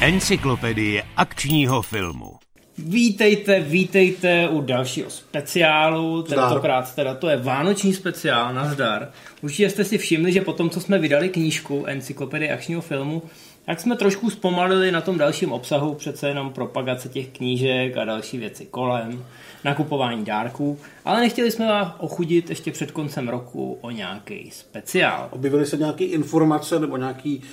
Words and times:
Encyklopedie 0.00 1.02
akčního 1.16 1.82
filmu. 1.82 2.36
Vítejte, 2.78 3.60
vítejte 3.60 4.48
u 4.48 4.60
dalšího 4.60 5.10
speciálu, 5.10 6.22
tentokrát 6.22 6.94
teda 6.94 7.14
to 7.14 7.28
je 7.28 7.36
vánoční 7.36 7.94
speciál, 7.94 8.54
nazdar. 8.54 9.10
Určitě 9.42 9.70
jste 9.70 9.84
si 9.84 9.98
všimli, 9.98 10.32
že 10.32 10.40
potom, 10.40 10.70
co 10.70 10.80
jsme 10.80 10.98
vydali 10.98 11.28
knížku 11.28 11.84
Encyklopedie 11.86 12.52
akčního 12.52 12.80
filmu, 12.80 13.22
tak 13.64 13.80
jsme 13.80 13.96
trošku 13.96 14.30
zpomalili 14.30 14.92
na 14.92 15.00
tom 15.00 15.18
dalším 15.18 15.52
obsahu, 15.52 15.94
přece 15.94 16.28
jenom 16.28 16.52
propagace 16.52 17.08
těch 17.08 17.28
knížek 17.28 17.96
a 17.96 18.04
další 18.04 18.38
věci 18.38 18.66
kolem, 18.66 19.24
nakupování 19.64 20.24
dárků, 20.24 20.78
ale 21.04 21.20
nechtěli 21.20 21.50
jsme 21.50 21.66
vás 21.66 21.94
ochudit 21.98 22.50
ještě 22.50 22.72
před 22.72 22.90
koncem 22.90 23.28
roku 23.28 23.78
o 23.80 23.90
nějaký 23.90 24.50
speciál. 24.50 25.28
Objevily 25.30 25.66
se 25.66 25.76
nějaké 25.76 26.04
informace 26.04 26.80
nebo 26.80 26.96
nějaký 26.96 27.38
uh, 27.38 27.44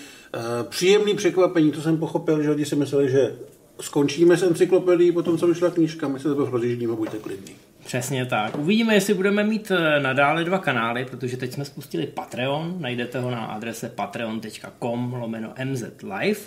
příjemný 0.70 1.16
překvapení, 1.16 1.72
to 1.72 1.82
jsem 1.82 1.98
pochopil, 1.98 2.44
že 2.44 2.50
lidi 2.50 2.66
si 2.66 2.76
mysleli, 2.76 3.10
že 3.10 3.36
skončíme 3.82 4.38
s 4.38 4.44
encyklopedií, 4.44 5.12
potom 5.12 5.38
co 5.38 5.48
vyšla 5.48 5.70
knížka, 5.70 6.08
my 6.08 6.20
se 6.20 6.36
to 6.36 6.46
rozjíždíme, 6.46 6.96
buďte 6.96 7.18
klidní. 7.18 7.56
Přesně 7.86 8.26
tak. 8.26 8.58
Uvidíme, 8.58 8.94
jestli 8.94 9.14
budeme 9.14 9.44
mít 9.44 9.72
eh, 9.72 10.00
nadále 10.00 10.44
dva 10.44 10.58
kanály, 10.58 11.06
protože 11.06 11.38
teď 11.38 11.54
jsme 11.54 11.66
spustili 11.66 12.08
Patreon, 12.08 12.76
najdete 12.80 13.20
ho 13.20 13.32
na 13.32 13.46
adrese 13.46 13.90
patreon.com 13.90 15.14
lomeno 15.14 15.54
mzlive 15.64 16.40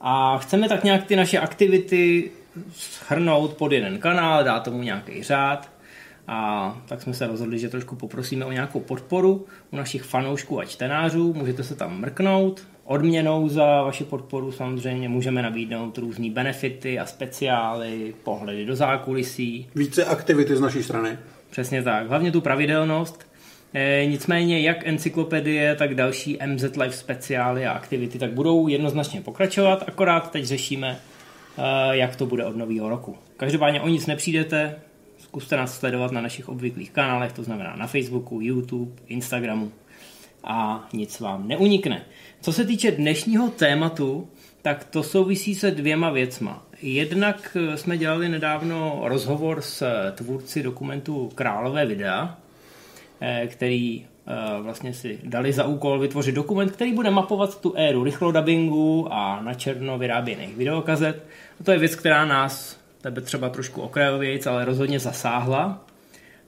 a 0.00 0.38
chceme 0.38 0.68
tak 0.68 0.84
nějak 0.84 1.04
ty 1.04 1.16
naše 1.16 1.38
aktivity 1.38 2.30
shrnout 2.74 3.54
pod 3.54 3.72
jeden 3.72 3.98
kanál, 3.98 4.44
dát 4.44 4.60
tomu 4.60 4.82
nějaký 4.82 5.22
řád. 5.22 5.74
A 6.28 6.82
tak 6.88 7.02
jsme 7.02 7.14
se 7.14 7.26
rozhodli, 7.26 7.58
že 7.58 7.68
trošku 7.68 7.96
poprosíme 7.96 8.44
o 8.44 8.52
nějakou 8.52 8.80
podporu 8.80 9.46
u 9.72 9.76
našich 9.76 10.02
fanoušků 10.02 10.60
a 10.60 10.64
čtenářů, 10.64 11.34
můžete 11.34 11.62
se 11.62 11.74
tam 11.76 12.00
mrknout, 12.00 12.62
Odměnou 12.84 13.48
za 13.48 13.82
vaši 13.82 14.04
podporu 14.04 14.52
samozřejmě 14.52 15.08
můžeme 15.08 15.42
nabídnout 15.42 15.98
různé 15.98 16.30
benefity 16.30 16.98
a 16.98 17.06
speciály, 17.06 18.14
pohledy 18.22 18.64
do 18.64 18.76
zákulisí. 18.76 19.68
Více 19.74 20.04
aktivity 20.04 20.56
z 20.56 20.60
naší 20.60 20.82
strany. 20.82 21.18
Přesně 21.50 21.82
tak, 21.82 22.08
hlavně 22.08 22.32
tu 22.32 22.40
pravidelnost. 22.40 23.26
E, 23.74 24.06
nicméně 24.06 24.60
jak 24.60 24.86
encyklopedie, 24.86 25.74
tak 25.74 25.94
další 25.94 26.38
MZ 26.46 26.76
Live 26.76 26.92
speciály 26.92 27.66
a 27.66 27.72
aktivity 27.72 28.18
tak 28.18 28.32
budou 28.32 28.68
jednoznačně 28.68 29.20
pokračovat, 29.20 29.84
akorát 29.86 30.30
teď 30.30 30.44
řešíme, 30.44 30.98
e, 31.58 31.96
jak 31.96 32.16
to 32.16 32.26
bude 32.26 32.44
od 32.44 32.56
nového 32.56 32.88
roku. 32.88 33.16
Každopádně 33.36 33.80
o 33.80 33.88
nic 33.88 34.06
nepřijdete, 34.06 34.76
zkuste 35.18 35.56
nás 35.56 35.78
sledovat 35.78 36.12
na 36.12 36.20
našich 36.20 36.48
obvyklých 36.48 36.90
kanálech, 36.90 37.32
to 37.32 37.42
znamená 37.42 37.76
na 37.76 37.86
Facebooku, 37.86 38.40
YouTube, 38.40 38.92
Instagramu 39.06 39.72
a 40.44 40.88
nic 40.92 41.20
vám 41.20 41.48
neunikne. 41.48 42.04
Co 42.40 42.52
se 42.52 42.64
týče 42.64 42.90
dnešního 42.90 43.48
tématu, 43.50 44.28
tak 44.62 44.84
to 44.84 45.02
souvisí 45.02 45.54
se 45.54 45.70
dvěma 45.70 46.10
věcma. 46.10 46.66
Jednak 46.82 47.56
eh, 47.56 47.76
jsme 47.76 47.98
dělali 47.98 48.28
nedávno 48.28 49.00
rozhovor 49.04 49.60
s 49.62 49.82
eh, 49.82 50.12
tvůrci 50.12 50.62
dokumentu 50.62 51.30
Králové 51.34 51.86
videa, 51.86 52.38
eh, 53.20 53.46
který 53.46 54.06
vlastně 54.60 54.94
si 54.94 55.18
dali 55.24 55.52
za 55.52 55.64
úkol 55.64 55.98
vytvořit 55.98 56.34
dokument, 56.34 56.72
který 56.72 56.92
bude 56.92 57.10
mapovat 57.10 57.60
tu 57.60 57.74
éru 57.76 58.04
rychlodabingu 58.04 59.08
a 59.10 59.40
na 59.42 59.54
černo 59.54 59.98
vyráběných 59.98 60.56
videokazet. 60.56 61.26
A 61.60 61.64
to 61.64 61.72
je 61.72 61.78
věc, 61.78 61.94
která 61.94 62.24
nás, 62.24 62.80
tebe 63.00 63.20
třeba 63.20 63.48
trošku 63.48 63.80
okrajovějíc, 63.80 64.46
ale 64.46 64.64
rozhodně 64.64 64.98
zasáhla. 64.98 65.84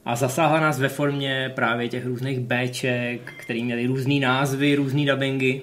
A 0.07 0.17
zasáhla 0.17 0.61
nás 0.61 0.81
ve 0.81 0.89
formě 0.89 1.53
právě 1.55 1.89
těch 1.89 2.07
různých 2.07 2.41
Bček, 2.41 3.33
který 3.37 3.65
měli 3.65 3.87
různý 3.87 4.21
názvy, 4.21 4.75
různý 4.75 5.07
dubbingy 5.07 5.61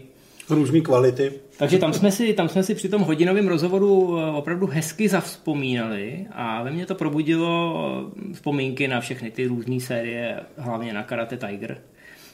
různé 0.50 0.82
kvality. 0.82 1.32
Takže 1.58 1.78
tam 1.78 1.94
jsme, 1.94 2.12
si, 2.12 2.34
tam 2.34 2.50
jsme 2.50 2.64
si 2.64 2.76
při 2.76 2.90
tom 2.90 3.02
hodinovém 3.02 3.48
rozhovoru 3.48 4.20
eh, 4.20 4.32
opravdu 4.32 4.68
hezky 4.68 5.10
zavzpomínali 5.10 6.26
a 6.32 6.64
ve 6.64 6.72
mně 6.72 6.86
to 6.86 6.96
probudilo 6.96 8.12
eh, 8.30 8.34
vzpomínky 8.34 8.88
na 8.88 9.02
všechny 9.02 9.32
ty 9.32 9.46
různé 9.46 9.80
série, 9.80 10.40
hlavně 10.58 10.94
na 10.94 11.04
Karate 11.04 11.38
Tiger. 11.38 11.78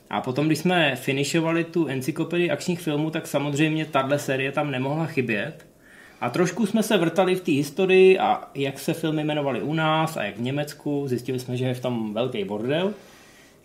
A 0.09 0.21
potom, 0.21 0.45
když 0.45 0.59
jsme 0.59 0.95
finišovali 0.95 1.63
tu 1.63 1.87
encyklopedii 1.87 2.49
akčních 2.49 2.79
filmů, 2.79 3.09
tak 3.09 3.27
samozřejmě 3.27 3.85
tahle 3.85 4.19
série 4.19 4.51
tam 4.51 4.71
nemohla 4.71 5.05
chybět. 5.05 5.67
A 6.21 6.29
trošku 6.29 6.65
jsme 6.65 6.83
se 6.83 6.97
vrtali 6.97 7.35
v 7.35 7.41
té 7.41 7.51
historii 7.51 8.19
a 8.19 8.49
jak 8.55 8.79
se 8.79 8.93
filmy 8.93 9.23
jmenovaly 9.23 9.61
u 9.61 9.73
nás 9.73 10.17
a 10.17 10.23
jak 10.23 10.37
v 10.37 10.41
Německu. 10.41 11.07
Zjistili 11.07 11.39
jsme, 11.39 11.57
že 11.57 11.65
je 11.65 11.73
v 11.73 11.79
tom 11.79 12.13
velký 12.13 12.43
bordel. 12.43 12.93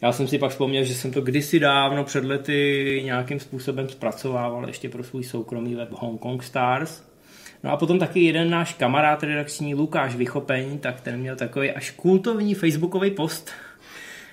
Já 0.02 0.12
jsem 0.12 0.28
si 0.28 0.38
pak 0.38 0.50
vzpomněl, 0.50 0.84
že 0.84 0.94
jsem 0.94 1.12
to 1.12 1.20
kdysi 1.20 1.60
dávno 1.60 2.04
před 2.04 2.24
lety 2.24 3.02
nějakým 3.04 3.40
způsobem 3.40 3.88
zpracovával 3.88 4.66
ještě 4.66 4.88
pro 4.88 5.04
svůj 5.04 5.24
soukromý 5.24 5.74
web 5.74 5.88
Hong 5.92 6.20
Kong 6.20 6.42
Stars. 6.42 7.02
No 7.62 7.72
a 7.72 7.76
potom 7.76 7.98
taky 7.98 8.24
jeden 8.24 8.50
náš 8.50 8.74
kamarád 8.74 9.22
redakční 9.22 9.74
Lukáš 9.74 10.14
Vychopeň, 10.16 10.78
tak 10.78 11.00
ten 11.00 11.20
měl 11.20 11.36
takový 11.36 11.70
až 11.70 11.90
kultovní 11.90 12.54
facebookový 12.54 13.10
post. 13.10 13.50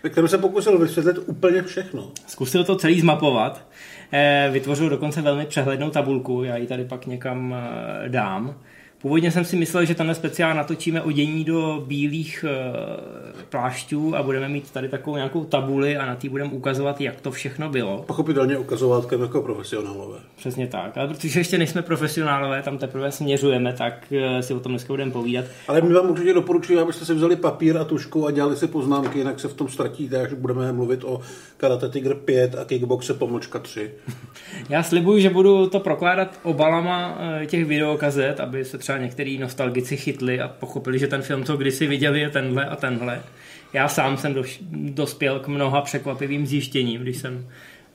Ve 0.03 0.09
kterém 0.09 0.27
se 0.27 0.37
pokusil 0.37 0.77
vysvětlit 0.77 1.17
úplně 1.25 1.61
všechno. 1.63 2.11
Zkusil 2.27 2.63
to 2.63 2.75
celý 2.75 3.01
zmapovat. 3.01 3.67
Eh, 4.13 4.49
vytvořil 4.51 4.89
dokonce 4.89 5.21
velmi 5.21 5.45
přehlednou 5.45 5.89
tabulku, 5.89 6.43
já 6.43 6.57
ji 6.57 6.67
tady 6.67 6.85
pak 6.85 7.05
někam 7.05 7.55
eh, 7.55 8.09
dám. 8.09 8.55
Původně 9.01 9.31
jsem 9.31 9.45
si 9.45 9.55
myslel, 9.55 9.85
že 9.85 9.95
tenhle 9.95 10.15
speciál 10.15 10.53
natočíme 10.53 11.01
o 11.01 11.11
dění 11.11 11.43
do 11.43 11.83
bílých 11.87 12.45
e, 12.47 12.51
plášťů 13.49 14.15
a 14.15 14.23
budeme 14.23 14.49
mít 14.49 14.71
tady 14.71 14.89
takovou 14.89 15.15
nějakou 15.15 15.45
tabuli 15.45 15.97
a 15.97 16.05
na 16.05 16.15
té 16.15 16.29
budeme 16.29 16.51
ukazovat, 16.51 17.01
jak 17.01 17.21
to 17.21 17.31
všechno 17.31 17.69
bylo. 17.69 18.03
Pochopitelně 18.07 18.57
ukazovat 18.57 19.11
jako 19.11 19.41
profesionálové. 19.41 20.17
Přesně 20.35 20.67
tak, 20.67 20.97
ale 20.97 21.07
protože 21.07 21.39
ještě 21.39 21.57
nejsme 21.57 21.81
profesionálové, 21.81 22.61
tam 22.61 22.77
teprve 22.77 23.11
směřujeme, 23.11 23.73
tak 23.73 24.05
e, 24.11 24.43
si 24.43 24.53
o 24.53 24.59
tom 24.59 24.71
dneska 24.71 24.93
budeme 24.93 25.11
povídat. 25.11 25.45
Ale 25.67 25.81
my 25.81 25.93
vám 25.93 26.09
určitě 26.09 26.33
doporučuji, 26.33 26.79
abyste 26.79 27.05
si 27.05 27.13
vzali 27.13 27.35
papír 27.35 27.77
a 27.77 27.83
tušku 27.83 28.27
a 28.27 28.31
dělali 28.31 28.55
si 28.55 28.67
poznámky, 28.67 29.17
jinak 29.17 29.39
se 29.39 29.47
v 29.47 29.53
tom 29.53 29.67
ztratíte, 29.67 30.21
až 30.21 30.33
budeme 30.33 30.71
mluvit 30.71 31.03
o 31.03 31.21
Karate 31.57 31.89
Tiger 31.89 32.15
5 32.15 32.55
a 32.55 32.65
Kickboxe 32.65 33.13
pomlčka 33.13 33.59
3. 33.59 33.91
Já 34.69 34.83
slibuju, 34.83 35.19
že 35.19 35.29
budu 35.29 35.69
to 35.69 35.79
prokládat 35.79 36.39
obalama 36.43 37.17
e, 37.41 37.45
těch 37.45 37.65
videokazet, 37.65 38.39
aby 38.39 38.65
se 38.65 38.77
třeba 38.77 38.90
třeba 38.91 39.03
některý 39.03 39.37
nostalgici 39.37 39.97
chytli 39.97 40.41
a 40.41 40.47
pochopili, 40.47 40.99
že 40.99 41.07
ten 41.07 41.21
film, 41.21 41.43
co 41.43 41.57
kdysi 41.57 41.87
viděli, 41.87 42.19
je 42.19 42.29
tenhle 42.29 42.65
a 42.65 42.75
tenhle. 42.75 43.23
Já 43.73 43.87
sám 43.87 44.17
jsem 44.17 44.35
dospěl 44.71 45.39
k 45.39 45.47
mnoha 45.47 45.81
překvapivým 45.81 46.47
zjištěním, 46.47 47.01
když 47.01 47.17
jsem 47.17 47.47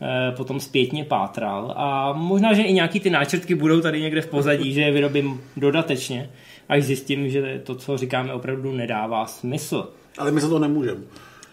eh, 0.02 0.32
potom 0.36 0.60
zpětně 0.60 1.04
pátral 1.04 1.74
a 1.76 2.12
možná, 2.12 2.54
že 2.54 2.62
i 2.62 2.72
nějaký 2.72 3.00
ty 3.00 3.10
náčrtky 3.10 3.54
budou 3.54 3.80
tady 3.80 4.00
někde 4.00 4.20
v 4.20 4.26
pozadí, 4.26 4.72
že 4.72 4.80
je 4.80 4.92
vyrobím 4.92 5.40
dodatečně, 5.56 6.30
až 6.68 6.82
zjistím, 6.82 7.28
že 7.28 7.60
to, 7.64 7.74
co 7.74 7.96
říkáme, 7.96 8.32
opravdu 8.32 8.72
nedává 8.72 9.26
smysl. 9.26 9.88
Ale 10.18 10.30
my 10.32 10.40
za 10.40 10.48
to 10.48 10.58
nemůžeme. 10.58 11.00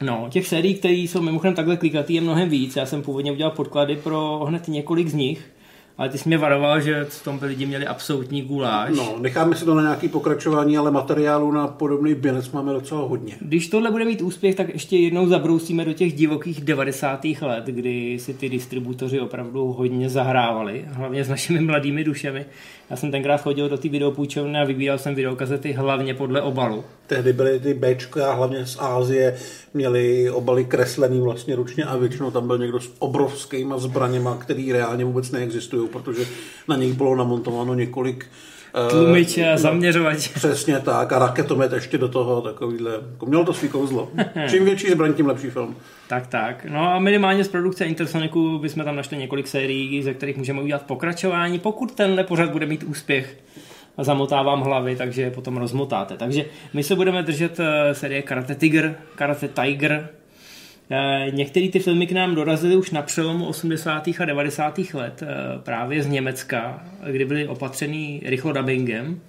No, 0.01 0.27
těch 0.29 0.47
sérií, 0.47 0.75
které 0.75 0.93
jsou 0.93 1.21
mimochodem 1.21 1.55
takhle 1.55 1.77
klikatý, 1.77 2.13
je 2.13 2.21
mnohem 2.21 2.49
víc. 2.49 2.75
Já 2.75 2.85
jsem 2.85 3.01
původně 3.01 3.31
udělal 3.31 3.51
podklady 3.51 3.95
pro 3.95 4.45
hned 4.45 4.67
několik 4.67 5.07
z 5.07 5.13
nich 5.13 5.52
ale 5.97 6.09
ty 6.09 6.17
jsi 6.17 6.29
mě 6.29 6.37
varoval, 6.37 6.81
že 6.81 7.05
v 7.09 7.23
tom 7.23 7.39
by 7.39 7.45
lidi 7.45 7.65
měli 7.65 7.87
absolutní 7.87 8.41
guláš. 8.41 8.89
No, 8.97 9.15
necháme 9.19 9.55
si 9.55 9.65
to 9.65 9.75
na 9.75 9.81
nějaký 9.81 10.07
pokračování, 10.07 10.77
ale 10.77 10.91
materiálu 10.91 11.51
na 11.51 11.67
podobný 11.67 12.15
binec 12.15 12.51
máme 12.51 12.73
docela 12.73 13.01
hodně. 13.01 13.33
Když 13.41 13.67
tohle 13.67 13.91
bude 13.91 14.05
mít 14.05 14.21
úspěch, 14.21 14.55
tak 14.55 14.73
ještě 14.73 14.97
jednou 14.97 15.27
zabrousíme 15.27 15.85
do 15.85 15.93
těch 15.93 16.13
divokých 16.13 16.61
90. 16.61 17.25
let, 17.41 17.65
kdy 17.65 18.19
si 18.19 18.33
ty 18.33 18.49
distributoři 18.49 19.19
opravdu 19.19 19.65
hodně 19.65 20.09
zahrávali, 20.09 20.85
hlavně 20.87 21.23
s 21.23 21.29
našimi 21.29 21.59
mladými 21.59 22.03
dušemi. 22.03 22.45
Já 22.89 22.95
jsem 22.95 23.11
tenkrát 23.11 23.41
chodil 23.41 23.69
do 23.69 23.77
té 23.77 23.89
videopůjčovny 23.89 24.59
a 24.59 24.63
vybíral 24.63 24.97
jsem 24.97 25.15
videokazety 25.15 25.71
hlavně 25.71 26.13
podle 26.13 26.41
obalu. 26.41 26.83
Tehdy 27.07 27.33
byly 27.33 27.59
ty 27.59 27.73
Bčka, 27.73 28.33
hlavně 28.33 28.65
z 28.65 28.77
Ázie, 28.79 29.35
měli 29.73 30.29
obaly 30.29 30.65
kreslený 30.65 31.21
vlastně 31.21 31.55
ručně 31.55 31.83
a 31.83 31.97
většinou 31.97 32.31
tam 32.31 32.47
byl 32.47 32.57
někdo 32.57 32.79
s 32.79 32.91
obrovskýma 32.99 33.77
zbraněma, 33.77 34.37
který 34.37 34.71
reálně 34.71 35.05
vůbec 35.05 35.31
neexistují, 35.31 35.82
protože 35.87 36.25
na 36.67 36.75
nich 36.75 36.93
bylo 36.93 37.15
namontováno 37.15 37.73
několik 37.73 38.25
eh, 38.87 38.89
Tlumiče 38.89 39.51
a 39.51 39.57
zaměřovač. 39.57 40.27
Přesně 40.27 40.79
tak 40.79 41.13
a 41.13 41.19
raketomet 41.19 41.73
ještě 41.73 41.97
do 41.97 42.07
toho 42.07 42.41
takovýhle. 42.41 42.91
Jako 43.11 43.25
mělo 43.25 43.45
to 43.45 43.53
svý 43.53 43.69
kouzlo. 43.69 44.11
Čím 44.49 44.65
větší 44.65 44.91
zbraň, 44.91 45.13
tím 45.13 45.27
lepší 45.27 45.49
film. 45.49 45.75
Tak, 46.07 46.27
tak. 46.27 46.65
No 46.69 46.93
a 46.93 46.99
minimálně 46.99 47.43
z 47.43 47.47
produkce 47.47 47.85
Intersonicu 47.85 48.59
bychom 48.59 48.83
tam 48.83 48.95
našli 48.95 49.17
několik 49.17 49.47
sérií, 49.47 50.03
ze 50.03 50.13
kterých 50.13 50.37
můžeme 50.37 50.61
udělat 50.61 50.83
pokračování, 50.83 51.59
pokud 51.59 51.91
tenhle 51.91 52.23
pořad 52.23 52.49
bude 52.49 52.65
mít 52.65 52.83
úspěch 52.83 53.37
a 53.97 54.03
zamotávám 54.03 54.61
hlavy, 54.61 54.95
takže 54.95 55.21
je 55.21 55.31
potom 55.31 55.57
rozmotáte. 55.57 56.17
Takže 56.17 56.45
my 56.73 56.83
se 56.83 56.95
budeme 56.95 57.23
držet 57.23 57.59
eh, 57.59 57.95
série 57.95 58.21
Karate 58.21 58.55
Tiger, 58.55 58.95
Karate 59.15 59.47
Tiger. 59.47 60.09
Eh, 60.91 61.31
některé 61.31 61.67
ty 61.67 61.79
filmy 61.79 62.07
k 62.07 62.11
nám 62.11 62.35
dorazily 62.35 62.75
už 62.75 62.91
na 62.91 63.01
přelomu 63.01 63.45
80. 63.45 64.19
a 64.19 64.25
90. 64.25 64.93
let, 64.93 65.23
eh, 65.23 65.27
právě 65.63 66.03
z 66.03 66.07
Německa, 66.07 66.87
kdy 67.11 67.25
byly 67.25 67.47
opatřený 67.47 68.21
rychlodubbingem. 68.25 69.21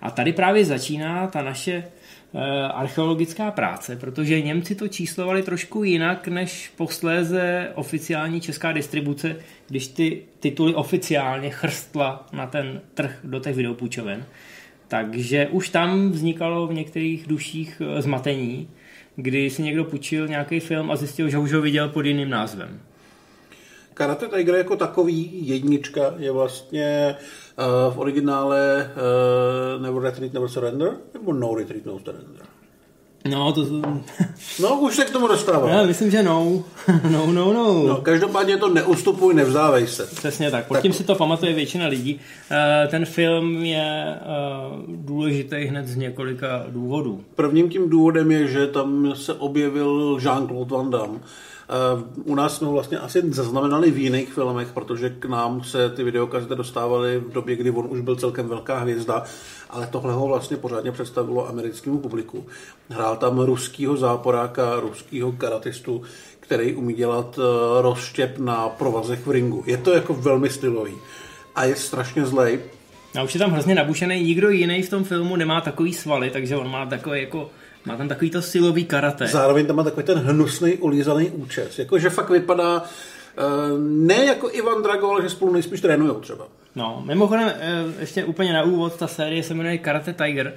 A 0.00 0.10
tady 0.10 0.32
právě 0.32 0.64
začíná 0.64 1.26
ta 1.26 1.42
naše 1.42 1.84
archeologická 2.74 3.50
práce, 3.50 3.96
protože 3.96 4.40
Němci 4.40 4.74
to 4.74 4.88
číslovali 4.88 5.42
trošku 5.42 5.84
jinak 5.84 6.28
než 6.28 6.72
posléze 6.76 7.68
oficiální 7.74 8.40
česká 8.40 8.72
distribuce, 8.72 9.36
když 9.68 9.88
ty 9.88 10.22
tituly 10.40 10.74
oficiálně 10.74 11.50
chrstla 11.50 12.26
na 12.32 12.46
ten 12.46 12.80
trh 12.94 13.18
do 13.24 13.40
těch 13.40 13.56
videopůjčoven. 13.56 14.24
Takže 14.88 15.48
už 15.50 15.68
tam 15.68 16.10
vznikalo 16.10 16.66
v 16.66 16.74
některých 16.74 17.26
duších 17.26 17.82
eh, 17.84 18.02
zmatení, 18.02 18.68
kdy 19.16 19.50
si 19.50 19.62
někdo 19.62 19.84
půjčil 19.84 20.28
nějaký 20.28 20.60
film 20.60 20.90
a 20.90 20.96
zjistil, 20.96 21.28
že 21.28 21.38
už 21.38 21.52
ho 21.52 21.60
viděl 21.60 21.88
pod 21.88 22.06
jiným 22.06 22.30
názvem. 22.30 22.80
Karate 23.94 24.28
Tiger 24.28 24.54
jako 24.54 24.76
takový 24.76 25.48
jednička 25.48 26.14
je 26.18 26.32
vlastně 26.32 27.16
uh, 27.58 27.94
v 27.94 27.98
originále 27.98 28.90
uh, 29.76 29.82
Never 29.82 30.02
Retreat, 30.02 30.32
Never 30.32 30.48
Surrender 30.48 30.96
nebo 31.14 31.32
No 31.32 31.54
Retreat, 31.54 31.84
No 31.84 31.98
Surrender? 31.98 32.46
No, 33.28 33.52
to... 33.52 33.66
no, 34.62 34.80
už 34.80 34.96
se 34.96 35.04
k 35.04 35.10
tomu 35.10 35.28
dostávám. 35.28 35.68
Já 35.68 35.82
myslím, 35.82 36.10
že 36.10 36.22
no. 36.22 36.64
no, 37.10 37.26
no, 37.26 37.52
no. 37.52 37.86
no 37.86 37.96
každopádně 37.96 38.56
to 38.56 38.68
neustupuj, 38.68 39.34
nevzdávej 39.34 39.86
se. 39.86 40.06
Přesně 40.06 40.50
tak. 40.50 40.66
Pod 40.66 40.74
tak. 40.74 40.82
tím 40.82 40.92
si 40.92 41.04
to 41.04 41.14
pamatuje 41.14 41.52
většina 41.52 41.86
lidí. 41.86 42.20
Eh, 42.50 42.88
ten 42.88 43.04
film 43.04 43.64
je 43.64 44.16
eh, 44.16 44.26
důležitý 44.88 45.56
hned 45.56 45.88
z 45.88 45.96
několika 45.96 46.64
důvodů. 46.68 47.20
Prvním 47.34 47.70
tím 47.70 47.90
důvodem 47.90 48.30
je, 48.30 48.48
že 48.48 48.66
tam 48.66 49.12
se 49.16 49.34
objevil 49.34 50.18
Jean-Claude 50.20 50.68
Van 50.68 50.90
Damme, 50.90 51.18
Eh, 51.70 52.04
u 52.24 52.34
nás 52.34 52.56
jsme 52.56 52.66
ho 52.66 52.72
vlastně 52.72 52.98
asi 52.98 53.22
zaznamenali 53.32 53.90
v 53.90 53.98
jiných 53.98 54.32
filmech, 54.32 54.72
protože 54.72 55.10
k 55.10 55.24
nám 55.24 55.64
se 55.64 55.90
ty 55.90 56.04
videokazety 56.04 56.54
dostávaly 56.54 57.18
v 57.18 57.32
době, 57.32 57.56
kdy 57.56 57.70
on 57.70 57.86
už 57.88 58.00
byl 58.00 58.16
celkem 58.16 58.48
velká 58.48 58.78
hvězda, 58.78 59.24
ale 59.72 59.86
tohle 59.86 60.12
ho 60.12 60.26
vlastně 60.26 60.56
pořádně 60.56 60.92
představilo 60.92 61.48
americkému 61.48 61.98
publiku. 61.98 62.46
Hrál 62.88 63.16
tam 63.16 63.38
ruskýho 63.38 63.96
záporáka, 63.96 64.80
ruskýho 64.80 65.32
karatistu, 65.32 66.02
který 66.40 66.74
umí 66.74 66.94
dělat 66.94 67.38
eh, 67.38 67.82
rozštěp 67.82 68.38
na 68.38 68.68
provazech 68.68 69.26
v 69.26 69.30
ringu. 69.30 69.64
Je 69.66 69.76
to 69.76 69.94
jako 69.94 70.14
velmi 70.14 70.50
stylový 70.50 70.94
a 71.54 71.64
je 71.64 71.76
strašně 71.76 72.26
zlej. 72.26 72.60
A 73.18 73.22
už 73.22 73.34
je 73.34 73.38
tam 73.38 73.50
hrozně 73.50 73.74
nabušený, 73.74 74.22
nikdo 74.22 74.50
jiný 74.50 74.82
v 74.82 74.90
tom 74.90 75.04
filmu 75.04 75.36
nemá 75.36 75.60
takový 75.60 75.94
svaly, 75.94 76.30
takže 76.30 76.56
on 76.56 76.70
má 76.70 76.86
takový 76.86 77.20
jako 77.20 77.50
má 77.84 77.96
tam 77.96 78.08
takový 78.08 78.30
to 78.30 78.42
silový 78.42 78.84
karate. 78.84 79.26
Zároveň 79.26 79.66
tam 79.66 79.76
má 79.76 79.82
takový 79.82 80.06
ten 80.06 80.18
hnusný, 80.18 80.74
ulízaný 80.74 81.30
účes. 81.30 81.78
Jakože 81.78 82.10
fakt 82.10 82.30
vypadá 82.30 82.82
eh, 82.82 83.42
ne 83.78 84.24
jako 84.24 84.50
Ivan 84.52 84.82
Drago, 84.82 85.10
ale 85.10 85.22
že 85.22 85.28
spolu 85.28 85.52
nejspíš 85.52 85.80
trénujou 85.80 86.20
třeba. 86.20 86.48
No, 86.74 87.02
mimochodem, 87.06 87.52
eh, 87.56 88.00
ještě 88.00 88.24
úplně 88.24 88.52
na 88.52 88.62
úvod, 88.62 88.96
ta 88.96 89.06
série 89.06 89.42
se 89.42 89.54
jmenuje 89.54 89.78
Karate 89.78 90.12
Tiger, 90.12 90.54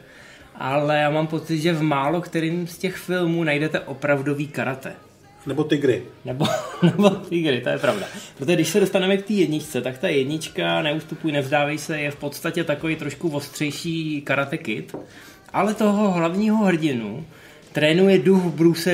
ale 0.55 0.97
já 0.97 1.09
mám 1.09 1.27
pocit, 1.27 1.59
že 1.59 1.73
v 1.73 1.81
málo 1.81 2.21
kterým 2.21 2.67
z 2.67 2.77
těch 2.77 2.95
filmů 2.95 3.43
najdete 3.43 3.79
opravdový 3.79 4.47
karate. 4.47 4.93
Nebo 5.45 5.63
tygry. 5.63 6.03
Nebo, 6.25 6.45
nebo 6.83 7.09
tygry, 7.09 7.61
to 7.61 7.69
je 7.69 7.77
pravda. 7.77 8.05
Protože 8.37 8.55
když 8.55 8.67
se 8.67 8.79
dostaneme 8.79 9.17
k 9.17 9.25
té 9.25 9.33
jedničce, 9.33 9.81
tak 9.81 9.97
ta 9.97 10.07
jednička, 10.07 10.81
neustupuj, 10.81 11.31
nevzdávej 11.31 11.77
se, 11.77 11.99
je 11.99 12.11
v 12.11 12.15
podstatě 12.15 12.63
takový 12.63 12.95
trošku 12.95 13.29
ostřejší 13.29 14.21
karate 14.21 14.57
kid 14.57 14.95
ale 15.53 15.73
toho 15.73 16.11
hlavního 16.11 16.65
hrdinu 16.65 17.25
trénuje 17.71 18.19
duch 18.19 18.43
Bruce 18.43 18.91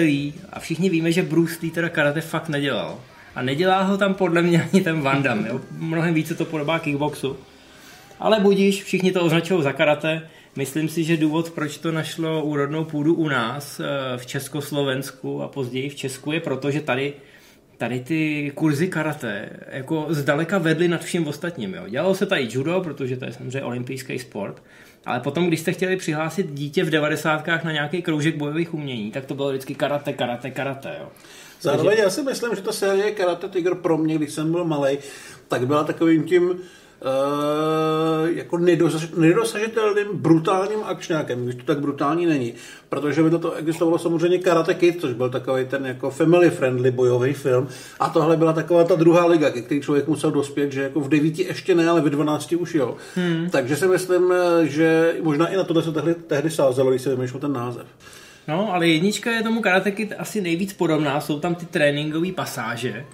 a 0.49 0.59
všichni 0.59 0.89
víme, 0.89 1.11
že 1.11 1.23
Bruce 1.23 1.57
Lee 1.61 1.71
teda 1.71 1.89
karate 1.89 2.21
fakt 2.21 2.49
nedělal. 2.49 2.99
A 3.35 3.41
nedělá 3.41 3.81
ho 3.81 3.97
tam 3.97 4.13
podle 4.13 4.41
mě 4.41 4.63
ani 4.63 4.81
ten 4.81 5.01
Van 5.01 5.23
Damme, 5.23 5.49
jo? 5.49 5.61
Mnohem 5.71 6.13
více 6.13 6.35
to 6.35 6.45
podobá 6.45 6.79
kickboxu. 6.79 7.37
Ale 8.19 8.39
budíš, 8.39 8.83
všichni 8.83 9.11
to 9.11 9.21
označují 9.21 9.63
za 9.63 9.73
karate. 9.73 10.21
Myslím 10.55 10.89
si, 10.89 11.03
že 11.03 11.17
důvod, 11.17 11.49
proč 11.49 11.77
to 11.77 11.91
našlo 11.91 12.43
úrodnou 12.43 12.83
půdu 12.83 13.13
u 13.13 13.27
nás 13.27 13.79
eh, 13.79 14.17
v 14.17 14.25
Československu 14.25 15.43
a 15.43 15.47
později 15.47 15.89
v 15.89 15.95
Česku 15.95 16.31
je 16.31 16.39
proto, 16.39 16.71
že 16.71 16.81
tady 16.81 17.13
tady 17.79 17.99
ty 17.99 18.51
kurzy 18.55 18.87
karate 18.87 19.49
jako 19.67 20.05
zdaleka 20.09 20.57
vedly 20.57 20.87
nad 20.87 21.03
vším 21.03 21.27
ostatním. 21.27 21.73
Jo. 21.73 21.83
Dělalo 21.87 22.15
se 22.15 22.25
tady 22.25 22.47
judo, 22.51 22.81
protože 22.83 23.17
to 23.17 23.25
je 23.25 23.33
samozřejmě 23.33 23.63
olympijský 23.63 24.19
sport, 24.19 24.63
ale 25.05 25.19
potom, 25.19 25.47
když 25.47 25.59
jste 25.59 25.71
chtěli 25.71 25.97
přihlásit 25.97 26.51
dítě 26.51 26.83
v 26.83 26.89
devadesátkách 26.89 27.63
na 27.63 27.71
nějaký 27.71 28.01
kroužek 28.01 28.35
bojových 28.35 28.73
umění, 28.73 29.11
tak 29.11 29.25
to 29.25 29.35
bylo 29.35 29.49
vždycky 29.49 29.75
karate, 29.75 30.13
karate, 30.13 30.51
karate. 30.51 30.95
Jo. 30.99 31.09
Zároveň 31.61 31.87
Takže... 31.87 32.03
já 32.03 32.09
si 32.09 32.23
myslím, 32.23 32.55
že 32.55 32.61
ta 32.61 32.71
série 32.71 33.11
Karate 33.11 33.49
Tiger 33.49 33.75
pro 33.75 33.97
mě, 33.97 34.15
když 34.15 34.33
jsem 34.33 34.51
byl 34.51 34.65
malý, 34.65 34.97
tak 35.47 35.67
byla 35.67 35.83
takovým 35.83 36.23
tím 36.23 36.59
jako 38.25 38.57
nedosažitelným 39.17 40.07
brutálním 40.13 40.79
akčňákem, 40.83 41.43
když 41.43 41.55
to 41.55 41.63
tak 41.63 41.79
brutální 41.79 42.25
není. 42.25 42.53
Protože 42.89 43.23
by 43.23 43.29
to 43.29 43.53
existovalo 43.53 43.99
samozřejmě 43.99 44.37
Karate 44.37 44.73
Kid, 44.73 45.01
což 45.01 45.13
byl 45.13 45.29
takový 45.29 45.65
ten 45.65 45.85
jako 45.85 46.09
family 46.09 46.49
friendly 46.49 46.91
bojový 46.91 47.33
film. 47.33 47.67
A 47.99 48.09
tohle 48.09 48.37
byla 48.37 48.53
taková 48.53 48.83
ta 48.83 48.95
druhá 48.95 49.25
liga, 49.25 49.49
ke 49.49 49.61
který 49.61 49.81
člověk 49.81 50.07
musel 50.07 50.31
dospět, 50.31 50.71
že 50.71 50.81
jako 50.81 50.99
v 50.99 51.09
devíti 51.09 51.43
ještě 51.43 51.75
ne, 51.75 51.89
ale 51.89 52.01
ve 52.01 52.09
dvanácti 52.09 52.55
už 52.55 52.75
jo. 52.75 52.95
Hmm. 53.15 53.49
Takže 53.49 53.75
si 53.75 53.87
myslím, 53.87 54.33
že 54.63 55.15
možná 55.21 55.47
i 55.47 55.57
na 55.57 55.63
tohle 55.63 55.83
se 55.83 55.91
tehdy, 55.91 56.15
tehdy 56.15 56.49
sázelo, 56.49 56.89
když 56.89 57.01
se 57.01 57.15
vymýšlel 57.15 57.39
ten 57.39 57.53
název. 57.53 57.85
No, 58.47 58.73
ale 58.73 58.87
jednička 58.87 59.31
je 59.31 59.43
tomu 59.43 59.61
Karate 59.61 59.91
Kid 59.91 60.13
asi 60.17 60.41
nejvíc 60.41 60.73
podobná, 60.73 61.21
jsou 61.21 61.39
tam 61.39 61.55
ty 61.55 61.65
tréninkové 61.65 62.31
pasáže, 62.31 63.05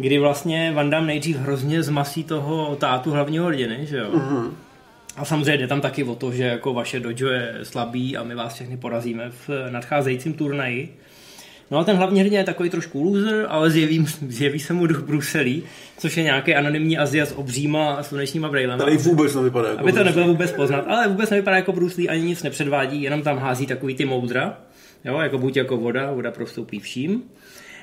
kdy 0.00 0.18
vlastně 0.18 0.72
Van 0.74 0.90
Damme 0.90 1.06
nejdřív 1.06 1.36
hrozně 1.36 1.82
zmasí 1.82 2.24
toho 2.24 2.76
tátu 2.76 3.10
hlavního 3.10 3.46
hrdiny, 3.46 3.86
že 3.86 3.96
jo? 3.96 4.10
Mm-hmm. 4.12 4.50
A 5.16 5.24
samozřejmě 5.24 5.58
jde 5.58 5.66
tam 5.66 5.80
taky 5.80 6.04
o 6.04 6.14
to, 6.14 6.32
že 6.32 6.44
jako 6.44 6.74
vaše 6.74 7.00
dojo 7.00 7.28
je 7.28 7.58
slabý 7.62 8.16
a 8.16 8.22
my 8.22 8.34
vás 8.34 8.54
všechny 8.54 8.76
porazíme 8.76 9.30
v 9.30 9.50
nadcházejícím 9.70 10.32
turnaji. 10.32 10.96
No 11.70 11.78
a 11.78 11.84
ten 11.84 11.96
hlavní 11.96 12.20
hrdina 12.20 12.38
je 12.38 12.44
takový 12.44 12.70
trošku 12.70 13.02
loser, 13.02 13.46
ale 13.48 13.70
zjeví, 13.70 14.06
zjeví 14.28 14.58
se 14.58 14.72
mu 14.72 14.86
duch 14.86 15.02
Bruselí, 15.02 15.62
což 15.98 16.16
je 16.16 16.22
nějaký 16.22 16.54
anonymní 16.54 16.98
Azia 16.98 17.26
s 17.26 17.32
obříma 17.32 17.94
a 17.94 18.02
slunečníma 18.02 18.48
brejlema. 18.48 18.84
Tady 18.84 18.96
vůbec 18.96 19.34
nevypadá 19.34 19.68
jako 19.68 19.80
Aby 19.80 19.92
to 19.92 20.04
nebylo 20.04 20.26
vůbec 20.26 20.52
poznat, 20.52 20.84
ale 20.88 21.08
vůbec 21.08 21.30
nevypadá 21.30 21.56
jako 21.56 21.72
Bruce 21.72 22.02
ani 22.02 22.22
nic 22.22 22.42
nepředvádí, 22.42 23.02
jenom 23.02 23.22
tam 23.22 23.38
hází 23.38 23.66
takový 23.66 23.94
ty 23.94 24.04
moudra, 24.04 24.58
jo, 25.04 25.18
jako 25.18 25.38
buď 25.38 25.56
jako 25.56 25.76
voda, 25.76 26.12
voda 26.12 26.30
prostoupí 26.30 26.80
vším. 26.80 27.22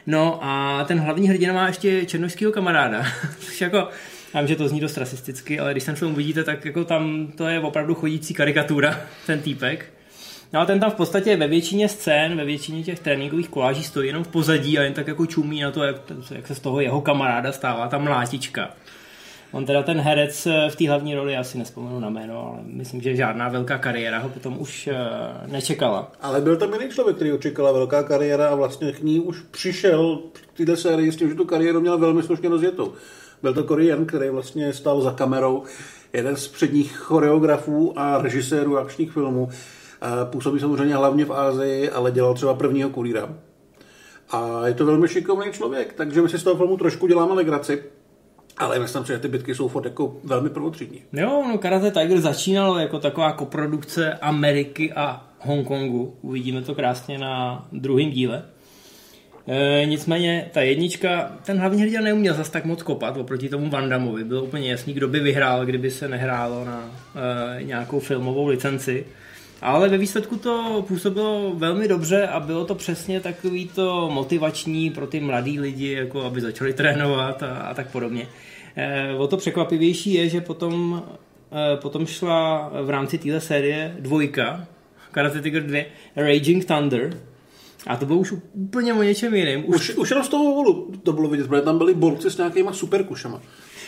No 0.07 0.39
a 0.41 0.83
ten 0.87 0.99
hlavní 0.99 1.29
hrdina 1.29 1.53
má 1.53 1.67
ještě 1.67 2.05
černožského 2.05 2.51
kamaráda, 2.51 3.05
což 3.39 3.61
jako, 3.61 3.87
já 4.33 4.41
vím, 4.41 4.47
že 4.47 4.55
to 4.55 4.67
zní 4.67 4.79
dost 4.79 4.97
rasisticky, 4.97 5.59
ale 5.59 5.71
když 5.71 5.83
ten 5.83 5.95
film 5.95 6.11
uvidíte, 6.11 6.43
tak 6.43 6.65
jako 6.65 6.85
tam 6.85 7.27
to 7.35 7.47
je 7.47 7.59
opravdu 7.59 7.95
chodící 7.95 8.33
karikatura, 8.33 8.99
ten 9.25 9.41
týpek. 9.41 9.93
No 10.53 10.59
a 10.59 10.65
ten 10.65 10.79
tam 10.79 10.91
v 10.91 10.95
podstatě 10.95 11.35
ve 11.35 11.47
většině 11.47 11.89
scén, 11.89 12.37
ve 12.37 12.45
většině 12.45 12.83
těch 12.83 12.99
tréninkových 12.99 13.49
koláží 13.49 13.83
stojí 13.83 14.07
jenom 14.07 14.23
v 14.23 14.27
pozadí 14.27 14.79
a 14.79 14.83
jen 14.83 14.93
tak 14.93 15.07
jako 15.07 15.25
čumí 15.25 15.61
na 15.61 15.71
to, 15.71 15.83
jak, 15.83 15.95
jak 16.35 16.47
se 16.47 16.55
z 16.55 16.59
toho 16.59 16.81
jeho 16.81 17.01
kamaráda 17.01 17.51
stává 17.51 17.87
ta 17.87 17.97
mlátička. 17.97 18.69
On 19.51 19.65
teda 19.65 19.83
ten 19.83 19.99
herec 19.99 20.47
eh, 20.47 20.69
v 20.69 20.75
té 20.75 20.89
hlavní 20.89 21.15
roli, 21.15 21.33
já 21.33 21.43
si 21.43 21.57
nespomenu 21.57 21.99
na 21.99 22.09
jméno, 22.09 22.47
ale 22.47 22.59
myslím, 22.63 23.01
že 23.01 23.15
žádná 23.15 23.49
velká 23.49 23.77
kariéra 23.77 24.19
ho 24.19 24.29
potom 24.29 24.61
už 24.61 24.89
uh, 24.91 25.51
nečekala. 25.51 26.11
Ale 26.21 26.41
byl 26.41 26.57
tam 26.57 26.73
jiný 26.73 26.89
člověk, 26.89 27.15
který 27.15 27.31
očekala 27.31 27.71
velká 27.71 28.03
kariéra 28.03 28.49
a 28.49 28.55
vlastně 28.55 28.91
k 28.91 29.01
ní 29.01 29.19
už 29.19 29.41
přišel 29.51 30.19
v 30.33 30.57
této 30.57 30.75
sérii 30.75 31.11
s 31.11 31.15
tím, 31.15 31.29
že 31.29 31.35
tu 31.35 31.45
kariéru 31.45 31.81
měl 31.81 31.97
velmi 31.97 32.23
slušně 32.23 32.49
rozjetou. 32.49 32.93
Byl 33.41 33.53
to 33.53 33.63
Korean, 33.63 34.05
který 34.05 34.29
vlastně 34.29 34.73
stál 34.73 35.01
za 35.01 35.11
kamerou, 35.11 35.63
jeden 36.13 36.35
z 36.35 36.47
předních 36.47 36.97
choreografů 36.97 37.93
a 37.99 38.21
režisérů 38.21 38.77
akčních 38.77 39.11
filmů. 39.11 39.49
Působí 40.23 40.59
samozřejmě 40.59 40.95
hlavně 40.95 41.25
v 41.25 41.33
Ázii, 41.33 41.89
ale 41.89 42.11
dělal 42.11 42.33
třeba 42.33 42.53
prvního 42.53 42.89
kurýra. 42.89 43.29
A 44.29 44.67
je 44.67 44.73
to 44.73 44.85
velmi 44.85 45.07
šikovný 45.07 45.51
člověk, 45.51 45.93
takže 45.93 46.21
my 46.21 46.29
si 46.29 46.39
z 46.39 46.43
toho 46.43 46.55
filmu 46.55 46.77
trošku 46.77 47.07
děláme 47.07 47.33
legraci. 47.33 47.83
Ale 48.57 48.79
myslím 48.79 49.05
si, 49.05 49.13
že 49.13 49.19
ty 49.19 49.27
bitky 49.27 49.55
jsou 49.55 49.67
furt 49.67 49.85
jako 49.85 50.17
velmi 50.23 50.49
prvotřídní. 50.49 51.01
Jo, 51.13 51.43
no 51.47 51.57
Karate 51.57 51.91
Tiger 51.91 52.21
začínalo 52.21 52.79
jako 52.79 52.99
taková 52.99 53.31
koprodukce 53.31 54.13
Ameriky 54.13 54.93
a 54.93 55.25
Hongkongu. 55.39 56.15
Uvidíme 56.21 56.61
to 56.61 56.75
krásně 56.75 57.17
na 57.17 57.67
druhém 57.71 58.11
díle. 58.11 58.43
E, 59.47 59.85
nicméně 59.85 60.49
ta 60.53 60.61
jednička, 60.61 61.31
ten 61.45 61.59
hlavní 61.59 61.81
hrdina 61.81 62.01
neuměl 62.01 62.33
zas 62.33 62.49
tak 62.49 62.65
moc 62.65 62.83
kopat 62.83 63.17
oproti 63.17 63.49
tomu 63.49 63.69
Vandamovi. 63.69 64.23
Bylo 64.23 64.43
úplně 64.43 64.71
jasný, 64.71 64.93
kdo 64.93 65.07
by 65.07 65.19
vyhrál, 65.19 65.65
kdyby 65.65 65.91
se 65.91 66.07
nehrálo 66.07 66.65
na 66.65 66.91
e, 67.59 67.63
nějakou 67.63 67.99
filmovou 67.99 68.47
licenci. 68.47 69.05
Ale 69.61 69.89
ve 69.89 69.97
výsledku 69.97 70.37
to 70.37 70.85
působilo 70.87 71.53
velmi 71.55 71.87
dobře 71.87 72.27
a 72.27 72.39
bylo 72.39 72.65
to 72.65 72.75
přesně 72.75 73.19
takový 73.19 73.67
to 73.67 74.09
motivační 74.13 74.89
pro 74.89 75.07
ty 75.07 75.19
mladý 75.19 75.59
lidi, 75.59 75.91
jako 75.91 76.21
aby 76.21 76.41
začali 76.41 76.73
trénovat 76.73 77.43
a, 77.43 77.57
a 77.57 77.73
tak 77.73 77.91
podobně. 77.91 78.27
E, 78.75 79.13
o 79.13 79.27
to 79.27 79.37
překvapivější 79.37 80.13
je, 80.13 80.29
že 80.29 80.41
potom, 80.41 81.03
e, 81.73 81.77
potom 81.77 82.05
šla 82.05 82.71
v 82.83 82.89
rámci 82.89 83.17
téhle 83.17 83.41
série 83.41 83.95
dvojka, 83.99 84.65
Karate 85.11 85.41
Tiger 85.41 85.63
2, 85.63 85.83
Raging 86.15 86.65
Thunder, 86.65 87.17
a 87.87 87.95
to 87.95 88.05
bylo 88.05 88.19
už 88.19 88.33
úplně 88.53 88.93
o 88.93 89.03
něčem 89.03 89.35
jiném. 89.35 89.63
Už, 89.67 89.89
už, 89.89 89.95
už 89.95 90.09
jenom 90.09 90.25
z 90.25 90.29
toho 90.29 90.43
úvolu 90.43 90.91
to 91.03 91.13
bylo 91.13 91.29
vidět, 91.29 91.47
protože 91.47 91.61
tam 91.61 91.77
byli 91.77 91.93
borci 91.93 92.31
s 92.31 92.37
nějakýma 92.37 92.73
superkušama. 92.73 93.41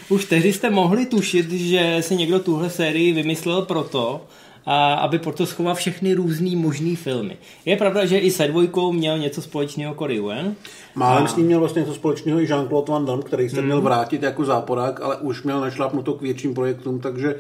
Už 0.10 0.26
tehdy 0.26 0.54
jste 0.54 0.70
mohli 0.70 1.06
tušit, 1.06 1.52
že 1.52 1.98
si 2.00 2.16
někdo 2.16 2.40
tuhle 2.40 2.70
sérii 2.70 3.14
vymyslel 3.14 3.62
proto, 3.62 4.26
a 4.72 4.94
aby 4.94 5.20
proto 5.20 5.46
schoval 5.46 5.76
všechny 5.76 6.14
různý 6.14 6.56
možný 6.56 6.96
filmy. 6.96 7.38
Je 7.66 7.78
pravda, 7.78 8.06
že 8.06 8.18
i 8.18 8.32
se 8.32 8.48
dvojkou 8.48 8.92
měl 8.92 9.18
něco 9.18 9.42
společného 9.42 9.96
Corey 9.96 10.20
Wen. 10.20 10.56
Málem 10.96 11.24
a... 11.24 11.28
s 11.28 11.36
ním 11.36 11.46
měl 11.46 11.60
vlastně 11.60 11.80
něco 11.80 11.94
společného 11.94 12.40
i 12.40 12.46
Jean-Claude 12.46 12.92
Van 12.92 13.06
Damme, 13.06 13.24
který 13.24 13.50
se 13.50 13.56
hmm. 13.56 13.66
měl 13.66 13.82
vrátit 13.82 14.24
jako 14.24 14.46
záporák, 14.46 15.02
ale 15.02 15.18
už 15.18 15.44
měl 15.44 15.62
našlápnuto 15.62 16.14
k 16.14 16.22
větším 16.22 16.54
projektům, 16.54 17.00
takže 17.00 17.36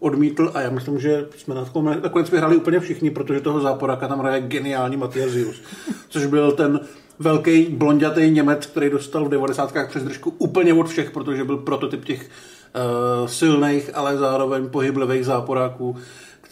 odmítl 0.00 0.50
a 0.54 0.60
já 0.60 0.70
myslím, 0.70 0.98
že 1.00 1.26
jsme 1.36 1.54
na 1.54 1.64
tom 1.64 1.84
nakonec 2.02 2.30
vyhráli 2.30 2.56
úplně 2.56 2.80
všichni, 2.80 3.10
protože 3.10 3.40
toho 3.40 3.60
záporáka 3.60 4.08
tam 4.08 4.18
hraje 4.18 4.40
geniální 4.40 4.96
Matias 4.96 5.30
Zius, 5.30 5.62
což 6.08 6.26
byl 6.26 6.52
ten 6.52 6.80
velký 7.18 7.66
blondětý 7.70 8.30
Němec, 8.30 8.66
který 8.66 8.90
dostal 8.90 9.24
v 9.24 9.28
90. 9.28 9.74
přes 9.88 10.02
držku 10.02 10.34
úplně 10.38 10.74
od 10.74 10.88
všech, 10.88 11.10
protože 11.10 11.44
byl 11.44 11.56
prototyp 11.56 12.04
těch 12.04 12.20
uh, 12.20 13.26
silných, 13.26 13.90
ale 13.94 14.16
zároveň 14.16 14.68
pohyblivých 14.68 15.24
záporáků 15.24 15.96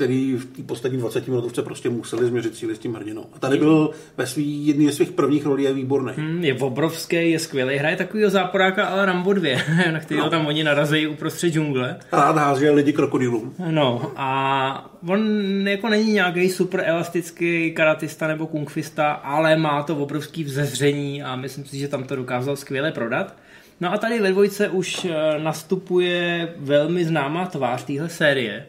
který 0.02 0.37
v 0.37 0.44
té 0.44 0.62
poslední 0.62 0.99
20 0.99 1.28
minutovce 1.28 1.62
prostě 1.62 1.90
museli 1.90 2.26
změřit 2.26 2.56
síly 2.56 2.76
s 2.76 2.78
tím 2.78 2.94
hrdinou. 2.94 3.26
A 3.32 3.38
tady 3.38 3.59
byl 3.59 3.90
ve 4.16 4.26
svý, 4.26 4.66
jedný 4.66 4.87
ze 4.87 4.92
svých 4.92 5.11
prvních 5.11 5.47
rolí 5.47 5.64
je 5.64 5.73
výborný. 5.73 6.12
Hmm, 6.16 6.44
je 6.44 6.54
obrovský, 6.54 7.30
je 7.30 7.38
skvělý. 7.38 7.76
Hraje 7.76 7.97
takovýho 7.97 8.30
záporáka 8.30 8.85
ale 8.85 9.06
Rambo 9.06 9.32
2, 9.32 9.59
na 9.92 10.00
kterého 10.00 10.26
no. 10.26 10.30
tam 10.30 10.47
oni 10.47 10.64
narazí 10.64 11.06
uprostřed 11.06 11.50
džungle. 11.50 11.97
Rád 12.12 12.37
hází 12.37 12.71
lidi 12.71 12.92
krokodýlům. 12.92 13.54
No 13.71 14.12
a 14.16 14.90
on 15.09 15.68
jako 15.68 15.88
není 15.88 16.12
nějaký 16.12 16.50
super 16.50 16.82
elastický 16.87 17.73
karatista 17.73 18.26
nebo 18.26 18.47
kungfista, 18.47 19.12
ale 19.12 19.56
má 19.56 19.82
to 19.82 19.97
obrovský 19.97 20.44
vzezření 20.44 21.23
a 21.23 21.37
myslím 21.37 21.64
si, 21.64 21.78
že 21.78 21.88
tam 21.88 22.04
to 22.04 22.16
dokázal 22.16 22.56
skvěle 22.56 22.92
prodat. 22.92 23.37
No 23.80 23.92
a 23.92 23.99
tady 23.99 24.21
ve 24.21 24.30
dvojce 24.30 24.68
už 24.68 25.04
eh, 25.04 25.38
nastupuje 25.38 26.49
velmi 26.56 27.04
známá 27.04 27.47
tvář 27.47 27.85
téhle 27.85 28.09
série, 28.09 28.66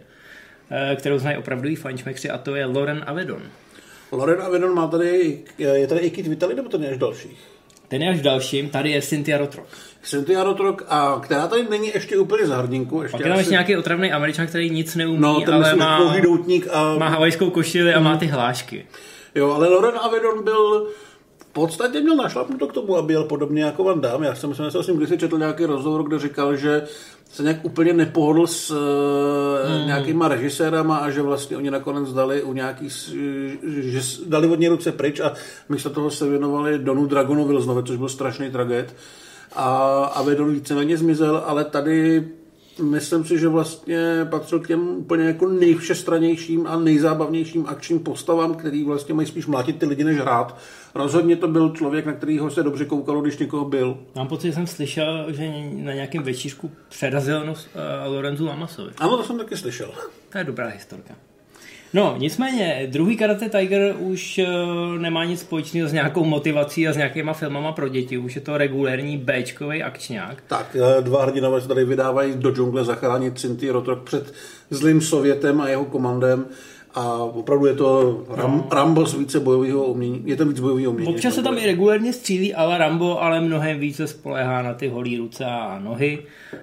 kterou 0.95 1.17
znají 1.17 1.37
opravdu 1.37 1.69
i 1.69 1.75
fančmekři 1.75 2.29
a 2.29 2.37
to 2.37 2.55
je 2.55 2.65
Loren 2.65 3.03
Avedon. 3.07 3.41
Loren 4.11 4.41
Avedon 4.41 4.75
má 4.75 4.87
tady, 4.87 5.39
je 5.57 5.87
tady 5.87 6.01
i 6.01 6.09
Kit 6.09 6.27
Vitali, 6.27 6.55
nebo 6.55 6.69
to 6.69 6.81
je 6.81 6.89
až 6.89 6.97
další? 6.97 7.37
Ten 7.87 8.01
je 8.01 8.09
až 8.09 8.21
dalším, 8.21 8.69
tady 8.69 8.91
je 8.91 9.01
Cynthia 9.01 9.37
Rotrock. 9.37 9.67
Cynthia 10.03 10.43
Rotrock, 10.43 10.83
a 10.87 11.19
která 11.23 11.47
tady 11.47 11.65
není 11.69 11.91
ještě 11.93 12.17
úplně 12.17 12.47
za 12.47 12.57
hrdinku. 12.57 13.01
Ještě 13.01 13.11
Pak 13.11 13.25
je 13.25 13.29
tam 13.29 13.37
ještě 13.37 13.51
nějaký 13.51 13.77
otravný 13.77 14.11
američan, 14.11 14.47
který 14.47 14.69
nic 14.69 14.95
neumí, 14.95 15.19
no, 15.19 15.41
ten 15.41 15.53
ale 15.53 15.75
má, 15.75 16.19
doutník 16.23 16.67
a... 16.71 16.97
má 16.97 17.07
havajskou 17.07 17.49
košili 17.49 17.93
a 17.93 17.99
má 17.99 18.17
ty 18.17 18.25
hlášky. 18.25 18.85
Jo, 19.35 19.51
ale 19.51 19.69
Loren 19.69 19.97
Avedon 20.01 20.43
byl 20.43 20.87
podstatě 21.53 22.01
měl 22.01 22.15
našlapnuto 22.15 22.67
k 22.67 22.73
tomu, 22.73 22.97
aby 22.97 23.13
jel 23.13 23.23
podobně 23.23 23.63
jako 23.63 23.83
Van 23.83 24.01
Damme. 24.01 24.27
Já 24.27 24.35
jsem 24.35 24.55
se 24.55 24.83
s 24.83 24.87
ním 24.87 24.97
kdysi 24.97 25.17
četl 25.17 25.37
nějaký 25.37 25.65
rozhovor, 25.65 26.03
kde 26.03 26.19
říkal, 26.19 26.55
že 26.55 26.83
se 27.31 27.43
nějak 27.43 27.65
úplně 27.65 27.93
nepohodl 27.93 28.47
s 28.47 28.71
mm. 29.79 29.87
nějakýma 29.87 30.27
režisérama 30.27 30.97
a 30.97 31.09
že 31.09 31.21
vlastně 31.21 31.57
oni 31.57 31.71
nakonec 31.71 32.13
dali 32.13 32.43
u 32.43 32.53
nějaký, 32.53 32.89
že 33.67 34.01
dali 34.27 34.47
od 34.47 34.59
něj 34.59 34.69
ruce 34.69 34.91
pryč 34.91 35.19
a 35.19 35.33
místo 35.69 35.89
toho 35.89 36.11
se 36.11 36.29
věnovali 36.29 36.79
Donu 36.79 37.05
Dragonu 37.05 37.47
Vilznovi, 37.47 37.83
což 37.83 37.97
byl 37.97 38.09
strašný 38.09 38.51
tragéd. 38.51 38.95
A, 39.55 40.05
a 40.05 40.21
Vedon 40.21 40.53
víceméně 40.53 40.97
zmizel, 40.97 41.43
ale 41.45 41.65
tady 41.65 42.27
myslím 42.81 43.25
si, 43.25 43.39
že 43.39 43.47
vlastně 43.47 44.27
patřil 44.29 44.59
k 44.59 44.67
těm 44.67 44.87
úplně 44.87 45.23
jako 45.23 45.49
nejvšestranějším 45.49 46.67
a 46.67 46.79
nejzábavnějším 46.79 47.65
akčním 47.67 47.99
postavám, 47.99 48.55
který 48.55 48.83
vlastně 48.83 49.13
mají 49.13 49.27
spíš 49.27 49.45
mlátit 49.45 49.79
ty 49.79 49.85
lidi 49.85 50.03
než 50.03 50.17
hrát. 50.17 50.57
Rozhodně 50.95 51.35
to 51.35 51.47
byl 51.47 51.69
člověk, 51.69 52.05
na 52.05 52.13
kterého 52.13 52.51
se 52.51 52.63
dobře 52.63 52.85
koukalo, 52.85 53.21
když 53.21 53.37
někoho 53.37 53.65
byl. 53.65 53.97
Mám 54.15 54.27
pocit, 54.27 54.47
že 54.47 54.53
jsem 54.53 54.67
slyšel, 54.67 55.25
že 55.27 55.51
na 55.73 55.93
nějakém 55.93 56.23
večíšku 56.23 56.71
přerazil 56.89 57.45
nos 57.45 57.67
uh, 58.07 58.13
Lorenzu 58.13 58.45
Lamasovi. 58.45 58.91
Ano, 58.97 59.17
to 59.17 59.23
jsem 59.23 59.37
taky 59.37 59.57
slyšel. 59.57 59.91
To 60.29 60.37
je 60.37 60.43
dobrá 60.43 60.67
historka. 60.67 61.15
No, 61.93 62.15
nicméně, 62.17 62.87
druhý 62.91 63.17
Karate 63.17 63.49
Tiger 63.49 63.95
už 63.99 64.39
uh, 64.43 65.01
nemá 65.01 65.25
nic 65.25 65.39
společného 65.39 65.87
s 65.87 65.93
nějakou 65.93 66.25
motivací 66.25 66.87
a 66.87 66.93
s 66.93 66.97
nějakýma 66.97 67.33
filmama 67.33 67.71
pro 67.71 67.87
děti. 67.87 68.17
Už 68.17 68.35
je 68.35 68.41
to 68.41 68.57
regulérní 68.57 69.17
Bčkový 69.17 69.83
akčňák. 69.83 70.43
Tak, 70.47 70.75
eh, 70.75 71.01
dva 71.01 71.23
hrdinové 71.23 71.61
se 71.61 71.67
tady 71.67 71.85
vydávají 71.85 72.33
do 72.35 72.51
džungle 72.51 72.83
zachránit 72.83 73.39
Cinti 73.39 73.69
Rotrok 73.69 74.03
před 74.03 74.33
zlým 74.69 75.01
Sovětem 75.01 75.61
a 75.61 75.69
jeho 75.69 75.85
komandem 75.85 76.45
a 76.93 77.15
opravdu 77.23 77.65
je 77.65 77.73
to 77.73 78.23
Ram, 78.29 78.57
no. 78.57 78.67
Rambo 78.71 79.05
z 79.05 79.13
více 79.13 79.39
bojového 79.39 79.83
umění. 79.83 80.21
Je 80.25 80.35
to 80.35 80.45
víc 80.45 80.59
bojového 80.59 80.91
umění. 80.91 81.13
Občas 81.13 81.35
se 81.35 81.43
tam 81.43 81.57
i 81.57 81.65
regulérně 81.65 82.13
střílí, 82.13 82.53
ale 82.53 82.77
Rambo 82.77 83.23
ale 83.23 83.41
mnohem 83.41 83.79
více 83.79 84.07
spolehá 84.07 84.61
na 84.61 84.73
ty 84.73 84.87
holí 84.87 85.17
ruce 85.17 85.45
a 85.45 85.79
nohy. 85.79 86.19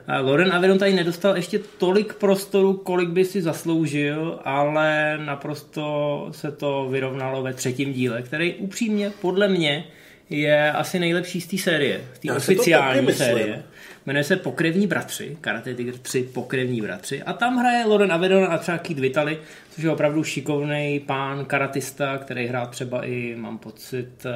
A 0.06 0.20
Loren 0.20 0.52
Avedon 0.52 0.78
tady 0.78 0.92
nedostal 0.92 1.36
ještě 1.36 1.60
tolik 1.78 2.14
prostoru, 2.14 2.72
kolik 2.72 3.08
by 3.08 3.24
si 3.24 3.42
zasloužil, 3.42 4.38
ale 4.44 5.18
naprosto 5.24 6.28
se 6.30 6.52
to 6.52 6.88
vyrovnalo 6.90 7.42
ve 7.42 7.54
třetím 7.54 7.92
díle, 7.92 8.22
který 8.22 8.54
upřímně 8.54 9.12
podle 9.20 9.48
mě 9.48 9.84
je 10.30 10.72
asi 10.72 10.98
nejlepší 10.98 11.40
z 11.40 11.46
té 11.46 11.58
série, 11.58 12.00
z 12.14 12.18
té 12.18 12.32
oficiální 12.32 13.12
série. 13.12 13.62
Jmenuje 14.06 14.24
se 14.24 14.36
Pokrevní 14.36 14.86
bratři, 14.86 15.38
Karate 15.40 15.74
Tiger 15.74 15.98
3 15.98 16.22
Pokrevní 16.22 16.80
bratři 16.80 17.22
a 17.22 17.32
tam 17.32 17.56
hraje 17.56 17.84
Loren 17.84 18.12
Avedon 18.12 18.52
a 18.52 18.58
třeba 18.58 18.78
Keith 18.78 19.00
Vitali, 19.00 19.38
což 19.70 19.84
je 19.84 19.90
opravdu 19.90 20.24
šikovný 20.24 21.00
pán 21.06 21.44
karatista, 21.44 22.18
který 22.18 22.46
hrál 22.46 22.66
třeba 22.66 23.04
i, 23.04 23.36
mám 23.38 23.58
pocit, 23.58 24.26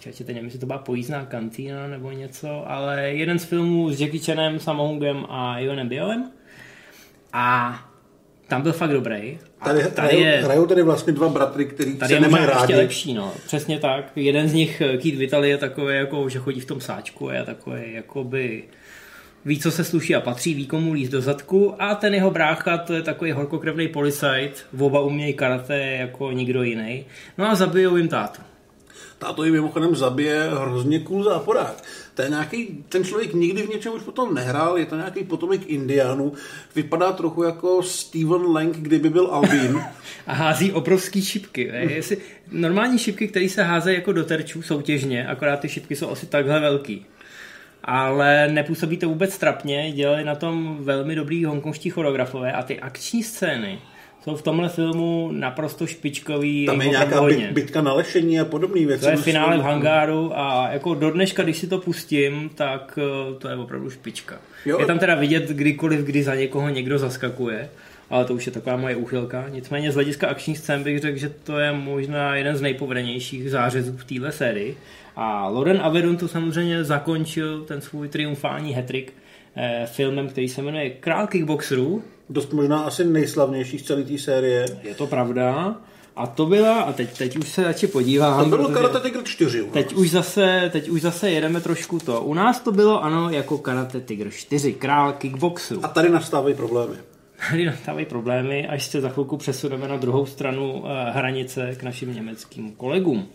Četě, 0.00 0.24
nevím, 0.24 0.44
jestli 0.44 0.58
to 0.58 0.66
byla 0.66 0.78
pojízdná 0.78 1.24
kantýna 1.24 1.86
nebo 1.86 2.10
něco, 2.10 2.70
ale 2.70 3.02
jeden 3.02 3.38
z 3.38 3.44
filmů 3.44 3.90
s 3.90 4.00
Jackie 4.00 4.22
Chanem, 4.22 4.60
Samohungem 4.60 5.26
a 5.28 5.58
Ivanem 5.58 5.88
Bielem. 5.88 6.30
A 7.32 7.89
tam 8.50 8.62
byl 8.62 8.72
fakt 8.72 8.92
dobrý. 8.92 9.38
tady, 9.64 9.82
tady 9.82 10.08
hrajou, 10.08 10.20
je, 10.22 10.42
hrajou 10.44 10.66
tady 10.66 10.82
vlastně 10.82 11.12
dva 11.12 11.28
bratry, 11.28 11.64
který 11.66 11.96
tady 11.96 12.14
se 12.14 12.20
nemají 12.20 12.46
rádi. 12.46 12.74
lepší, 12.74 13.14
no. 13.14 13.32
Přesně 13.46 13.78
tak. 13.78 14.12
Jeden 14.16 14.48
z 14.48 14.52
nich, 14.52 14.78
Keith 14.78 15.18
Vitali, 15.18 15.50
je 15.50 15.58
takový, 15.58 15.94
jako, 15.94 16.28
že 16.28 16.38
chodí 16.38 16.60
v 16.60 16.64
tom 16.64 16.80
sáčku 16.80 17.28
a 17.28 17.34
je 17.34 17.44
takový, 17.44 17.82
jakoby 17.86 18.64
ví, 19.44 19.60
co 19.60 19.70
se 19.70 19.84
sluší 19.84 20.14
a 20.14 20.20
patří, 20.20 20.54
ví, 20.54 20.66
komu 20.66 20.92
líst 20.92 21.12
do 21.12 21.20
zadku 21.20 21.82
a 21.82 21.94
ten 21.94 22.14
jeho 22.14 22.30
brácha, 22.30 22.78
to 22.78 22.94
je 22.94 23.02
takový 23.02 23.32
horkokrevný 23.32 23.88
policajt, 23.88 24.66
oba 24.78 25.00
umějí 25.00 25.34
karate 25.34 25.78
jako 25.78 26.32
nikdo 26.32 26.62
jiný. 26.62 27.04
No 27.38 27.50
a 27.50 27.54
zabijou 27.54 27.96
jim 27.96 28.08
tátu. 28.08 28.42
Táto 29.20 29.44
jim 29.44 29.54
mimochodem 29.54 29.96
zabije 29.96 30.50
hrozně 30.50 31.00
cool 31.00 31.24
záporák. 31.24 31.84
To 32.14 32.22
je 32.22 32.28
nějaký, 32.28 32.84
ten 32.88 33.04
člověk 33.04 33.34
nikdy 33.34 33.62
v 33.62 33.68
něčem 33.68 33.92
už 33.92 34.02
potom 34.02 34.34
nehrál, 34.34 34.78
je 34.78 34.86
to 34.86 34.96
nějaký 34.96 35.24
potomek 35.24 35.60
Indiánů, 35.66 36.32
vypadá 36.74 37.12
trochu 37.12 37.42
jako 37.42 37.82
Steven 37.82 38.52
Lang, 38.52 38.76
kdyby 38.76 39.10
byl 39.10 39.26
Albín. 39.26 39.80
a 40.26 40.32
hází 40.32 40.72
obrovský 40.72 41.22
šipky. 41.22 41.70
Jestli, 41.72 42.16
normální 42.52 42.98
šipky, 42.98 43.28
které 43.28 43.48
se 43.48 43.62
házejí 43.62 43.96
jako 43.96 44.12
do 44.12 44.24
terčů 44.24 44.62
soutěžně, 44.62 45.26
akorát 45.26 45.60
ty 45.60 45.68
šipky 45.68 45.96
jsou 45.96 46.10
asi 46.10 46.26
takhle 46.26 46.60
velký 46.60 47.06
ale 47.84 48.48
nepůsobí 48.48 48.96
to 48.96 49.08
vůbec 49.08 49.38
trapně, 49.38 49.92
dělali 49.92 50.24
na 50.24 50.34
tom 50.34 50.76
velmi 50.80 51.14
dobrý 51.14 51.44
hongkonští 51.44 51.90
choreografové 51.90 52.52
a 52.52 52.62
ty 52.62 52.80
akční 52.80 53.22
scény 53.22 53.78
jsou 54.24 54.36
v 54.36 54.42
tomhle 54.42 54.68
filmu 54.68 55.30
naprosto 55.32 55.86
špičkový. 55.86 56.66
Tam 56.66 56.80
je 56.80 56.88
nějaká 56.88 57.22
byt, 57.22 57.50
bitka 57.50 57.82
na 57.82 57.92
lešení 57.92 58.40
a 58.40 58.44
podobné 58.44 58.86
věci. 58.86 59.04
To 59.04 59.10
je 59.10 59.16
finále 59.16 59.58
v 59.58 59.60
hangáru 59.60 60.38
a 60.38 60.68
jako 60.72 60.94
do 60.94 61.10
dneška, 61.10 61.42
když 61.42 61.58
si 61.58 61.66
to 61.66 61.78
pustím, 61.78 62.50
tak 62.54 62.98
eh, 62.98 63.34
to 63.38 63.48
je 63.48 63.56
opravdu 63.56 63.90
špička. 63.90 64.38
Jo. 64.66 64.80
Je 64.80 64.86
tam 64.86 64.98
teda 64.98 65.14
vidět 65.14 65.48
kdykoliv, 65.48 66.00
kdy 66.00 66.22
za 66.22 66.34
někoho 66.34 66.68
někdo 66.68 66.98
zaskakuje, 66.98 67.68
ale 68.10 68.24
to 68.24 68.34
už 68.34 68.46
je 68.46 68.52
taková 68.52 68.76
moje 68.76 68.96
úchylka. 68.96 69.44
Nicméně 69.48 69.92
z 69.92 69.94
hlediska 69.94 70.28
akčních 70.28 70.58
scén 70.58 70.82
bych 70.82 71.00
řekl, 71.00 71.18
že 71.18 71.28
to 71.28 71.58
je 71.58 71.72
možná 71.72 72.36
jeden 72.36 72.56
z 72.56 72.60
nejpovedenějších 72.60 73.50
zářezů 73.50 73.96
v 73.96 74.04
téhle 74.04 74.32
sérii. 74.32 74.76
A 75.16 75.48
Loren 75.48 75.80
Avedon 75.82 76.16
to 76.16 76.28
samozřejmě 76.28 76.84
zakončil 76.84 77.64
ten 77.64 77.80
svůj 77.80 78.08
triumfální 78.08 78.72
hetrik 78.72 79.12
filmem, 79.86 80.28
který 80.28 80.48
se 80.48 80.62
jmenuje 80.62 80.90
Král 80.90 81.26
kickboxerů. 81.26 82.02
Dost 82.30 82.52
možná 82.52 82.80
asi 82.80 83.04
nejslavnější 83.04 83.78
z 83.78 83.82
celé 83.82 84.02
té 84.02 84.18
série. 84.18 84.66
Je 84.82 84.94
to 84.94 85.06
pravda. 85.06 85.76
A 86.16 86.26
to 86.26 86.46
byla, 86.46 86.80
a 86.80 86.92
teď, 86.92 87.18
teď 87.18 87.36
už 87.36 87.48
se 87.48 87.64
radši 87.64 87.86
podívám. 87.86 88.50
To 88.50 88.56
bylo 88.56 88.68
Karate 88.68 89.00
Tiger 89.00 89.24
4 89.24 89.64
Teď 89.72 89.92
už, 89.92 90.10
zase, 90.10 90.70
teď 90.72 90.88
už 90.88 91.02
zase 91.02 91.30
jedeme 91.30 91.60
trošku 91.60 91.98
to. 91.98 92.20
U 92.20 92.34
nás 92.34 92.60
to 92.60 92.72
bylo, 92.72 93.04
ano, 93.04 93.30
jako 93.30 93.58
Karate 93.58 94.00
Tiger 94.00 94.30
4, 94.30 94.72
král 94.72 95.12
kickboxu. 95.12 95.80
A 95.82 95.88
tady 95.88 96.08
nastávají 96.08 96.54
problémy. 96.54 96.94
Tady 97.50 97.66
nastávají 97.66 98.06
problémy, 98.06 98.68
až 98.68 98.84
se 98.84 99.00
za 99.00 99.08
chvilku 99.08 99.36
přesuneme 99.36 99.88
na 99.88 99.96
druhou 99.96 100.26
stranu 100.26 100.84
eh, 100.86 101.10
hranice 101.10 101.74
k 101.76 101.82
našim 101.82 102.14
německým 102.14 102.72
kolegům. 102.72 103.28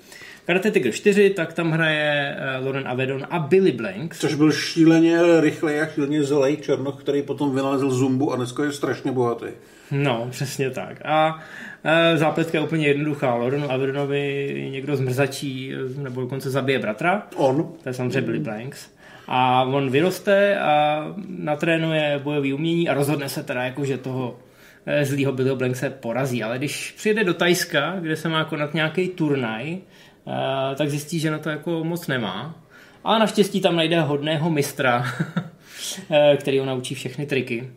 Karate 0.46 0.72
Tiger 0.72 0.92
4, 0.92 1.30
tak 1.30 1.54
tam 1.54 1.72
hraje 1.72 2.38
uh, 2.60 2.66
Loren 2.66 2.88
Avedon 2.88 3.28
a 3.30 3.40
Billy 3.40 3.72
Blanks. 3.72 4.20
Což 4.20 4.36
byl 4.36 4.52
šíleně 4.52 5.42
rychlej 5.42 5.82
a 5.82 5.86
šíleně 5.86 6.24
zlej 6.24 6.58
černoch, 6.58 7.02
který 7.02 7.22
potom 7.22 7.56
vynalezl 7.56 7.90
zumbu 7.90 8.34
a 8.34 8.36
dneska 8.36 8.64
je 8.64 8.72
strašně 8.72 9.12
bohatý. 9.12 9.46
No, 9.92 10.28
přesně 10.32 10.70
tak. 10.70 11.02
A 11.06 11.36
uh, 11.36 12.18
zápletka 12.18 12.58
je 12.58 12.64
úplně 12.64 12.88
jednoduchá. 12.88 13.36
Lorenu 13.36 13.72
Avedonovi 13.72 14.68
někdo 14.72 14.96
zmrzačí 14.96 15.74
nebo 15.98 16.22
dokonce 16.22 16.50
zabije 16.50 16.80
bratra. 16.80 17.28
On. 17.36 17.74
To 17.84 17.90
je 17.90 17.94
samozřejmě 17.94 18.22
Billy 18.22 18.40
Blanks. 18.40 18.90
A 19.28 19.64
on 19.64 19.90
vyroste 19.90 20.60
a 20.60 21.04
natrénuje 21.28 22.20
bojové 22.24 22.54
umění 22.54 22.90
a 22.90 22.94
rozhodne 22.94 23.30
se 23.30 23.44
teda 23.44 23.64
jako, 23.64 23.86
že 23.86 23.98
toho 23.98 24.40
eh, 24.86 25.06
zlýho 25.06 25.32
Billyho 25.32 25.56
Blankse 25.56 25.90
porazí. 25.90 26.44
Ale 26.44 26.58
když 26.58 26.92
přijede 26.92 27.24
do 27.24 27.34
Tajska, 27.34 27.96
kde 28.00 28.16
se 28.16 28.30
má 28.30 28.44
konat 28.44 28.74
nějaký 28.74 29.08
turnaj, 29.08 29.78
eh, 29.78 30.76
tak 30.76 30.90
zjistí, 30.90 31.20
že 31.20 31.32
na 31.32 31.40
to 31.40 31.50
jako 31.50 31.84
moc 31.84 32.08
nemá. 32.08 32.56
A 33.04 33.18
naštěstí 33.20 33.62
tam 33.62 33.76
najde 33.76 34.02
hodného 34.02 34.50
mistra, 34.50 35.06
eh, 36.12 36.38
který 36.38 36.60
ho 36.60 36.66
naučí 36.66 36.96
všechny 36.96 37.26
triky. 37.26 37.70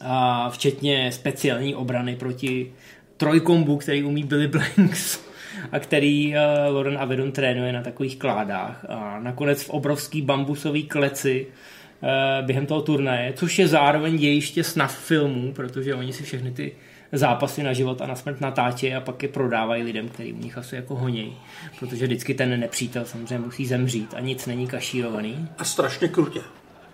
A 0.00 0.50
včetně 0.50 1.12
speciální 1.12 1.74
obrany 1.74 2.16
proti 2.16 2.72
trojkombu, 3.16 3.76
který 3.76 4.02
umí 4.02 4.24
Billy 4.24 4.48
Blanks 4.48 5.29
a 5.72 5.78
který 5.78 6.34
uh, 6.34 6.74
Loren 6.74 6.98
Avedon 6.98 7.32
trénuje 7.32 7.72
na 7.72 7.82
takových 7.82 8.16
kládách. 8.16 8.84
A 8.88 9.20
nakonec 9.20 9.62
v 9.62 9.70
obrovský 9.70 10.22
bambusový 10.22 10.82
kleci 10.82 11.46
uh, 11.46 12.46
během 12.46 12.66
toho 12.66 12.82
turnaje, 12.82 13.32
což 13.32 13.58
je 13.58 13.68
zároveň 13.68 14.16
dějiště 14.16 14.64
snaf 14.64 14.98
filmů, 14.98 15.52
protože 15.52 15.94
oni 15.94 16.12
si 16.12 16.22
všechny 16.22 16.50
ty 16.50 16.72
zápasy 17.12 17.62
na 17.62 17.72
život 17.72 18.02
a 18.02 18.06
na 18.06 18.16
smrt 18.16 18.40
natáče 18.40 18.94
a 18.94 19.00
pak 19.00 19.22
je 19.22 19.28
prodávají 19.28 19.82
lidem, 19.82 20.08
který 20.08 20.32
u 20.32 20.38
nich 20.38 20.58
asi 20.58 20.76
jako 20.76 20.94
honějí. 20.94 21.36
Protože 21.78 22.06
vždycky 22.06 22.34
ten 22.34 22.60
nepřítel 22.60 23.04
samozřejmě 23.04 23.38
musí 23.38 23.66
zemřít 23.66 24.14
a 24.16 24.20
nic 24.20 24.46
není 24.46 24.66
kašírovaný. 24.66 25.48
A 25.58 25.64
strašně 25.64 26.08
krutě. 26.08 26.40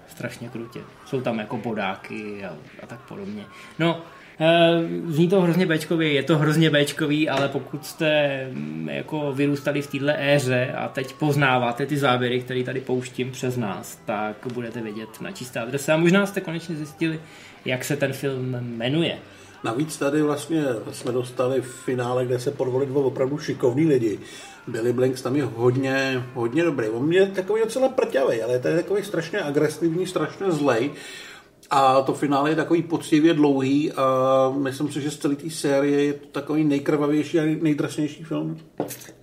Strašně 0.08 0.48
krutě. 0.48 0.80
Jsou 1.06 1.20
tam 1.20 1.38
jako 1.38 1.56
bodáky 1.56 2.44
a, 2.44 2.56
a 2.82 2.86
tak 2.86 3.00
podobně. 3.00 3.44
No, 3.78 4.02
Eh, 4.02 4.15
zní 5.06 5.28
to 5.28 5.40
hrozně 5.40 5.66
Bčkově, 5.66 6.12
je 6.12 6.22
to 6.22 6.38
hrozně 6.38 6.70
Bčkový, 6.70 7.28
ale 7.28 7.48
pokud 7.48 7.86
jste 7.86 8.40
mm, 8.52 8.88
jako 8.88 9.32
vyrůstali 9.32 9.82
v 9.82 9.86
této 9.86 10.06
éře 10.16 10.74
a 10.76 10.88
teď 10.88 11.12
poznáváte 11.12 11.86
ty 11.86 11.96
záběry, 11.96 12.40
které 12.40 12.62
tady 12.62 12.80
pouštím 12.80 13.30
přes 13.30 13.56
nás, 13.56 13.98
tak 14.04 14.36
budete 14.54 14.80
vědět 14.82 15.20
na 15.20 15.32
čisté 15.32 15.60
adrese 15.60 15.92
a 15.92 15.96
možná 15.96 16.26
jste 16.26 16.40
konečně 16.40 16.76
zjistili, 16.76 17.20
jak 17.64 17.84
se 17.84 17.96
ten 17.96 18.12
film 18.12 18.56
jmenuje. 18.60 19.18
Navíc 19.64 19.96
tady 19.96 20.22
vlastně 20.22 20.62
jsme 20.92 21.12
dostali 21.12 21.60
v 21.60 21.72
finále, 21.84 22.26
kde 22.26 22.38
se 22.38 22.50
podvolili 22.50 22.90
dva 22.90 23.00
opravdu 23.00 23.38
šikovní 23.38 23.86
lidi. 23.86 24.18
Billy 24.66 24.92
Blanks 24.92 25.22
tam 25.22 25.36
je 25.36 25.44
hodně, 25.44 26.24
hodně 26.34 26.64
dobrý. 26.64 26.88
On 26.88 27.12
je 27.12 27.26
takový 27.26 27.60
docela 27.60 27.88
prťavý, 27.88 28.42
ale 28.42 28.52
je 28.52 28.58
takový 28.58 29.02
strašně 29.02 29.40
agresivní, 29.40 30.06
strašně 30.06 30.50
zlej. 30.50 30.90
A 31.70 32.02
to 32.02 32.14
finále 32.14 32.50
je 32.50 32.56
takový 32.56 32.82
poctivě 32.82 33.34
dlouhý 33.34 33.92
a 33.92 34.04
myslím 34.58 34.92
si, 34.92 35.00
že 35.00 35.10
z 35.10 35.18
celé 35.18 35.36
té 35.36 35.50
série 35.50 36.04
je 36.04 36.12
to 36.12 36.26
takový 36.26 36.64
nejkrvavější 36.64 37.40
a 37.40 37.42
nejdrasnější 37.42 38.24
film. 38.24 38.58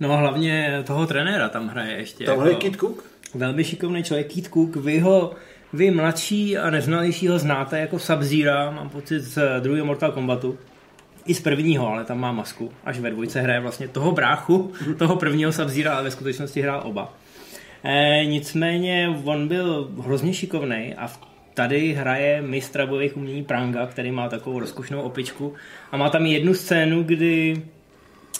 No 0.00 0.16
hlavně 0.16 0.82
toho 0.86 1.06
trenéra 1.06 1.48
tam 1.48 1.68
hraje 1.68 1.96
ještě. 1.96 2.24
Tam 2.24 2.38
hraje 2.38 2.52
jako 2.52 2.60
Kit 2.60 2.76
Cook? 2.76 3.04
Velmi 3.34 3.64
šikovný 3.64 4.02
člověk 4.02 4.32
Kit 4.32 4.48
Cook. 4.48 4.76
Vy 4.76 4.98
ho, 4.98 5.32
vy 5.72 5.90
mladší 5.90 6.58
a 6.58 6.70
neznalějšího 6.70 7.38
znáte 7.38 7.78
jako 7.78 7.98
sub 7.98 8.20
mám 8.70 8.88
pocit 8.88 9.20
z 9.20 9.60
druhého 9.60 9.86
Mortal 9.86 10.12
Kombatu. 10.12 10.58
I 11.26 11.34
z 11.34 11.40
prvního, 11.40 11.88
ale 11.88 12.04
tam 12.04 12.20
má 12.20 12.32
masku. 12.32 12.72
Až 12.84 12.98
ve 12.98 13.10
dvojce 13.10 13.40
hraje 13.40 13.60
vlastně 13.60 13.88
toho 13.88 14.12
bráchu, 14.12 14.72
toho 14.98 15.16
prvního 15.16 15.52
sub 15.52 15.68
ale 15.90 16.02
ve 16.02 16.10
skutečnosti 16.10 16.60
hrál 16.60 16.82
oba. 16.84 17.12
E, 17.84 18.24
nicméně 18.24 19.20
on 19.24 19.48
byl 19.48 19.90
hrozně 19.98 20.34
šikovný 20.34 20.94
a 20.96 21.06
v 21.06 21.18
tady 21.54 21.92
hraje 21.92 22.42
mistra 22.42 22.86
bojových 22.86 23.16
umění 23.16 23.44
Pranga, 23.44 23.86
který 23.86 24.10
má 24.10 24.28
takovou 24.28 24.60
rozkošnou 24.60 25.00
opičku 25.00 25.54
a 25.92 25.96
má 25.96 26.10
tam 26.10 26.26
jednu 26.26 26.54
scénu, 26.54 27.02
kdy 27.02 27.62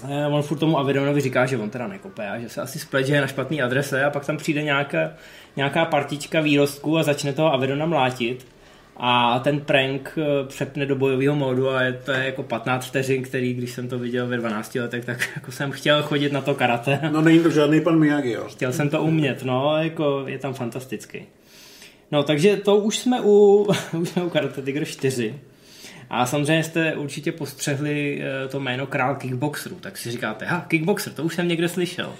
eh, 0.09 0.27
on 0.27 0.43
furt 0.43 0.59
tomu 0.59 0.79
Avidonovi 0.79 1.21
říká, 1.21 1.47
že 1.47 1.59
on 1.59 1.71
teda 1.71 1.87
nekope 1.89 2.29
a 2.29 2.39
že 2.39 2.49
se 2.49 2.61
asi 2.61 2.79
splet, 2.79 3.07
že 3.07 3.15
je 3.15 3.21
na 3.21 3.27
špatný 3.27 3.63
adrese 3.63 4.05
a 4.05 4.11
pak 4.11 4.27
tam 4.27 4.37
přijde 4.37 4.63
nějaká, 4.63 5.11
nějaká 5.57 5.85
partička 5.85 6.41
výrostku 6.41 6.99
a 6.99 7.03
začne 7.03 7.33
toho 7.33 7.53
Avidona 7.53 7.87
mlátit 7.87 8.47
a 8.97 9.39
ten 9.39 9.61
prank 9.61 10.19
eh, 10.19 10.47
přepne 10.47 10.87
do 10.87 10.97
bojového 10.97 11.37
módu 11.37 11.71
a 11.71 11.83
je 11.83 11.93
to 11.93 12.13
je 12.13 12.25
jako 12.25 12.43
15 12.43 12.87
vteřin, 12.87 13.23
který, 13.23 13.55
když 13.55 13.71
jsem 13.71 13.89
to 13.89 13.99
viděl 13.99 14.27
ve 14.27 14.37
12 14.37 14.75
letech, 14.75 15.05
tak 15.05 15.29
jako 15.37 15.53
jsem 15.53 15.71
chtěl 15.71 16.03
chodit 16.03 16.33
na 16.33 16.41
to 16.41 16.55
karate. 16.55 17.01
No 17.13 17.23
není 17.23 17.41
to 17.41 17.51
žádný 17.51 17.81
pan 17.81 17.99
Miyagi, 17.99 18.33
jo? 18.33 18.45
Chtěl 18.49 18.73
jsem 18.73 18.89
to 18.89 19.03
umět, 19.03 19.45
no, 19.45 19.77
jako 19.79 20.25
je 20.27 20.39
tam 20.39 20.55
fantastický. 20.55 21.27
No, 22.13 22.23
takže 22.23 22.57
to 22.57 22.77
už 22.77 22.99
jsme 22.99 23.21
u, 23.21 23.67
už 24.01 24.09
jsme 24.09 24.25
u 24.25 24.31
Karate 24.31 24.63
Tiger 24.63 24.85
4. 24.85 25.35
A 26.11 26.27
samozřejmě 26.27 26.65
jste 26.65 26.97
určitě 26.97 27.33
postřehli 27.33 28.23
eh, 28.23 28.49
to 28.49 28.61
jméno 28.61 28.87
král 28.87 29.15
kickboxerů, 29.15 29.77
tak 29.81 29.99
si 29.99 30.11
říkáte, 30.11 30.45
ha, 30.45 30.65
kickboxer, 30.69 31.13
to 31.13 31.23
už 31.23 31.35
jsem 31.35 31.49
někde 31.49 31.69
slyšel. 31.69 32.13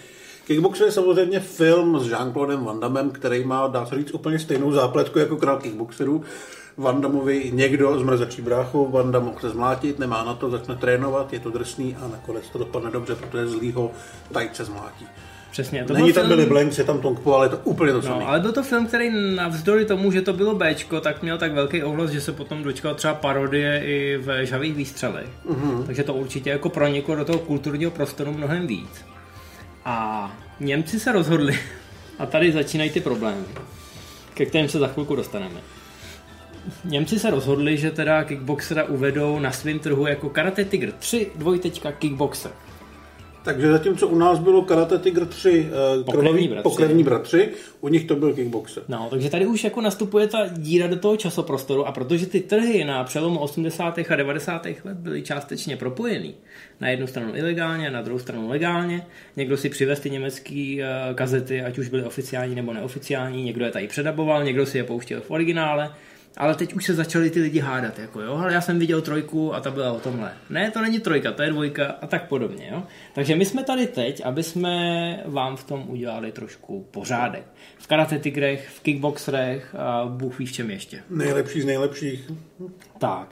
Kickboxer 0.47 0.87
je 0.87 0.93
samozřejmě 0.93 1.41
film 1.41 2.01
s 2.01 2.11
Jean-Claudem 2.11 2.65
Van 2.65 2.81
Damme, 2.81 3.05
který 3.13 3.45
má, 3.45 3.67
dá 3.67 3.87
se 3.87 3.97
říct, 3.97 4.15
úplně 4.15 4.39
stejnou 4.39 4.73
zápletku 4.73 5.19
jako 5.19 5.37
král 5.37 5.59
kickboxerů. 5.59 6.25
Van 6.77 7.01
Dammovi 7.01 7.51
někdo 7.55 7.99
zmrzačí 7.99 8.43
bráchu, 8.43 8.89
Van 8.91 9.13
Damme 9.13 9.33
chce 9.37 9.51
zmlátit, 9.51 9.99
nemá 9.99 10.25
na 10.25 10.35
to, 10.35 10.51
začne 10.51 10.77
trénovat, 10.77 11.33
je 11.33 11.41
to 11.41 11.51
drsný 11.51 11.97
a 11.97 12.09
nakonec 12.09 12.49
to 12.49 12.59
dopadne 12.59 12.91
dobře, 12.91 13.15
protože 13.15 13.49
zlýho 13.49 13.91
tajce 14.33 14.65
zmlátí. 14.65 15.07
Přesně. 15.55 15.85
To 15.85 15.93
Není 15.93 16.13
tam 16.13 16.27
film... 16.27 16.37
Billy 16.37 16.49
Blanks, 16.49 16.79
je 16.79 16.85
tam 16.85 17.01
Tong 17.01 17.21
Po, 17.21 17.35
ale 17.35 17.47
je 17.47 17.51
to 17.51 17.59
úplně 17.65 17.93
to 17.93 18.03
samé. 18.03 18.21
No, 18.21 18.29
ale 18.29 18.41
byl 18.41 18.53
to 18.53 18.63
film, 18.63 18.87
který 18.87 19.11
navzdory 19.35 19.85
tomu, 19.85 20.13
že 20.13 20.23
to 20.23 20.33
bylo 20.33 20.55
Bčko, 20.55 21.01
tak 21.01 21.23
měl 21.23 21.39
tak 21.39 21.53
velký 21.53 21.83
ohlas, 21.83 22.11
že 22.11 22.21
se 22.21 22.33
potom 22.33 22.63
dočkal 22.63 22.95
třeba 22.95 23.15
parodie 23.15 23.83
i 23.85 24.17
v 24.17 24.47
žavých 24.47 24.75
výstřelech. 24.75 25.27
Mm-hmm. 25.47 25.87
Takže 25.87 26.03
to 26.03 26.15
určitě 26.15 26.51
jako 26.51 26.69
proniklo 26.69 27.17
do 27.17 27.25
toho 27.25 27.39
kulturního 27.39 27.91
prostoru 27.91 28.33
mnohem 28.33 28.67
víc. 28.67 29.05
A 29.85 30.31
Němci 30.61 31.01
se 31.01 31.13
rozhodli, 31.13 31.59
a 32.19 32.27
tady 32.27 32.53
začínají 32.53 32.91
ty 32.91 33.01
problémy, 33.01 33.45
ke 34.35 34.47
kterým 34.47 34.69
se 34.69 34.79
za 34.79 34.89
chvilku 34.89 35.17
dostaneme. 35.17 35.61
Němci 36.85 37.19
se 37.19 37.31
rozhodli, 37.31 37.77
že 37.77 37.91
teda 37.91 38.25
kickboxera 38.25 38.85
uvedou 38.85 39.39
na 39.39 39.53
svém 39.53 39.79
trhu 39.79 40.07
jako 40.07 40.29
Karate 40.29 40.65
Tiger 40.65 40.93
3 40.93 41.31
dvojtečka 41.37 41.93
kickboxer. 41.93 42.53
Takže 43.45 43.71
zatímco 43.71 44.09
u 44.09 44.19
nás 44.19 44.39
bylo 44.39 44.63
Karate 44.63 44.99
Tiger 44.99 45.27
3 45.27 45.71
uh, 45.99 46.05
pokrevní, 46.05 46.49
bratři. 46.49 46.63
pokrevní 46.63 47.05
bratři, 47.05 47.49
u 47.81 47.89
nich 47.89 48.05
to 48.05 48.17
byl 48.17 48.35
kickboxer. 48.35 48.83
No, 48.89 49.07
takže 49.11 49.31
tady 49.31 49.47
už 49.47 49.65
jako 49.65 49.81
nastupuje 49.81 50.27
ta 50.27 50.49
díra 50.49 50.87
do 50.87 50.97
toho 50.97 51.17
časoprostoru 51.17 51.87
a 51.87 51.93
protože 51.93 52.27
ty 52.27 52.41
trhy 52.41 52.85
na 52.85 53.05
přelomu 53.05 53.39
80. 53.39 53.99
a 54.11 54.17
90. 54.17 54.67
let 54.85 54.97
byly 54.97 55.23
částečně 55.23 55.77
propojený, 55.77 56.35
na 56.81 56.89
jednu 56.89 57.07
stranu 57.07 57.37
ilegálně, 57.37 57.91
na 57.91 58.03
druhou 58.03 58.19
stranu 58.19 58.49
legálně, 58.49 59.07
někdo 59.37 59.57
si 59.57 59.69
přivez 59.69 60.01
ty 60.01 60.11
německé 60.11 60.77
uh, 60.79 61.15
kazety, 61.15 61.63
ať 61.63 61.79
už 61.79 61.89
byly 61.89 62.05
oficiální 62.05 62.55
nebo 62.55 62.73
neoficiální, 62.73 63.45
někdo 63.45 63.65
je 63.65 63.71
tady 63.71 63.89
předaboval, 63.89 64.45
někdo 64.45 64.67
si 64.67 64.79
je 64.79 64.85
pouštěl 64.85 65.21
v 65.21 65.31
originále, 65.31 65.91
ale 66.37 66.55
teď 66.55 66.75
už 66.75 66.85
se 66.85 66.95
začali 66.95 67.31
ty 67.31 67.41
lidi 67.41 67.59
hádat, 67.59 67.99
jako 67.99 68.21
jo, 68.21 68.37
ale 68.37 68.53
já 68.53 68.61
jsem 68.61 68.79
viděl 68.79 69.01
trojku 69.01 69.55
a 69.55 69.61
ta 69.61 69.71
byla 69.71 69.93
o 69.93 70.01
tomhle. 70.01 70.33
Ne, 70.51 70.71
to 70.71 70.83
není 70.83 70.99
trojka, 70.99 71.33
to 71.33 71.43
je 71.43 71.51
dvojka 71.51 71.87
a 71.87 72.07
tak 72.07 72.29
podobně, 72.29 72.69
jo. 72.73 72.83
Takže 73.15 73.37
my 73.37 73.45
jsme 73.45 73.65
tady 73.65 73.87
teď, 73.87 74.23
aby 74.25 74.43
jsme 74.43 75.23
vám 75.27 75.57
v 75.57 75.65
tom 75.65 75.85
udělali 75.89 76.33
trošku 76.33 76.87
pořádek. 76.91 77.45
V 77.79 77.87
karate 77.87 78.19
tigrech, 78.19 78.69
v 78.69 78.81
kickboxerech 78.81 79.75
a 79.79 80.05
Bůh 80.07 80.39
ví 80.39 80.47
v 80.47 80.53
čem 80.53 80.71
ještě. 80.71 81.03
Nejlepší 81.11 81.61
z 81.61 81.65
nejlepších. 81.65 82.31
Tak. 82.99 83.29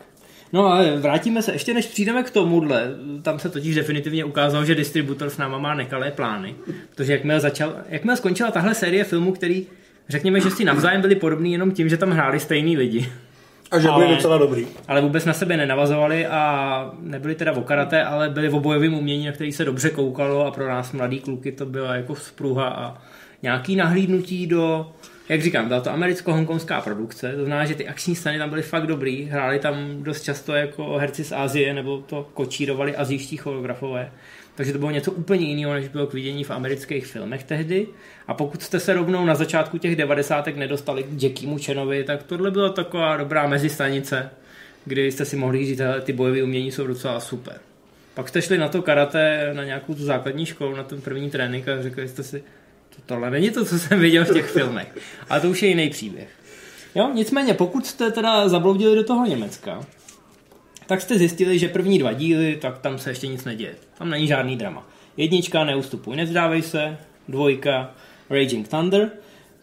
No 0.53 0.67
ale 0.67 0.97
vrátíme 0.97 1.43
se, 1.43 1.53
ještě 1.53 1.75
než 1.75 1.87
přijdeme 1.87 2.23
k 2.23 2.31
tomuhle, 2.31 2.91
tam 3.23 3.39
se 3.39 3.49
totiž 3.49 3.75
definitivně 3.75 4.25
ukázalo, 4.25 4.65
že 4.65 4.75
distributor 4.75 5.31
s 5.31 5.39
náma 5.39 5.59
má 5.59 5.75
nekalé 5.75 6.11
plány, 6.11 6.55
protože 6.91 7.13
jakmile, 7.13 7.41
začal, 7.41 7.77
jakmile 7.89 8.17
skončila 8.17 8.51
tahle 8.51 8.75
série 8.75 9.05
filmů, 9.05 9.33
který 9.33 9.67
řekněme, 10.09 10.41
že 10.41 10.51
si 10.51 10.65
navzájem 10.65 11.01
byli 11.01 11.15
podobní 11.15 11.53
jenom 11.53 11.73
tím, 11.73 11.89
že 11.89 11.97
tam 11.97 12.11
hráli 12.11 12.41
stejný 12.41 12.77
lidi. 12.77 13.13
A 13.71 13.79
že 13.79 13.89
byli 13.89 14.07
ale, 14.07 14.15
docela 14.15 14.39
dobrý. 14.39 14.67
Ale 14.89 15.01
vůbec 15.01 15.25
na 15.25 15.33
sebe 15.33 15.57
nenavazovali 15.57 16.27
a 16.27 16.95
nebyli 17.01 17.35
teda 17.35 17.53
v 17.53 17.65
karate, 17.65 18.05
ale 18.05 18.31
byli 18.31 18.49
v 18.49 18.61
bojovém 18.61 18.95
umění, 18.95 19.27
na 19.27 19.33
který 19.33 19.53
se 19.53 19.65
dobře 19.65 19.91
koukalo 19.91 20.47
a 20.47 20.51
pro 20.51 20.69
nás 20.69 20.93
mladý 20.93 21.21
kluky 21.21 21.53
to 21.53 21.67
byla 21.67 21.95
jako 21.95 22.15
spruha 22.15 22.69
a 22.69 23.03
nějaký 23.43 23.77
nahlídnutí 23.77 24.47
do, 24.47 24.93
jak 25.29 25.43
říkám, 25.43 25.69
byla 25.69 25.81
to 25.81 25.91
americko-hongkongská 25.91 26.81
produkce, 26.81 27.33
to 27.33 27.45
znamená, 27.45 27.65
že 27.65 27.75
ty 27.75 27.89
akční 27.89 28.17
scény 28.17 28.39
tam 28.39 28.51
byly 28.51 28.63
fakt 28.63 28.87
dobrý, 28.87 29.25
hráli 29.25 29.59
tam 29.59 30.03
dost 30.03 30.23
často 30.23 30.53
jako 30.53 30.99
herci 30.99 31.25
z 31.25 31.33
Asie, 31.33 31.75
nebo 31.75 31.99
to 31.99 32.29
kočírovali 32.35 32.97
azijští 32.97 33.37
choreografové. 33.37 34.11
Takže 34.55 34.73
to 34.73 34.79
bylo 34.79 34.91
něco 34.91 35.13
úplně 35.13 35.47
jiného, 35.47 35.75
než 35.75 35.89
bylo 35.89 36.07
k 36.07 36.13
vidění 36.13 36.45
v 36.45 36.51
amerických 36.51 37.07
filmech 37.07 37.45
tehdy. 37.45 37.87
A 38.27 38.35
pokud 38.35 38.63
jste 38.63 38.81
se 38.81 38.95
rovnou 38.95 39.25
na 39.25 39.35
začátku 39.35 39.79
těch 39.79 39.97
devadesátek 39.97 40.57
nedostali 40.57 41.03
k 41.03 41.23
Jackiemu 41.23 41.59
Chanovi, 41.65 42.05
tak 42.05 42.23
tohle 42.23 42.51
byla 42.51 42.69
taková 42.69 43.17
dobrá 43.17 43.47
mezistanice, 43.47 44.31
kdy 44.85 45.13
jste 45.13 45.25
si 45.25 45.37
mohli 45.37 45.67
říct, 45.67 45.79
že 45.79 45.95
ty 46.05 46.13
bojové 46.13 46.43
umění 46.43 46.73
jsou 46.73 46.87
docela 46.87 47.21
super. 47.21 47.61
Pak 48.15 48.29
jste 48.29 48.43
šli 48.43 48.59
na 48.59 48.69
to 48.69 48.83
karate, 48.83 49.51
na 49.53 49.65
nějakou 49.65 49.95
tu 49.95 50.05
základní 50.05 50.47
školu, 50.47 50.77
na 50.77 50.83
ten 50.83 51.01
první 51.01 51.31
trénink 51.31 51.69
a 51.69 51.83
řekli 51.83 52.09
jste 52.09 52.23
si, 52.23 52.45
to, 52.97 52.97
tohle 53.07 53.31
není 53.31 53.51
to, 53.51 53.65
co 53.65 53.79
jsem 53.79 54.01
viděl 54.01 54.25
v 54.25 54.33
těch 54.33 54.47
filmech. 54.47 54.99
Ale 55.29 55.41
to 55.41 55.51
už 55.51 55.63
je 55.63 55.69
jiný 55.69 55.91
příběh. 55.91 56.29
Jo, 56.95 57.11
nicméně, 57.15 57.55
pokud 57.55 57.87
jste 57.87 58.11
teda 58.11 58.49
zabloudili 58.49 58.97
do 58.97 59.05
toho 59.05 59.27
Německa, 59.27 59.87
tak 60.87 61.01
jste 61.01 61.19
zjistili, 61.19 61.59
že 61.59 61.69
první 61.69 61.99
dva 61.99 62.13
díly, 62.13 62.59
tak 62.61 62.79
tam 62.79 62.99
se 62.99 63.11
ještě 63.11 63.27
nic 63.27 63.45
neděje. 63.45 63.75
Tam 63.99 64.11
není 64.11 64.27
žádný 64.27 64.57
drama. 64.57 64.89
Jednička, 65.17 65.65
neustupuj, 65.65 66.17
nevzdávej 66.17 66.63
se, 66.63 66.99
dvojka, 67.29 67.91
Raging 68.31 68.69
Thunder. 68.69 69.11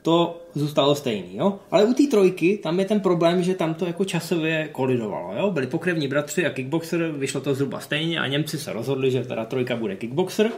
to 0.02 0.42
zůstalo 0.54 0.96
stejný, 0.96 1.36
jo. 1.36 1.60
Ale 1.72 1.86
u 1.86 1.94
té 1.94 2.04
trojky, 2.12 2.60
tam 2.64 2.80
je 2.80 2.86
ten 2.86 3.00
problém, 3.00 3.44
že 3.44 3.54
tam 3.54 3.74
to 3.74 3.86
jako 3.86 4.06
časově 4.06 4.70
kolidovalo, 4.72 5.34
jo. 5.38 5.52
Byli 5.52 5.68
pokrevní 5.68 6.08
bratři 6.08 6.46
a 6.46 6.50
kickboxer, 6.50 7.12
vyšlo 7.12 7.42
to 7.42 7.56
zhruba 7.56 7.80
stejně 7.80 8.20
a 8.20 8.28
Němci 8.28 8.58
se 8.58 8.74
rozhodli, 8.74 9.12
že 9.12 9.24
teda 9.24 9.46
trojka 9.46 9.76
bude 9.76 9.96
kickboxer. 9.96 10.52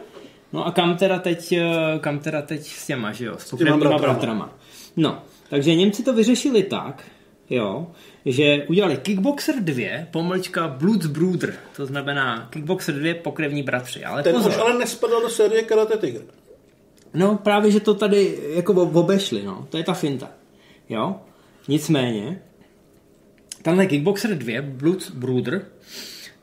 No 0.52 0.66
a 0.66 0.70
kam 0.72 0.96
teda 0.96 1.18
teď, 1.18 1.52
eh, 1.52 1.64
kam 2.00 2.18
teda 2.18 2.42
teď 2.42 2.62
s 2.66 2.86
těma, 2.86 3.12
že 3.12 3.24
jo, 3.24 3.34
s 3.38 3.50
pokrevníma 3.50 3.76
bratrama. 3.88 4.12
bratrama. 4.12 4.58
No, 4.96 5.22
takže 5.48 5.74
Němci 5.74 6.02
to 6.02 6.12
vyřešili 6.14 6.62
tak, 6.62 7.04
jo, 7.52 7.86
že 8.26 8.64
udělali 8.68 8.96
Kickboxer 8.96 9.54
2, 9.60 9.84
pomlčka 10.10 10.68
Brother, 11.08 11.54
to 11.76 11.86
znamená 11.86 12.46
Kickboxer 12.50 12.94
2, 12.94 13.14
pokrevní 13.22 13.62
bratři. 13.62 14.04
Ale 14.04 14.22
Ten 14.22 14.34
pozor. 14.34 14.50
už 14.50 14.58
ale 14.58 14.78
nespadal 14.78 15.22
do 15.22 15.28
série 15.28 15.62
Karate 15.62 15.96
Tiger. 15.96 16.22
No 17.14 17.36
právě, 17.42 17.70
že 17.70 17.80
to 17.80 17.94
tady 17.94 18.38
jako 18.54 18.72
obešli, 18.72 19.42
no. 19.42 19.66
To 19.70 19.76
je 19.76 19.84
ta 19.84 19.92
finta. 19.94 20.30
Jo? 20.88 21.16
Nicméně, 21.68 22.42
tenhle 23.62 23.86
Kickboxer 23.86 24.38
2, 24.38 24.62
Blood 24.62 25.10
Brother, 25.10 25.64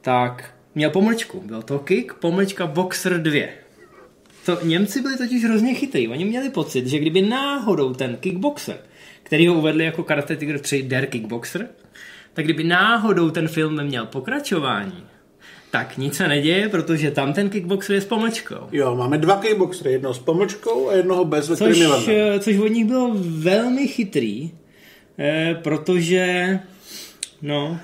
tak 0.01 0.53
měl 0.75 0.89
pomlčku. 0.89 1.41
Byl 1.45 1.61
to 1.61 1.79
Kick, 1.79 2.13
pomlčka 2.13 2.67
Boxer 2.67 3.21
2. 3.21 3.47
To 4.45 4.57
Němci 4.65 5.01
byli 5.01 5.17
totiž 5.17 5.43
hrozně 5.43 5.73
chytrý. 5.73 6.07
Oni 6.07 6.25
měli 6.25 6.49
pocit, 6.49 6.87
že 6.87 6.99
kdyby 6.99 7.21
náhodou 7.21 7.93
ten 7.93 8.17
Kickboxer, 8.17 8.77
který 9.29 9.47
ho 9.47 9.53
uvedli 9.53 9.85
jako 9.85 10.03
Karate 10.03 10.35
Tiger 10.35 10.59
3 10.59 10.83
Der 10.83 11.05
Kickboxer, 11.05 11.67
tak 12.33 12.45
kdyby 12.45 12.63
náhodou 12.63 13.29
ten 13.29 13.47
film 13.47 13.75
neměl 13.75 14.05
pokračování, 14.05 15.03
tak 15.71 15.97
nic 15.97 16.15
se 16.15 16.27
neděje, 16.27 16.69
protože 16.69 17.11
tam 17.11 17.33
ten 17.33 17.49
kickboxer 17.49 17.95
je 17.95 18.01
s 18.01 18.05
pomlčkou. 18.05 18.67
Jo, 18.71 18.95
máme 18.95 19.17
dva 19.17 19.35
kickboxery, 19.35 19.91
jednoho 19.91 20.13
s 20.13 20.19
pomlčkou 20.19 20.89
a 20.89 20.93
jednoho 20.93 21.25
bez, 21.25 21.49
ve 21.49 21.55
což, 21.55 21.79
eh, 22.07 22.39
což 22.39 22.57
od 22.57 22.67
nich 22.67 22.85
bylo 22.85 23.15
velmi 23.19 23.87
chytrý, 23.87 24.51
eh, 25.19 25.59
protože 25.63 26.59
no, 27.41 27.79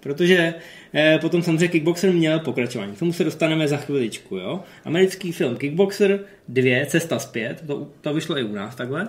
protože 0.00 0.54
eh, 0.94 1.18
potom 1.18 1.42
samozřejmě 1.42 1.68
Kickboxer 1.68 2.12
měl 2.12 2.40
pokračování. 2.40 2.92
K 2.92 2.98
tomu 2.98 3.12
se 3.12 3.24
dostaneme 3.24 3.68
za 3.68 3.76
chviličku, 3.76 4.36
jo. 4.36 4.60
Americký 4.84 5.32
film 5.32 5.56
Kickboxer 5.56 6.20
2, 6.48 6.86
Cesta 6.86 7.18
zpět, 7.18 7.64
to, 7.66 7.88
to 8.00 8.14
vyšlo 8.14 8.38
i 8.38 8.44
u 8.44 8.54
nás 8.54 8.74
takhle. 8.74 9.08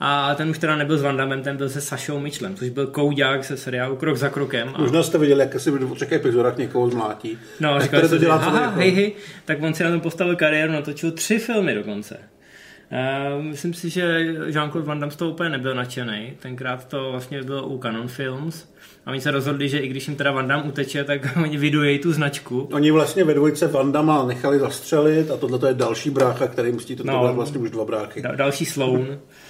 A 0.00 0.34
ten 0.34 0.50
už 0.50 0.58
teda 0.58 0.76
nebyl 0.76 0.98
s 0.98 1.02
Van 1.02 1.16
Damme, 1.16 1.42
ten 1.42 1.56
byl 1.56 1.68
se 1.68 1.80
Sašou 1.80 2.20
Mitchellem, 2.20 2.56
což 2.56 2.68
byl 2.68 2.86
koudák 2.86 3.44
se 3.44 3.56
seriálu 3.56 3.96
Krok 3.96 4.16
za 4.16 4.28
krokem. 4.28 4.70
A... 4.74 4.80
Možná 4.80 5.02
jste 5.02 5.18
viděli, 5.18 5.40
jak 5.40 5.56
asi 5.56 5.70
v 5.70 5.94
třech 5.94 6.12
epizodách 6.12 6.56
někoho 6.56 6.90
zmlátí. 6.90 7.38
No, 7.60 7.80
říkal 7.80 8.08
to 8.08 8.18
dělá 8.18 8.34
aha, 8.34 8.70
hej, 8.70 8.90
hej, 8.90 9.12
tak 9.44 9.62
on 9.62 9.74
si 9.74 9.84
na 9.84 9.90
tom 9.90 10.00
postavil 10.00 10.36
kariéru, 10.36 10.72
natočil 10.72 11.10
tři 11.10 11.38
filmy 11.38 11.74
dokonce. 11.74 12.18
Uh, 13.36 13.44
myslím 13.44 13.74
si, 13.74 13.90
že 13.90 14.02
Jean-Claude 14.46 14.84
Van 14.84 15.00
Damme 15.00 15.12
z 15.12 15.16
toho 15.16 15.30
úplně 15.30 15.50
nebyl 15.50 15.74
nadšený. 15.74 16.32
Tenkrát 16.38 16.88
to 16.88 17.10
vlastně 17.10 17.42
bylo 17.42 17.66
u 17.66 17.78
Canon 17.78 18.08
Films. 18.08 18.64
A 19.06 19.10
oni 19.10 19.20
se 19.20 19.30
rozhodli, 19.30 19.68
že 19.68 19.78
i 19.78 19.88
když 19.88 20.08
jim 20.08 20.16
teda 20.16 20.32
Van 20.32 20.48
Damme 20.48 20.68
uteče, 20.68 21.04
tak 21.04 21.36
oni 21.42 21.56
vydují 21.56 21.98
tu 21.98 22.12
značku. 22.12 22.68
Oni 22.72 22.90
vlastně 22.90 23.24
ve 23.24 23.34
dvojce 23.34 23.66
Van 23.66 23.92
Damme 23.92 24.12
nechali 24.26 24.58
zastřelit 24.58 25.30
a 25.30 25.36
tohle 25.36 25.70
je 25.70 25.74
další 25.74 26.10
brácha, 26.10 26.48
který 26.48 26.72
musí 26.72 26.96
to 26.96 27.04
no, 27.04 27.34
vlastně 27.34 27.58
už 27.58 27.70
dva 27.70 27.84
bráchy. 27.84 28.22
Da- 28.22 28.36
další 28.36 28.64
Sloan. 28.64 29.06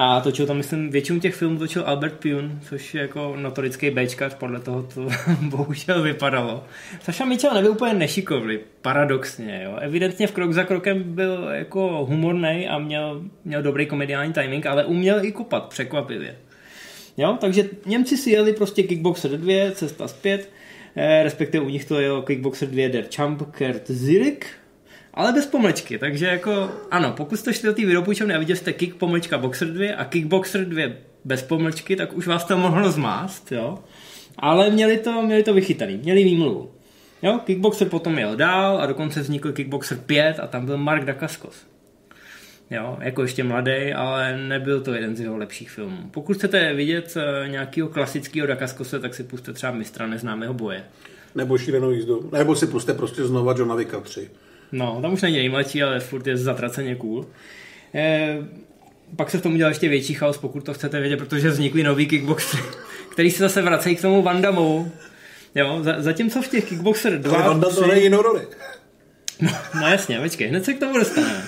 A 0.00 0.20
točil 0.20 0.46
tam, 0.46 0.56
myslím, 0.56 0.90
většinu 0.90 1.20
těch 1.20 1.34
filmů 1.34 1.58
točil 1.58 1.82
Albert 1.86 2.14
Pune, 2.14 2.58
což 2.68 2.94
je 2.94 3.02
jako 3.02 3.36
notorický 3.36 3.90
Bčkař, 3.90 4.34
podle 4.34 4.60
toho 4.60 4.82
to 4.82 5.08
bohužel 5.40 6.02
vypadalo. 6.02 6.64
Saša 7.02 7.24
Mitchell 7.24 7.54
nebyl 7.54 7.70
úplně 7.70 7.94
nešikovný, 7.94 8.58
paradoxně, 8.82 9.62
jo. 9.64 9.76
Evidentně 9.80 10.26
v 10.26 10.32
krok 10.32 10.52
za 10.52 10.64
krokem 10.64 11.02
byl 11.02 11.48
jako 11.50 12.06
humorný 12.08 12.68
a 12.68 12.78
měl, 12.78 13.22
měl 13.44 13.62
dobrý 13.62 13.86
komediální 13.86 14.32
timing, 14.32 14.66
ale 14.66 14.84
uměl 14.84 15.24
i 15.24 15.32
kopat 15.32 15.68
překvapivě. 15.68 16.36
Jo, 17.16 17.36
takže 17.40 17.64
Němci 17.86 18.16
si 18.16 18.30
jeli 18.30 18.52
prostě 18.52 18.82
Kickboxer 18.82 19.30
2, 19.30 19.70
cesta 19.72 20.08
zpět, 20.08 20.50
eh, 20.96 21.22
respektive 21.22 21.64
u 21.64 21.68
nich 21.68 21.84
to 21.84 22.00
je 22.00 22.10
Kickboxer 22.24 22.68
2 22.68 22.88
Der 22.88 23.04
Champ 23.16 23.42
Kert 23.50 23.90
Zurich, 23.90 24.58
ale 25.18 25.32
bez 25.32 25.46
pomlčky, 25.46 25.98
takže 25.98 26.26
jako 26.26 26.70
ano, 26.90 27.14
pokud 27.16 27.36
jste 27.36 27.54
šli 27.54 27.66
do 27.66 27.74
té 27.74 27.86
videopůjčovny 27.86 28.34
a 28.34 28.38
viděli 28.38 28.56
jste 28.56 28.72
kick 28.72 28.96
pomlčka 28.96 29.38
boxer 29.38 29.68
2 29.68 29.96
a 29.96 30.04
kickboxer 30.04 30.64
2 30.64 30.82
bez 31.24 31.42
pomlčky, 31.42 31.96
tak 31.96 32.16
už 32.16 32.26
vás 32.26 32.44
to 32.44 32.56
mohlo 32.56 32.90
zmást, 32.90 33.52
jo. 33.52 33.78
Ale 34.38 34.70
měli 34.70 34.98
to, 34.98 35.22
měli 35.22 35.42
to 35.42 35.54
vychytaný, 35.54 35.96
měli 35.96 36.24
výmluvu. 36.24 36.70
Jo, 37.22 37.40
Kickboxer 37.44 37.88
potom 37.88 38.18
jel 38.18 38.36
dál 38.36 38.80
a 38.80 38.86
dokonce 38.86 39.20
vznikl 39.20 39.52
Kickboxer 39.52 39.98
5 39.98 40.40
a 40.40 40.46
tam 40.46 40.66
byl 40.66 40.76
Mark 40.76 41.04
Dacascos. 41.04 41.66
Jo, 42.70 42.96
jako 43.00 43.22
ještě 43.22 43.44
mladý, 43.44 43.92
ale 43.92 44.36
nebyl 44.36 44.80
to 44.80 44.94
jeden 44.94 45.16
z 45.16 45.20
jeho 45.20 45.36
lepších 45.36 45.70
filmů. 45.70 45.98
Pokud 46.10 46.36
chcete 46.36 46.74
vidět 46.74 47.16
eh, 47.16 47.48
nějakého 47.48 47.88
klasického 47.88 48.46
Dacascose, 48.46 49.00
tak 49.00 49.14
si 49.14 49.24
puste 49.24 49.52
třeba 49.52 49.72
Mistra 49.72 50.06
neznámého 50.06 50.54
boje. 50.54 50.84
Nebo 51.34 51.58
šílenou 51.58 51.90
jízdu. 51.90 52.30
Nebo 52.32 52.56
si 52.56 52.66
puste 52.66 52.94
prostě 52.94 53.24
znova 53.24 53.54
Johna 53.58 53.74
Wicka 53.74 54.00
3. 54.00 54.30
No, 54.72 54.98
tam 55.02 55.12
už 55.12 55.22
není 55.22 55.36
nejmladší, 55.36 55.82
ale 55.82 56.00
furt 56.00 56.26
je 56.26 56.36
zatraceně 56.36 56.94
cool. 56.94 57.26
E, 57.94 58.36
pak 59.16 59.30
se 59.30 59.38
v 59.38 59.42
tom 59.42 59.54
udělal 59.54 59.70
ještě 59.70 59.88
větší 59.88 60.14
chaos, 60.14 60.38
pokud 60.38 60.64
to 60.64 60.74
chcete 60.74 61.00
vědět, 61.00 61.16
protože 61.16 61.48
vznikly 61.48 61.82
nový 61.82 62.06
kickboxery, 62.06 62.62
který 63.12 63.30
se 63.30 63.38
zase 63.38 63.62
vracejí 63.62 63.96
k 63.96 64.02
tomu 64.02 64.22
Vandamu. 64.22 64.92
Jo, 65.54 65.78
za, 65.82 66.02
zatímco 66.02 66.42
v 66.42 66.48
těch 66.48 66.64
Kickboxer 66.64 67.18
2... 67.18 67.36
Ale 67.36 67.48
Vanda 67.48 67.68
to 67.68 67.82
hraje 67.82 68.02
jinou 68.02 68.22
roli. 68.22 68.46
No, 69.40 69.50
no 69.80 69.88
jasně, 69.88 70.20
počkej, 70.20 70.48
hned 70.48 70.64
se 70.64 70.74
k 70.74 70.78
tomu 70.78 70.98
dostaneme. 70.98 71.44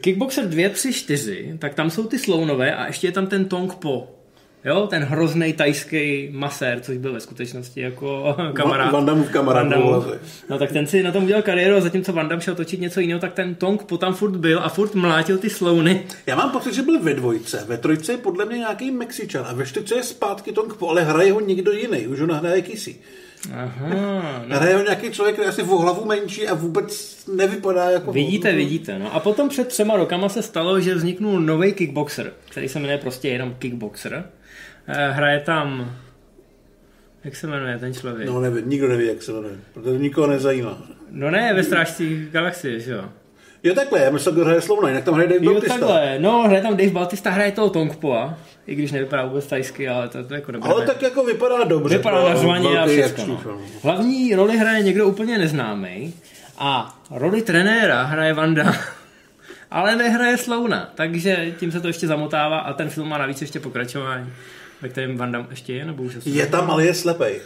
Kickboxer 0.00 0.48
2, 0.48 0.68
3, 0.68 0.92
4, 0.92 1.56
tak 1.58 1.74
tam 1.74 1.90
jsou 1.90 2.06
ty 2.06 2.18
slounové 2.18 2.74
a 2.74 2.86
ještě 2.86 3.06
je 3.06 3.12
tam 3.12 3.26
ten 3.26 3.44
Tong 3.44 3.74
Po. 3.74 4.17
Jo, 4.64 4.86
ten 4.86 5.02
hrozný 5.02 5.52
tajský 5.52 6.28
masér, 6.32 6.80
což 6.80 6.96
byl 6.96 7.12
ve 7.12 7.20
skutečnosti 7.20 7.80
jako 7.80 8.36
kamarád. 8.52 8.92
Van 8.92 9.06
Damme 9.06 9.24
kamarád. 9.24 9.66
No 10.50 10.58
tak 10.58 10.72
ten 10.72 10.86
si 10.86 11.02
na 11.02 11.12
tom 11.12 11.24
udělal 11.24 11.42
kariéru 11.42 11.76
a 11.76 11.80
zatímco 11.80 12.12
Van 12.12 12.28
Damme 12.28 12.42
šel 12.42 12.54
točit 12.54 12.80
něco 12.80 13.00
jiného, 13.00 13.20
tak 13.20 13.32
ten 13.32 13.54
Tong 13.54 13.82
po 13.82 13.98
tam 13.98 14.14
furt 14.14 14.36
byl 14.36 14.60
a 14.62 14.68
furt 14.68 14.94
mlátil 14.94 15.38
ty 15.38 15.50
slouny. 15.50 16.02
Já 16.26 16.36
mám 16.36 16.50
pocit, 16.50 16.74
že 16.74 16.82
byl 16.82 17.00
ve 17.00 17.14
dvojce. 17.14 17.64
Ve 17.68 17.78
trojce 17.78 18.12
je 18.12 18.18
podle 18.18 18.44
mě 18.44 18.58
nějaký 18.58 18.90
Mexičan 18.90 19.46
a 19.48 19.52
ve 19.52 19.66
čtyřce 19.66 19.94
je 19.94 20.02
zpátky 20.02 20.52
Tong 20.52 20.74
Po, 20.74 20.88
ale 20.88 21.04
hraje 21.04 21.32
ho 21.32 21.40
někdo 21.40 21.72
jiný. 21.72 22.06
Už 22.06 22.20
ho 22.20 22.26
nahraje 22.26 22.62
Kisi. 22.62 22.96
Aha, 23.52 23.88
no. 24.48 24.56
Hraje 24.56 24.76
ho 24.76 24.82
nějaký 24.82 25.10
člověk, 25.10 25.34
který 25.34 25.48
asi 25.48 25.62
v 25.62 25.66
hlavu 25.66 26.04
menší 26.04 26.48
a 26.48 26.54
vůbec 26.54 27.18
nevypadá 27.28 27.90
jako... 27.90 28.12
Vidíte, 28.12 28.52
vidíte. 28.52 28.98
No 28.98 29.14
a 29.14 29.20
potom 29.20 29.48
před 29.48 29.68
třema 29.68 29.96
rokama 29.96 30.28
se 30.28 30.42
stalo, 30.42 30.80
že 30.80 30.94
vzniknul 30.94 31.40
nový 31.40 31.72
kickboxer, 31.72 32.32
který 32.50 32.68
se 32.68 32.78
jmenuje 32.78 32.98
prostě 32.98 33.28
jenom 33.28 33.54
kickboxer 33.58 34.24
hraje 34.88 35.40
tam 35.40 35.96
jak 37.24 37.36
se 37.36 37.46
jmenuje 37.46 37.78
ten 37.78 37.94
člověk? 37.94 38.28
No 38.28 38.40
nevím, 38.40 38.70
nikdo 38.70 38.88
neví, 38.88 39.06
jak 39.06 39.22
se 39.22 39.32
jmenuje, 39.32 39.54
protože 39.74 39.98
nikoho 39.98 40.26
nezajímá. 40.26 40.78
No 41.10 41.30
ne, 41.30 41.54
ve 41.54 41.62
Strážcích 41.62 42.30
galaxie, 42.30 42.80
že 42.80 42.92
jo? 42.92 43.04
Jo 43.62 43.74
takhle, 43.74 44.00
já 44.00 44.10
myslím, 44.10 44.36
že 44.36 44.42
hraje 44.42 44.60
Slovno, 44.60 44.88
jinak 44.88 45.04
tam 45.04 45.14
hraje 45.14 45.28
Dave 45.28 45.44
jo, 45.44 45.52
Bautista. 45.52 45.78
takhle, 45.78 46.16
no 46.18 46.42
hraje 46.42 46.62
tam 46.62 46.76
Dave 46.76 46.90
Bautista, 46.90 47.30
hraje 47.30 47.52
toho 47.52 47.70
Tongpoa, 47.70 48.38
i 48.66 48.74
když 48.74 48.92
nevypadá 48.92 49.24
vůbec 49.24 49.46
tajsky, 49.46 49.88
ale 49.88 50.08
to, 50.08 50.24
to 50.24 50.34
jako 50.34 50.52
dobré. 50.52 50.70
Ale 50.70 50.86
tak 50.86 51.02
jako 51.02 51.24
vypadá 51.24 51.64
dobře. 51.64 51.96
Vypadá 51.96 52.28
na 52.28 52.36
zvaně 52.36 52.78
a 52.78 52.86
všechno. 52.86 53.40
No. 53.44 53.58
Hlavní 53.82 54.34
roli 54.34 54.56
hraje 54.56 54.82
někdo 54.82 55.06
úplně 55.06 55.38
neznámý 55.38 56.14
a 56.58 56.98
roli 57.10 57.42
trenéra 57.42 58.02
hraje 58.02 58.34
Vanda 58.34 58.72
ale 59.70 59.96
nehraje 59.96 60.36
Slouna, 60.36 60.92
takže 60.94 61.52
tím 61.58 61.72
se 61.72 61.80
to 61.80 61.86
ještě 61.86 62.06
zamotává 62.06 62.58
a 62.58 62.72
ten 62.72 62.88
film 62.88 63.08
má 63.08 63.18
navíc 63.18 63.40
ještě 63.40 63.60
pokračování. 63.60 64.32
Ve 64.82 64.88
kterém 64.88 65.16
Van 65.16 65.32
Damme 65.32 65.48
ještě 65.50 65.72
je, 65.74 65.84
nebo 65.84 66.02
už 66.02 66.16
Je 66.24 66.46
tam, 66.46 66.70
ale 66.70 66.86
je 66.86 66.94
slepej. 66.94 67.40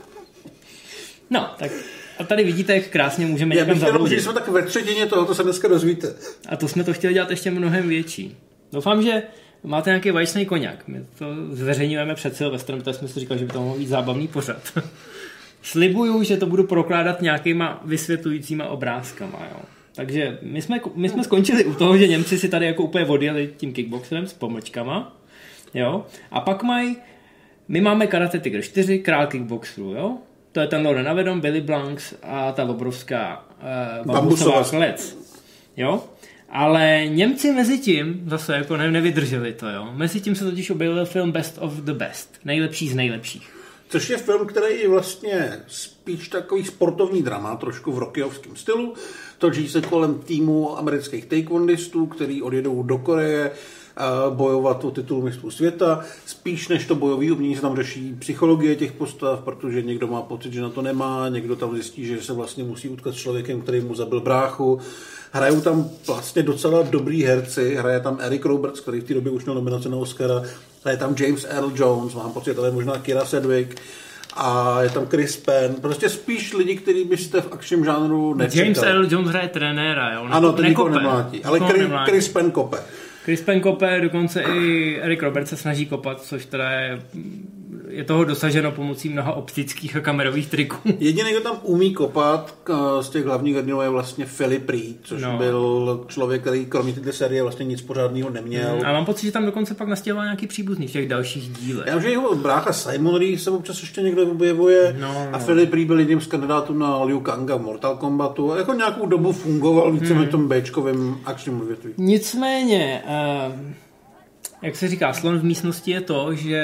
no, 1.30 1.50
tak 1.58 1.70
a 2.18 2.24
tady 2.24 2.44
vidíte, 2.44 2.74
jak 2.74 2.88
krásně 2.88 3.26
můžeme 3.26 3.56
Já 3.56 3.64
někam 3.64 3.78
zabloudit. 3.78 4.22
jsme 4.22 4.32
tak 4.32 4.48
ve 4.48 4.62
třetině 4.62 5.06
toho, 5.06 5.24
to 5.24 5.34
se 5.34 5.42
dneska 5.42 5.68
dozvíte. 5.68 6.14
A 6.48 6.56
to 6.56 6.68
jsme 6.68 6.84
to 6.84 6.92
chtěli 6.92 7.14
dělat 7.14 7.30
ještě 7.30 7.50
mnohem 7.50 7.88
větší. 7.88 8.36
Doufám, 8.72 9.02
že 9.02 9.22
máte 9.64 9.90
nějaký 9.90 10.10
vaječný 10.10 10.46
koněk. 10.46 10.84
My 10.86 11.04
to 11.18 11.26
zveřejňujeme 11.50 12.14
před 12.14 12.36
Silvestrem, 12.36 12.78
protože 12.78 12.94
jsme 12.94 13.08
si 13.08 13.20
říkali, 13.20 13.40
že 13.40 13.46
by 13.46 13.52
to 13.52 13.60
mohl 13.60 13.78
být 13.78 13.88
zábavný 13.88 14.28
pořad. 14.28 14.78
Slibuju, 15.62 16.22
že 16.22 16.36
to 16.36 16.46
budu 16.46 16.64
prokládat 16.64 17.22
nějakýma 17.22 17.82
vysvětlujícíma 17.84 18.66
obrázkama. 18.66 19.38
Jo. 19.52 19.60
Takže 19.94 20.38
my 20.42 20.62
jsme, 20.62 20.80
my 20.94 21.08
jsme 21.08 21.24
skončili 21.24 21.64
u 21.64 21.74
toho, 21.74 21.98
že 21.98 22.06
Němci 22.08 22.38
si 22.38 22.48
tady 22.48 22.66
jako 22.66 22.82
úplně 22.82 23.06
odjeli 23.06 23.50
tím 23.56 23.72
kickboxerem 23.72 24.26
s 24.26 24.32
pomlčkama. 24.32 25.16
Jo? 25.74 26.06
A 26.30 26.40
pak 26.40 26.62
mají, 26.62 26.96
my 27.68 27.80
máme 27.80 28.06
Karate 28.06 28.38
Tiger 28.38 28.62
4, 28.62 28.98
král 28.98 29.26
kickboxu, 29.26 29.82
jo? 29.82 30.18
To 30.52 30.60
je 30.60 30.66
ten 30.66 30.86
Loren 30.86 31.08
Avedon, 31.08 31.40
Billy 31.40 31.60
Blanks 31.60 32.14
a 32.22 32.52
ta 32.52 32.64
obrovská 32.64 33.44
uh, 34.02 34.12
bambusová 34.12 34.64
klec. 34.64 35.18
Jo? 35.76 36.04
Ale 36.48 37.02
Němci 37.06 37.52
mezi 37.52 37.78
tím 37.78 38.22
zase 38.26 38.54
jako 38.56 38.76
ne, 38.76 38.90
nevydrželi 38.90 39.52
to, 39.52 39.68
jo. 39.68 39.88
Mezi 39.94 40.20
tím 40.20 40.34
se 40.34 40.44
totiž 40.44 40.70
objevil 40.70 41.06
film 41.06 41.32
Best 41.32 41.58
of 41.60 41.72
the 41.72 41.92
Best. 41.92 42.34
Nejlepší 42.44 42.88
z 42.88 42.94
nejlepších. 42.94 43.56
Což 43.88 44.10
je 44.10 44.16
film, 44.16 44.46
který 44.46 44.80
je 44.80 44.88
vlastně 44.88 45.52
spíš 45.66 46.28
takový 46.28 46.64
sportovní 46.64 47.22
drama, 47.22 47.56
trošku 47.56 47.92
v 47.92 47.98
rokyovském 47.98 48.56
stylu. 48.56 48.94
Točí 49.38 49.68
se 49.68 49.80
kolem 49.80 50.18
týmu 50.18 50.78
amerických 50.78 51.26
taekwondistů, 51.26 52.06
který 52.06 52.42
odjedou 52.42 52.82
do 52.82 52.98
Koreje 52.98 53.50
bojovat 54.30 54.84
o 54.84 54.90
titul 54.90 55.22
mistrů 55.22 55.50
světa. 55.50 56.00
Spíš 56.26 56.68
než 56.68 56.84
to 56.86 56.94
bojový 56.94 57.30
umění 57.30 57.56
se 57.56 57.62
tam 57.62 57.76
řeší 57.76 58.16
psychologie 58.18 58.76
těch 58.76 58.92
postav, 58.92 59.40
protože 59.40 59.82
někdo 59.82 60.06
má 60.06 60.22
pocit, 60.22 60.52
že 60.52 60.62
na 60.62 60.68
to 60.70 60.82
nemá, 60.82 61.28
někdo 61.28 61.56
tam 61.56 61.74
zjistí, 61.74 62.06
že 62.06 62.22
se 62.22 62.32
vlastně 62.32 62.64
musí 62.64 62.88
utkat 62.88 63.14
s 63.14 63.16
člověkem, 63.16 63.60
který 63.60 63.80
mu 63.80 63.94
zabil 63.94 64.20
bráchu. 64.20 64.78
Hrajou 65.32 65.60
tam 65.60 65.88
vlastně 66.06 66.42
docela 66.42 66.82
dobrý 66.82 67.24
herci, 67.24 67.74
hraje 67.74 68.00
tam 68.00 68.18
Eric 68.20 68.44
Roberts, 68.44 68.80
který 68.80 69.00
v 69.00 69.04
té 69.04 69.14
době 69.14 69.32
už 69.32 69.44
měl 69.44 69.54
nominaci 69.54 69.88
na 69.88 69.96
Oscara, 69.96 70.42
hraje 70.82 70.96
tam 70.96 71.14
James 71.18 71.46
Earl 71.48 71.72
Jones, 71.74 72.14
mám 72.14 72.32
pocit, 72.32 72.58
ale 72.58 72.70
možná 72.70 72.98
Kira 72.98 73.24
Sedwick, 73.24 73.80
a 74.36 74.82
je 74.82 74.90
tam 74.90 75.06
Chris 75.06 75.36
Penn, 75.36 75.74
prostě 75.74 76.08
spíš 76.08 76.52
lidi, 76.52 76.76
kteří 76.76 77.04
byste 77.04 77.40
v 77.40 77.52
akčním 77.52 77.84
žánru 77.84 78.34
nečekali. 78.34 78.66
James 78.66 78.82
Earl 78.82 79.06
Jones 79.10 79.28
hraje 79.28 79.48
trenéra, 79.48 80.14
jo? 80.14 80.26
Ano, 80.30 80.52
to 80.52 80.62
nikoho 80.62 80.88
nemlátí, 80.88 81.44
ale 81.44 81.60
Chris. 81.60 81.88
Chris 82.04 82.28
Penn 82.28 82.50
kope. 82.50 82.78
Chris 83.26 83.42
Penn 83.42 83.60
kope, 83.60 84.00
dokonce 84.00 84.42
i 84.42 84.96
Eric 85.00 85.22
Roberts 85.22 85.50
se 85.50 85.56
snaží 85.56 85.86
kopat, 85.86 86.22
což 86.22 86.46
teda 86.46 86.70
je 86.70 87.02
je 87.88 88.04
toho 88.04 88.24
dosaženo 88.24 88.72
pomocí 88.72 89.08
mnoha 89.08 89.32
optických 89.32 89.96
a 89.96 90.00
kamerových 90.00 90.46
triků. 90.46 90.76
Jediný, 90.98 91.30
kdo 91.30 91.40
tam 91.40 91.58
umí 91.62 91.94
kopat 91.94 92.54
z 93.00 93.08
těch 93.08 93.24
hlavních 93.24 93.56
hrdinů 93.56 93.80
je 93.80 93.88
vlastně 93.88 94.26
Philip 94.36 94.68
Reed, 94.70 94.96
což 95.02 95.22
no. 95.22 95.38
byl 95.38 96.04
člověk, 96.08 96.40
který 96.40 96.66
kromě 96.66 96.92
té 96.92 97.12
série 97.12 97.42
vlastně 97.42 97.64
nic 97.64 97.82
pořádného 97.82 98.30
neměl. 98.30 98.78
A 98.84 98.92
mám 98.92 99.04
pocit, 99.04 99.26
že 99.26 99.32
tam 99.32 99.46
dokonce 99.46 99.74
pak 99.74 99.88
nastěhoval 99.88 100.24
nějaký 100.24 100.46
příbuzný 100.46 100.88
v 100.88 100.92
těch 100.92 101.08
dalších 101.08 101.48
dílech. 101.48 101.86
Já 101.86 101.94
vím, 101.94 102.02
že 102.02 102.10
jeho 102.10 102.34
brácha 102.34 102.72
Simon 102.72 103.20
Reed 103.20 103.40
se 103.40 103.50
občas 103.50 103.80
ještě 103.80 104.02
někde 104.02 104.22
objevuje 104.22 104.96
no, 105.00 105.12
no. 105.12 105.28
a 105.32 105.38
Philip 105.38 105.72
Reed 105.72 105.86
byl 105.86 105.98
jedním 105.98 106.20
z 106.20 106.26
kandidátů 106.26 106.74
na 106.74 107.02
Liu 107.02 107.20
Kanga 107.20 107.56
v 107.56 107.62
Mortal 107.62 107.96
Kombatu 107.96 108.52
a 108.52 108.58
jako 108.58 108.72
nějakou 108.72 109.06
dobu 109.06 109.32
fungoval 109.32 109.92
více 109.92 110.14
hmm. 110.14 110.24
v 110.24 110.28
tom 110.28 110.48
Bčkovém 110.48 111.18
akčním 111.24 111.60
odvětví. 111.60 111.92
Nicméně, 111.96 113.02
uh 113.48 113.85
jak 114.62 114.76
se 114.76 114.88
říká, 114.88 115.12
slon 115.12 115.38
v 115.38 115.44
místnosti 115.44 115.90
je 115.90 116.00
to, 116.00 116.34
že 116.34 116.62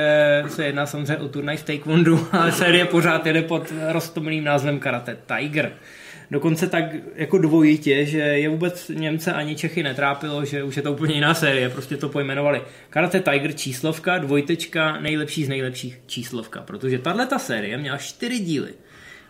se 0.49 0.67
jedná 0.67 0.87
samozřejmě 0.87 1.17
o 1.17 1.29
turnaj 1.29 1.57
v 1.57 1.63
taekwondu, 1.63 2.27
ale 2.33 2.53
série 2.53 2.85
pořád 2.85 3.27
jede 3.27 3.43
pod 3.43 3.73
roztomilým 3.89 4.45
názvem 4.45 4.79
Karate 4.79 5.17
Tiger. 5.27 5.73
Dokonce 6.31 6.67
tak 6.67 6.85
jako 7.15 7.39
dvojitě, 7.39 8.07
že 8.07 8.19
je 8.19 8.49
vůbec 8.49 8.91
Němce 8.95 9.33
ani 9.33 9.57
Čechy 9.57 9.83
netrápilo, 9.83 10.45
že 10.45 10.63
už 10.63 10.77
je 10.77 10.83
to 10.83 10.93
úplně 10.93 11.15
jiná 11.15 11.35
série, 11.35 11.69
prostě 11.69 11.97
to 11.97 12.09
pojmenovali 12.09 12.63
Karate 12.91 13.21
Tiger 13.21 13.53
číslovka, 13.53 14.19
dvojtečka, 14.19 15.01
nejlepší 15.01 15.45
z 15.45 15.49
nejlepších 15.49 15.99
číslovka, 16.07 16.61
protože 16.61 16.99
tahle 16.99 17.27
ta 17.27 17.39
série 17.39 17.79
měla 17.79 17.97
čtyři 17.97 18.39
díly. 18.39 18.75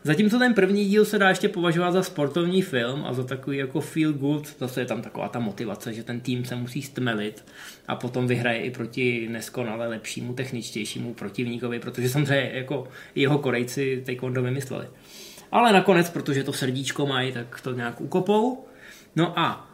Zatímco 0.04 0.38
ten 0.38 0.54
první 0.54 0.84
díl 0.84 1.04
se 1.04 1.18
dá 1.18 1.28
ještě 1.28 1.48
považovat 1.48 1.92
za 1.92 2.02
sportovní 2.02 2.62
film 2.62 3.04
a 3.06 3.12
za 3.12 3.24
takový 3.24 3.56
jako 3.56 3.80
feel 3.80 4.12
good, 4.12 4.56
zase 4.58 4.80
je 4.80 4.86
tam 4.86 5.02
taková 5.02 5.28
ta 5.28 5.38
motivace, 5.38 5.92
že 5.92 6.02
ten 6.02 6.20
tým 6.20 6.44
se 6.44 6.56
musí 6.56 6.82
stmelit 6.82 7.44
a 7.88 7.96
potom 7.96 8.26
vyhraje 8.26 8.62
i 8.62 8.70
proti 8.70 9.28
neskonale 9.30 9.88
lepšímu, 9.88 10.34
techničtějšímu 10.34 11.14
protivníkovi, 11.14 11.78
protože 11.78 12.08
samozřejmě 12.08 12.50
jako 12.54 12.88
jeho 13.14 13.38
Korejci 13.38 14.02
taekwondo 14.06 14.42
vymysleli. 14.42 14.86
Ale 15.52 15.72
nakonec, 15.72 16.10
protože 16.10 16.44
to 16.44 16.52
srdíčko 16.52 17.06
mají, 17.06 17.32
tak 17.32 17.60
to 17.60 17.72
nějak 17.72 18.00
ukopou. 18.00 18.66
No 19.16 19.38
a 19.38 19.71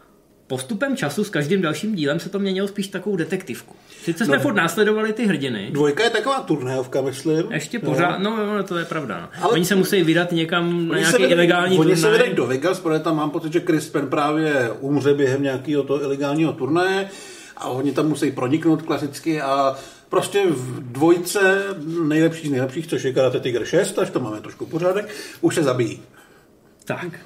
postupem 0.49 0.97
času 0.97 1.25
s 1.25 1.31
každým 1.31 1.63
dalším 1.63 1.95
dílem 1.95 2.21
se 2.21 2.29
to 2.29 2.39
měnilo 2.39 2.69
spíš 2.69 2.89
takovou 2.89 3.17
detektivku. 3.17 3.75
Sice 4.03 4.25
jsme 4.25 4.37
no, 4.37 4.43
furt 4.43 4.55
následovali 4.55 5.13
ty 5.13 5.27
hrdiny. 5.27 5.69
Dvojka 5.73 6.05
je 6.05 6.11
taková 6.11 6.41
turnajovka, 6.41 7.03
myslím. 7.03 7.53
Ještě 7.53 7.79
pořád, 7.79 8.19
no, 8.19 8.47
no 8.47 8.63
to 8.63 8.79
je 8.79 8.85
pravda. 8.85 9.21
No. 9.21 9.45
Ale 9.45 9.53
oni 9.53 9.65
se 9.65 9.75
musí 9.75 10.03
vydat 10.03 10.33
někam 10.33 10.89
na 10.89 10.99
nějaký 10.99 11.23
ilegální 11.23 11.79
oni 11.79 11.87
turnaj. 11.89 11.93
Oni 11.93 12.03
se 12.03 12.11
vydají 12.11 12.35
do 12.35 12.47
Vegas, 12.47 12.81
protože 12.81 13.01
tam 13.01 13.17
mám 13.17 13.31
pocit, 13.31 13.53
že 13.53 13.61
Chris 13.61 13.89
Penn 13.89 14.07
právě 14.07 14.71
umře 14.81 15.15
během 15.15 15.43
nějakého 15.43 15.83
toho 15.83 16.03
ilegálního 16.03 16.53
turnaje 16.53 17.11
a 17.57 17.69
oni 17.69 17.93
tam 17.93 18.09
musí 18.09 18.31
proniknout 18.31 18.83
klasicky 18.83 19.41
a 19.41 19.77
prostě 20.09 20.47
v 20.51 20.93
dvojce 20.93 21.65
nejlepších 22.03 22.47
z 22.49 22.51
nejlepších, 22.51 22.87
což 22.87 23.03
je 23.03 23.13
Karate 23.13 23.41
Tiger 23.41 23.65
6, 23.65 23.99
až 23.99 24.11
to 24.11 24.21
máme 24.21 24.41
trošku 24.41 24.67
pořádek, 24.67 25.09
už 25.41 25.55
se 25.55 25.63
zabíjí. 25.63 26.03
Tak. 26.85 27.21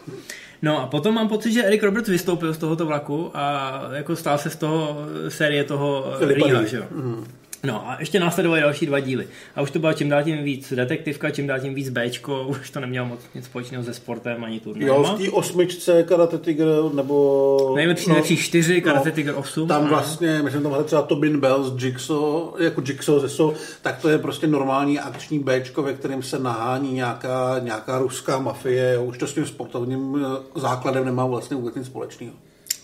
No 0.62 0.80
a 0.80 0.86
potom 0.86 1.14
mám 1.14 1.28
pocit, 1.28 1.52
že 1.52 1.64
Eric 1.64 1.82
Roberts 1.82 2.08
vystoupil 2.08 2.54
z 2.54 2.58
tohoto 2.58 2.86
vlaku 2.86 3.30
a 3.34 3.80
jako 3.92 4.16
stál 4.16 4.38
se 4.38 4.50
z 4.50 4.56
toho 4.56 5.06
série 5.28 5.64
toho 5.64 6.14
Rýha, 6.20 6.64
že 6.64 6.76
jo. 6.76 6.84
Mm. 6.90 7.24
No 7.64 7.88
a 7.88 7.96
ještě 8.00 8.20
následovaly 8.20 8.60
další 8.60 8.86
dva 8.86 9.00
díly. 9.00 9.28
A 9.56 9.62
už 9.62 9.70
to 9.70 9.78
byla 9.78 9.92
čím 9.92 10.08
dál 10.08 10.22
tím 10.22 10.44
víc 10.44 10.72
detektivka, 10.72 11.30
čím 11.30 11.46
dál 11.46 11.60
tím 11.60 11.74
víc 11.74 11.88
Bčko, 11.88 12.42
už 12.48 12.70
to 12.70 12.80
nemělo 12.80 13.06
moc 13.06 13.20
nic 13.34 13.44
společného 13.44 13.84
se 13.84 13.94
sportem 13.94 14.44
ani 14.44 14.60
turnajem. 14.60 14.88
Jo, 14.88 15.02
v 15.02 15.22
té 15.22 15.30
osmičce 15.30 16.02
Karate 16.02 16.38
Tiger, 16.38 16.68
nebo... 16.94 17.72
Nejlepší, 17.76 18.08
no, 18.08 18.14
nejlepší 18.14 18.36
čtyři, 18.36 18.80
Karate 18.80 19.08
no, 19.08 19.14
Tiger 19.14 19.34
8. 19.36 19.68
Tam 19.68 19.88
vlastně, 19.88 20.42
myslím, 20.42 20.62
tam 20.62 20.84
třeba 20.84 21.02
Tobin 21.02 21.40
Bell 21.40 21.64
z 21.64 21.84
Jigsaw, 21.84 22.18
jako 22.58 22.82
Jigsaw 22.86 23.20
ze 23.20 23.28
so, 23.28 23.58
tak 23.82 23.98
to 23.98 24.08
je 24.08 24.18
prostě 24.18 24.46
normální 24.46 24.98
akční 24.98 25.38
Bčko, 25.38 25.82
ve 25.82 25.94
kterém 25.94 26.22
se 26.22 26.38
nahání 26.38 26.92
nějaká, 26.92 27.58
nějaká 27.58 27.98
ruská 27.98 28.38
mafie, 28.38 28.98
už 28.98 29.18
to 29.18 29.26
s 29.26 29.34
tím 29.34 29.46
sportovním 29.46 30.26
eh, 30.26 30.60
základem 30.60 31.04
nemá 31.04 31.26
vlastně 31.26 31.56
vůbec 31.56 31.74
nic 31.74 31.86
společného. 31.86 32.32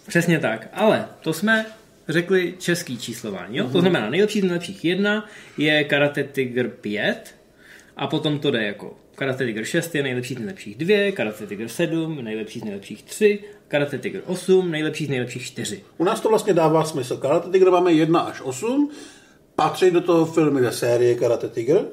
Přesně 0.09 0.38
tak, 0.38 0.69
ale 0.73 1.07
to 1.21 1.33
jsme 1.33 1.67
řekli 2.09 2.55
český 2.59 2.99
číslování. 2.99 3.57
Jo? 3.57 3.64
Mm-hmm. 3.64 3.73
To 3.73 3.81
znamená, 3.81 4.11
nejlepší 4.11 4.40
z 4.40 4.42
nejlepších 4.42 4.85
jedna 4.85 5.29
je 5.59 5.85
Karate 5.85 6.25
Tiger 6.25 6.68
5 6.68 7.35
a 7.97 8.07
potom 8.07 8.38
to 8.38 8.51
jde 8.51 8.62
jako 8.62 8.97
Karate 9.14 9.47
Tiger 9.47 9.64
6 9.64 9.94
je 9.94 10.03
nejlepší 10.03 10.35
z 10.35 10.38
nejlepších 10.38 10.77
2, 10.77 11.12
Karate 11.12 11.47
Tiger 11.47 11.68
7 11.68 12.25
nejlepší 12.25 12.61
z 12.61 12.64
nejlepších 12.64 13.03
3, 13.03 13.40
Karate 13.68 13.99
Tiger 13.99 14.23
8 14.27 14.71
nejlepší 14.71 15.07
z 15.07 15.09
nejlepších 15.09 15.42
4. 15.42 15.85
U 15.99 16.05
nás 16.05 16.21
to 16.21 16.29
vlastně 16.29 16.55
dává 16.55 16.85
smysl. 16.85 17.16
Karate 17.16 17.51
Tiger 17.51 17.71
máme 17.71 17.92
1 17.92 18.21
až 18.21 18.40
8, 18.40 18.90
patří 19.55 19.90
do 19.90 20.01
toho 20.01 20.27
filmy 20.27 20.61
ze 20.61 20.73
série 20.73 21.14
Karate 21.14 21.49
Tiger, 21.49 21.85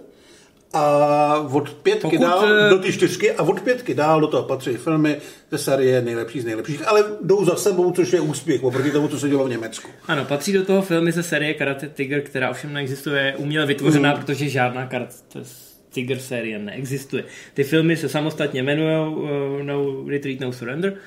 a 0.74 1.36
od 1.52 1.70
pětky 1.74 2.02
Pokud, 2.02 2.22
dál 2.22 2.46
eh, 2.46 2.70
do 2.70 2.78
ty 2.78 2.94
čtyřky 2.94 3.32
a 3.32 3.44
od 3.44 3.62
pětky 3.62 3.94
dál 3.94 4.22
do 4.22 4.28
toho 4.28 4.44
patří 4.44 4.74
filmy 4.74 5.18
ze 5.52 5.58
série 5.58 6.02
nejlepší 6.02 6.42
z 6.42 6.46
nejlepších, 6.46 6.88
ale 6.88 7.04
jdou 7.22 7.46
za 7.46 7.56
sebou, 7.56 7.92
což 7.92 8.14
je 8.14 8.20
úspěch 8.22 8.64
oproti 8.64 8.92
tomu, 8.92 9.08
co 9.08 9.20
se 9.20 9.30
dělo 9.30 9.46
v 9.46 9.50
Německu. 9.50 9.90
Ano, 10.08 10.26
patří 10.26 10.54
do 10.54 10.66
toho 10.66 10.82
filmy 10.82 11.12
ze 11.12 11.24
série 11.24 11.54
Karate 11.54 11.90
Tiger, 11.90 12.22
která 12.22 12.50
ovšem 12.50 12.74
neexistuje 12.74 13.36
uměle 13.38 13.66
vytvořená, 13.66 14.14
mm. 14.14 14.20
protože 14.20 14.50
žádná 14.50 14.86
Karate 14.86 15.16
Tiger 15.90 16.20
série 16.20 16.60
neexistuje. 16.60 17.24
Ty 17.54 17.64
filmy 17.64 17.98
se 17.98 18.10
samostatně 18.10 18.60
jmenují 18.60 19.16
uh, 19.16 19.30
No 19.64 20.10
Retreat, 20.10 20.40
No 20.40 20.52
Surrender, 20.52 20.92
uh, 20.92 20.98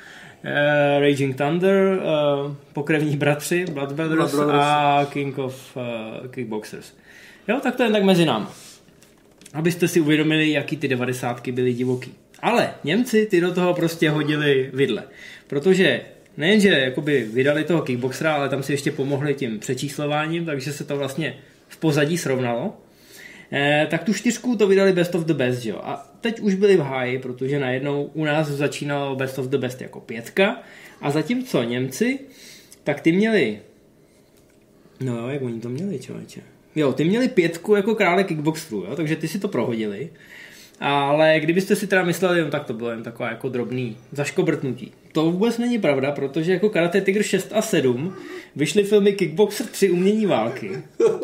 Raging 1.00 1.36
Thunder, 1.36 1.98
uh, 2.46 2.52
Pokrevní 2.72 3.16
bratři, 3.16 3.64
Blood 3.72 3.92
Brothers, 3.92 4.18
Blood 4.18 4.30
Brothers 4.30 4.64
a 4.64 5.06
King 5.10 5.38
of 5.38 5.76
uh, 5.76 5.82
Kickboxers. 6.28 6.92
Jo, 7.48 7.60
tak 7.62 7.76
to 7.76 7.82
je 7.82 7.90
tak 7.90 8.02
mezi 8.02 8.24
námi 8.24 8.46
abyste 9.54 9.88
si 9.88 10.00
uvědomili, 10.00 10.50
jaký 10.50 10.76
ty 10.76 10.88
devadesátky 10.88 11.52
byly 11.52 11.74
divoký. 11.74 12.14
Ale 12.40 12.70
Němci 12.84 13.26
ty 13.26 13.40
do 13.40 13.54
toho 13.54 13.74
prostě 13.74 14.10
hodili 14.10 14.70
vidle. 14.72 15.02
Protože 15.46 16.00
nejenže 16.36 16.68
jakoby 16.68 17.28
vydali 17.32 17.64
toho 17.64 17.82
kickboxera, 17.82 18.34
ale 18.34 18.48
tam 18.48 18.62
si 18.62 18.72
ještě 18.72 18.90
pomohli 18.90 19.34
tím 19.34 19.58
přečíslováním, 19.58 20.44
takže 20.44 20.72
se 20.72 20.84
to 20.84 20.96
vlastně 20.96 21.34
v 21.68 21.76
pozadí 21.76 22.18
srovnalo. 22.18 22.76
Eh, 23.52 23.86
tak 23.90 24.04
tu 24.04 24.14
čtyřku 24.14 24.56
to 24.56 24.66
vydali 24.66 24.92
Best 24.92 25.14
of 25.14 25.24
the 25.24 25.34
Best, 25.34 25.64
jo. 25.64 25.80
A 25.82 26.12
teď 26.20 26.40
už 26.40 26.54
byli 26.54 26.76
v 26.76 26.80
háji, 26.80 27.18
protože 27.18 27.58
najednou 27.58 28.10
u 28.14 28.24
nás 28.24 28.48
začínalo 28.48 29.16
Best 29.16 29.38
of 29.38 29.46
the 29.46 29.58
Best 29.58 29.80
jako 29.80 30.00
pětka 30.00 30.62
a 31.00 31.10
zatímco 31.10 31.62
Němci, 31.62 32.18
tak 32.84 33.00
ty 33.00 33.12
měli 33.12 33.58
No, 35.00 35.30
jak 35.30 35.42
oni 35.42 35.60
to 35.60 35.68
měli, 35.68 35.98
člověče? 35.98 36.40
Jo, 36.78 36.92
ty 36.92 37.04
měli 37.04 37.28
pětku 37.28 37.74
jako 37.74 37.94
krále 37.94 38.24
kickboxerů, 38.24 38.84
jo, 38.88 38.96
takže 38.96 39.16
ty 39.16 39.28
si 39.28 39.38
to 39.38 39.48
prohodili. 39.48 40.10
Ale 40.80 41.40
kdybyste 41.40 41.76
si 41.76 41.86
teda 41.86 42.04
mysleli, 42.04 42.40
no 42.40 42.50
tak 42.50 42.64
to 42.64 42.72
bylo 42.72 42.90
jen 42.90 43.02
taková 43.02 43.28
jako 43.28 43.48
drobný 43.48 43.96
zaškobrtnutí. 44.12 44.92
To 45.12 45.30
vůbec 45.30 45.58
není 45.58 45.78
pravda, 45.78 46.12
protože 46.12 46.52
jako 46.52 46.70
Karate 46.70 47.00
Tiger 47.00 47.22
6 47.22 47.52
a 47.54 47.62
7 47.62 48.14
vyšly 48.56 48.84
filmy 48.84 49.12
Kickboxer 49.12 49.66
3 49.66 49.90
umění 49.90 50.26
války, 50.26 50.70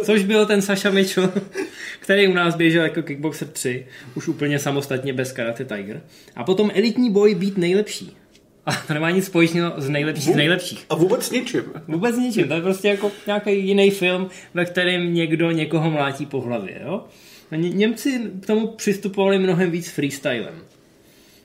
což 0.05 0.25
byl 0.25 0.47
ten 0.47 0.63
Sasha 0.63 0.91
Mitchell, 0.91 1.33
který 2.01 2.29
u 2.29 2.33
nás 2.33 2.57
běžel 2.57 2.83
jako 2.83 3.03
Kickboxer 3.03 3.49
3, 3.49 3.87
už 4.15 4.29
úplně 4.29 4.59
samostatně 4.59 5.13
bez 5.13 5.33
Karate 5.33 5.65
Tiger. 5.65 6.03
A 6.37 6.45
potom 6.45 6.71
Elitní 6.75 7.11
boj 7.11 7.35
být 7.35 7.59
nejlepší. 7.59 8.17
A 8.67 8.73
to 8.87 8.95
nemá 8.95 9.11
nic 9.11 9.27
společného 9.27 9.73
z 9.77 9.89
nejlepších 9.89 10.33
z 10.33 10.37
nejlepších. 10.37 10.85
A 10.91 10.95
vůbec 10.95 11.31
ničím. 11.31 11.63
Vůbec 11.89 12.17
ničím. 12.17 12.49
To 12.49 12.55
je 12.55 12.61
prostě 12.61 12.89
jako 12.89 13.13
nějaký 13.27 13.67
jiný 13.67 13.91
film, 13.91 14.29
ve 14.55 14.65
kterém 14.65 15.15
někdo 15.15 15.51
někoho 15.51 15.91
mlátí 15.91 16.27
po 16.27 16.41
hlavě. 16.41 16.81
Jo? 16.85 17.05
A 17.51 17.57
Ně- 17.57 17.71
Němci 17.71 18.21
k 18.41 18.47
tomu 18.47 18.67
přistupovali 18.67 19.39
mnohem 19.39 19.71
víc 19.71 19.91
freestylem. 19.91 20.55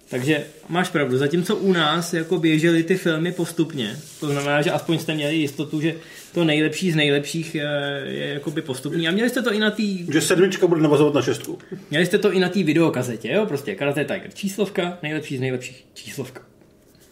Takže 0.09 0.45
máš 0.69 0.89
pravdu, 0.89 1.17
zatímco 1.17 1.55
u 1.55 1.73
nás 1.73 2.13
jako 2.13 2.37
běžely 2.37 2.83
ty 2.83 2.97
filmy 2.97 3.31
postupně, 3.31 3.97
to 4.19 4.27
znamená, 4.27 4.61
že 4.61 4.71
aspoň 4.71 4.99
jste 4.99 5.15
měli 5.15 5.35
jistotu, 5.35 5.81
že 5.81 5.95
to 6.33 6.43
nejlepší 6.43 6.91
z 6.91 6.95
nejlepších 6.95 7.55
je, 7.55 7.67
je 8.07 8.27
jakoby 8.27 8.61
postupný. 8.61 9.07
A 9.07 9.11
měli 9.11 9.29
jste 9.29 9.41
to 9.41 9.53
i 9.53 9.59
na 9.59 9.71
té... 9.71 9.83
Že 10.11 10.21
sedmička 10.21 10.67
bude 10.67 10.81
navazovat 10.81 11.13
na 11.13 11.21
šestku. 11.21 11.57
Měli 11.89 12.05
jste 12.05 12.17
to 12.17 12.31
i 12.33 12.39
na 12.39 12.49
té 12.49 12.63
videokazetě, 12.63 13.31
jo? 13.31 13.45
Prostě 13.45 13.75
Karate 13.75 14.05
Tiger 14.05 14.31
číslovka, 14.33 14.97
nejlepší 15.03 15.37
z 15.37 15.39
nejlepších 15.39 15.85
číslovka. 15.93 16.41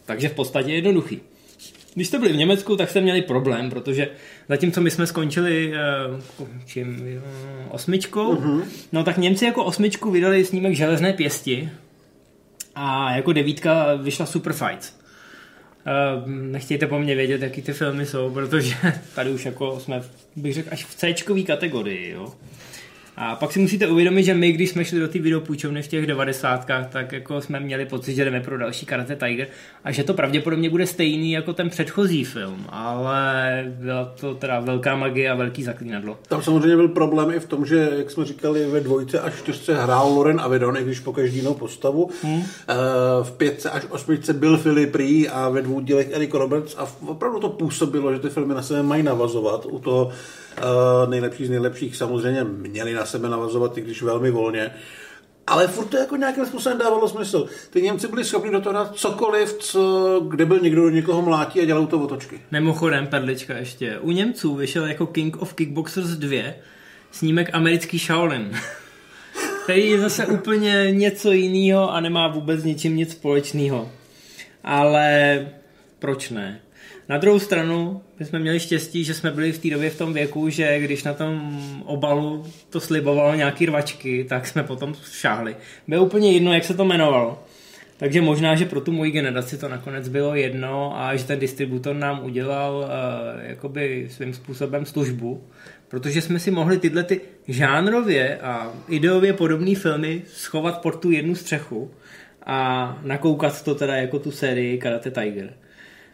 Takže 0.08 0.30
v 0.30 0.34
podstatě 0.34 0.74
jednoduchý. 0.74 1.22
Když 1.93 2.08
jste 2.08 2.20
byli 2.20 2.34
v 2.34 2.38
Německu, 2.38 2.76
tak 2.76 2.89
jste 2.89 3.02
měli 3.02 3.22
problém, 3.22 3.70
protože 3.70 4.10
zatímco 4.50 4.82
my 4.82 4.91
jsme 4.91 5.08
skončili 5.08 5.74
uh, 6.39 6.48
čím, 6.65 7.22
osmičkou, 7.70 8.36
uh-huh. 8.36 8.63
no 8.91 9.04
tak 9.04 9.17
Němci 9.17 9.46
jako 9.46 9.63
osmičku 9.63 10.12
vydali 10.12 10.46
snímek 10.46 10.76
Železné 10.76 11.13
pěsti 11.13 11.70
a 12.76 13.15
jako 13.15 13.34
devítka 13.34 13.96
vyšla 13.96 14.26
Super 14.26 14.54
Fights. 14.54 14.93
Uh, 14.93 16.30
nechtějte 16.30 16.88
po 16.88 17.00
mně 17.00 17.15
vědět, 17.15 17.41
jaký 17.41 17.62
ty 17.62 17.74
filmy 17.74 18.06
jsou, 18.06 18.30
protože 18.30 18.76
tady 19.15 19.30
už 19.30 19.46
jako 19.46 19.80
jsme, 19.80 20.02
bych 20.36 20.54
řekl, 20.54 20.70
až 20.72 20.86
v 20.86 20.96
c 20.96 21.13
kategorii, 21.48 22.12
jo. 22.12 22.34
A 23.19 23.36
pak 23.36 23.51
si 23.51 23.60
musíte 23.60 23.88
uvědomit, 23.88 24.23
že 24.23 24.34
my, 24.34 24.51
když 24.51 24.69
jsme 24.69 24.86
šli 24.86 24.99
do 24.99 25.08
té 25.08 25.19
videopůjčovny 25.19 25.82
v 25.82 25.88
těch 25.88 26.08
devadesátkách, 26.08 26.89
tak 26.89 27.12
jako 27.12 27.41
jsme 27.41 27.60
měli 27.60 27.86
pocit, 27.86 28.15
že 28.15 28.25
jdeme 28.25 28.39
pro 28.39 28.58
další 28.58 28.86
Karate 28.86 29.15
Tiger 29.15 29.47
a 29.84 29.91
že 29.91 30.03
to 30.03 30.13
pravděpodobně 30.13 30.69
bude 30.69 30.88
stejný 30.88 31.32
jako 31.32 31.53
ten 31.53 31.69
předchozí 31.69 32.23
film, 32.23 32.65
ale 32.69 33.65
byla 33.67 34.06
to 34.06 34.36
teda 34.36 34.60
velká 34.60 34.95
magie 34.95 35.30
a 35.30 35.36
velký 35.36 35.63
zaklínadlo. 35.63 36.17
Tam 36.27 36.41
samozřejmě 36.41 36.75
byl 36.75 36.88
problém 36.88 37.32
i 37.32 37.39
v 37.39 37.45
tom, 37.45 37.65
že, 37.65 37.89
jak 37.97 38.12
jsme 38.12 38.25
říkali, 38.25 38.65
ve 38.65 38.80
dvojce 38.80 39.19
až 39.19 39.34
čtyřce 39.36 39.84
hrál 39.84 40.13
Loren 40.13 40.41
Avedon, 40.41 40.77
i 40.77 40.84
když 40.84 40.99
po 40.99 41.13
každý 41.13 41.38
jinou 41.38 41.53
postavu. 41.53 42.10
Hmm. 42.23 42.41
Eh, 42.41 42.75
v 43.23 43.32
pětce 43.32 43.69
až 43.69 43.84
osmičce 43.89 44.34
byl 44.34 44.58
Philip 44.58 44.95
Ree 44.95 45.30
a 45.30 45.49
ve 45.49 45.62
dvou 45.62 45.80
dílech 45.80 46.12
Eric 46.12 46.34
Roberts 46.34 46.75
a 46.77 46.88
opravdu 47.06 47.39
to 47.39 47.49
působilo, 47.49 48.13
že 48.13 48.19
ty 48.19 48.30
filmy 48.30 48.53
na 48.53 48.62
sebe 48.62 48.84
mají 48.84 49.03
navazovat. 49.03 49.65
U 49.65 49.80
toho 49.80 50.12
Uh, 50.58 51.10
nejlepší 51.10 51.46
z 51.46 51.50
nejlepších 51.50 51.96
samozřejmě 51.96 52.43
měli 52.43 52.93
na 52.93 53.06
sebe 53.06 53.30
navazovat, 53.30 53.78
i 53.78 53.82
když 53.82 54.02
velmi 54.02 54.32
volně. 54.32 54.72
Ale 55.48 55.67
furt 55.67 55.86
to 55.86 55.98
jako 55.98 56.15
nějakým 56.15 56.46
způsobem 56.46 56.78
dávalo 56.78 57.10
smysl. 57.10 57.48
Ty 57.70 57.82
Němci 57.82 58.08
byli 58.08 58.24
schopni 58.24 58.52
do 58.52 58.62
toho 58.62 58.74
dát 58.74 58.96
cokoliv, 58.96 59.54
co, 59.54 60.22
kde 60.28 60.46
byl 60.46 60.60
někdo 60.60 60.82
do 60.82 60.89
někoho 60.89 61.22
mlátí 61.22 61.62
a 61.62 61.65
dělal 61.65 61.88
to 61.88 62.00
otočky. 62.00 62.41
Mimochodem, 62.52 63.08
perlička 63.08 63.58
ještě. 63.58 64.00
U 64.00 64.12
Němců 64.12 64.56
vyšel 64.56 64.86
jako 64.86 65.06
King 65.06 65.41
of 65.41 65.54
Kickboxers 65.54 66.10
2 66.10 66.54
snímek 67.12 67.50
americký 67.54 68.00
Shaolin. 68.00 68.52
který 69.67 69.89
je 69.89 70.00
zase 70.00 70.26
úplně 70.26 70.88
něco 70.91 71.32
jiného 71.32 71.93
a 71.93 72.00
nemá 72.00 72.28
vůbec 72.28 72.63
ničím 72.63 72.96
nic 72.96 73.12
společného. 73.12 73.91
Ale 74.63 75.39
proč 76.00 76.30
ne? 76.30 76.62
Na 77.10 77.17
druhou 77.17 77.39
stranu 77.39 78.02
my 78.20 78.26
jsme 78.26 78.39
měli 78.39 78.60
štěstí, 78.60 79.04
že 79.04 79.13
jsme 79.13 79.32
byli 79.32 79.52
v 79.52 79.60
té 79.60 79.70
době 79.70 79.89
v 79.89 79.98
tom 79.98 80.13
věku, 80.13 80.50
že 80.50 80.80
když 80.80 81.04
na 81.04 81.13
tom 81.13 81.62
obalu 81.86 82.46
to 82.70 82.80
slibovalo 82.80 83.36
nějaký 83.36 83.65
rvačky, 83.65 84.26
tak 84.30 84.48
jsme 84.48 84.63
potom 84.63 84.96
šáhli. 85.12 85.56
Bylo 85.88 86.06
úplně 86.06 86.32
jedno, 86.32 86.54
jak 86.54 86.63
se 86.63 86.74
to 86.74 86.84
jmenovalo. 86.84 87.43
Takže 87.98 88.22
možná, 88.22 88.56
že 88.56 88.65
pro 88.65 88.82
tu 88.82 88.91
moji 88.91 89.12
generaci 89.12 89.58
to 89.58 89.70
nakonec 89.70 90.10
bylo 90.10 90.36
jedno 90.36 91.02
a 91.02 91.15
že 91.15 91.24
ten 91.24 91.39
distributor 91.39 91.96
nám 91.96 92.26
udělal 92.26 92.78
uh, 92.78 93.50
jakoby 93.50 94.08
svým 94.12 94.34
způsobem 94.34 94.86
službu, 94.86 95.43
protože 95.88 96.22
jsme 96.22 96.39
si 96.39 96.52
mohli 96.52 96.78
tyhle 96.78 97.04
ty 97.04 97.22
žánrově 97.48 98.38
a 98.38 98.74
ideově 98.89 99.34
podobné 99.34 99.76
filmy 99.76 100.22
schovat 100.28 100.82
pod 100.82 101.00
tu 101.00 101.12
jednu 101.12 101.36
střechu 101.36 101.91
a 102.46 103.00
nakoukat 103.04 103.63
to 103.63 103.76
teda 103.76 103.96
jako 103.96 104.20
tu 104.20 104.32
sérii 104.32 104.78
Karate 104.78 105.12
Tiger. 105.12 105.54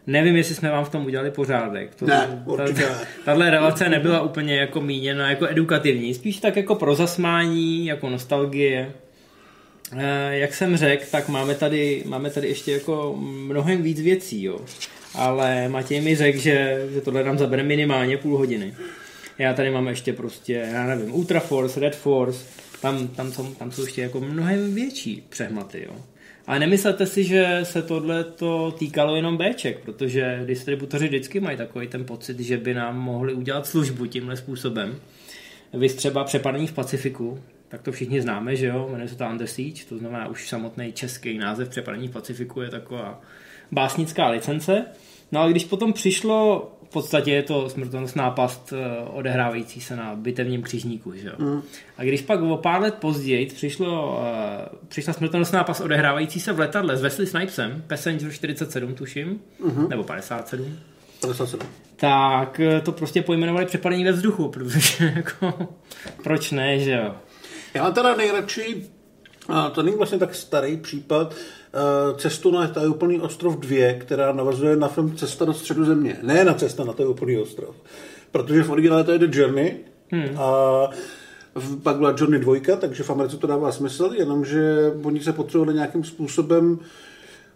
Nevím, 0.08 0.36
jestli 0.36 0.56
jsme 0.56 0.72
vám 0.72 0.86
v 0.86 0.90
tom 0.90 1.06
udělali 1.06 1.32
pořádek. 1.32 1.96
To, 1.96 2.06
ne, 2.06 2.44
určitě 2.46 2.82
ta, 2.82 2.98
Tahle 3.26 3.50
relace 3.50 3.90
nebyla 3.90 4.22
úplně 4.22 4.56
jako 4.56 4.82
míněna 4.82 5.30
jako 5.30 5.48
edukativní, 5.50 6.14
spíš 6.14 6.38
tak 6.38 6.56
jako 6.56 6.76
pro 6.76 6.96
zasmání, 6.96 7.86
jako 7.86 8.10
nostalgie. 8.10 8.94
E, 9.98 10.38
jak 10.38 10.54
jsem 10.54 10.78
řekl, 10.78 11.04
tak 11.12 11.30
máme 11.30 11.56
tady, 11.56 12.04
máme 12.06 12.30
tady 12.30 12.48
ještě 12.48 12.72
jako 12.72 13.16
mnohem 13.20 13.82
víc 13.82 14.02
věcí, 14.02 14.44
jo. 14.44 14.60
Ale 15.16 15.70
Matěj 15.70 16.02
mi 16.02 16.16
řekl, 16.16 16.40
že, 16.40 16.88
že 16.94 17.02
tohle 17.02 17.24
nám 17.24 17.38
zabere 17.38 17.64
minimálně 17.64 18.18
půl 18.18 18.38
hodiny. 18.38 18.74
Já 19.38 19.54
tady 19.54 19.72
mám 19.72 19.88
ještě 19.88 20.14
prostě, 20.14 20.70
já 20.72 20.88
nevím, 20.88 21.16
Ultra 21.16 21.40
Force, 21.40 21.80
Red 21.80 21.96
Force, 21.96 22.46
tam, 22.82 23.08
tam, 23.08 23.32
jsou, 23.32 23.54
tam 23.54 23.72
jsou 23.72 23.84
ještě 23.84 24.02
jako 24.02 24.20
mnohem 24.20 24.76
větší 24.76 25.24
přehmaty, 25.30 25.86
jo. 25.88 25.96
Ale 26.48 26.60
nemyslete 26.60 27.06
si, 27.06 27.24
že 27.24 27.60
se 27.64 27.82
tohle 27.82 28.24
to 28.24 28.72
týkalo 28.72 29.16
jenom 29.16 29.38
Bček, 29.38 29.80
protože 29.80 30.44
distributoři 30.46 31.08
vždycky 31.08 31.40
mají 31.40 31.58
takový 31.58 31.88
ten 31.88 32.06
pocit, 32.06 32.40
že 32.40 32.58
by 32.58 32.74
nám 32.74 33.00
mohli 33.00 33.34
udělat 33.34 33.68
službu 33.68 34.06
tímhle 34.06 34.38
způsobem. 34.38 34.96
Vy 35.74 35.90
třeba 35.90 36.24
přepadení 36.24 36.68
v 36.68 36.74
Pacifiku, 36.74 37.40
tak 37.68 37.82
to 37.82 37.92
všichni 37.92 38.22
známe, 38.22 38.56
že 38.56 38.66
jo, 38.66 38.88
jmenuje 38.92 39.10
se 39.10 39.16
to 39.16 39.26
Under 39.26 39.48
Siege, 39.48 39.86
to 39.90 39.98
znamená 39.98 40.28
už 40.28 40.50
samotný 40.50 40.94
český 40.94 41.38
název 41.38 41.70
přepadení 41.70 42.08
v 42.08 42.12
Pacifiku 42.12 42.62
je 42.62 42.70
taková 42.70 43.22
básnická 43.72 44.30
licence. 44.30 44.86
No 45.32 45.42
a 45.42 45.48
když 45.48 45.66
potom 45.66 45.94
přišlo 45.94 46.72
podstatě 46.94 47.32
je 47.32 47.44
to 47.44 47.70
smrtonosná 47.70 48.32
past 48.32 48.74
eh, 48.74 49.04
odehrávající 49.10 49.82
se 49.82 49.96
na 49.96 50.16
bitevním 50.16 50.62
křižníku. 50.62 51.14
Že? 51.16 51.32
Mm. 51.38 51.62
A 51.98 52.04
když 52.04 52.22
pak 52.22 52.42
o 52.42 52.58
pár 52.58 52.82
let 52.82 52.94
později 52.94 53.46
přišlo, 53.46 54.18
uh, 54.18 54.80
přišla 54.88 55.14
smrtonosná 55.14 55.64
past 55.64 55.82
odehrávající 55.82 56.40
se 56.40 56.54
v 56.54 56.60
letadle 56.60 56.98
s 56.98 57.02
Wesley 57.02 57.28
Snipesem, 57.28 57.84
Passenger 57.88 58.32
47 58.32 58.96
tuším, 58.96 59.40
mm-hmm. 59.66 59.88
nebo 59.88 60.04
57, 60.04 60.80
57. 61.22 61.62
tak 61.96 62.60
eh, 62.60 62.82
to 62.82 62.92
prostě 62.92 63.22
pojmenovali 63.22 63.66
přepadení 63.66 64.04
ve 64.04 64.12
vzduchu, 64.12 64.50
protože 64.50 65.06
jako, 65.16 65.70
proč 66.24 66.52
ne, 66.52 66.80
že 66.80 66.92
jo. 66.92 67.16
Já 67.74 67.92
teda 67.92 68.16
nejradši, 68.16 68.84
a 69.50 69.70
to 69.70 69.84
není 69.84 69.98
vlastně 69.98 70.20
tak 70.20 70.36
starý 70.36 70.78
případ, 70.78 71.36
Eh, 71.76 72.18
cestu 72.18 72.52
na 72.52 72.68
tajuplný 72.68 73.20
ostrov 73.20 73.60
2, 73.60 73.94
která 74.00 74.32
navazuje 74.32 74.76
na 74.76 74.88
film 74.88 75.16
Cesta 75.16 75.46
do 75.46 75.54
středu 75.54 75.86
země. 75.86 76.18
Ne 76.22 76.44
na 76.44 76.54
cesta 76.54 76.84
na 76.84 76.94
tajuplný 76.94 77.38
ostrov. 77.38 77.76
Protože 78.32 78.64
v 78.64 78.72
originále 78.72 79.04
to 79.04 79.12
je 79.12 79.20
The 79.20 79.38
Journey 79.38 79.76
hmm. 80.12 80.38
a 80.38 80.90
pak 81.84 81.96
byla 81.96 82.16
Journey 82.18 82.40
2, 82.40 82.56
takže 82.80 83.04
v 83.04 83.10
Americe 83.10 83.38
to 83.38 83.48
dává 83.48 83.72
smysl, 83.72 84.12
jenomže 84.18 84.92
oni 85.04 85.20
se 85.20 85.34
potřebovali 85.34 85.74
nějakým 85.74 86.04
způsobem 86.04 86.80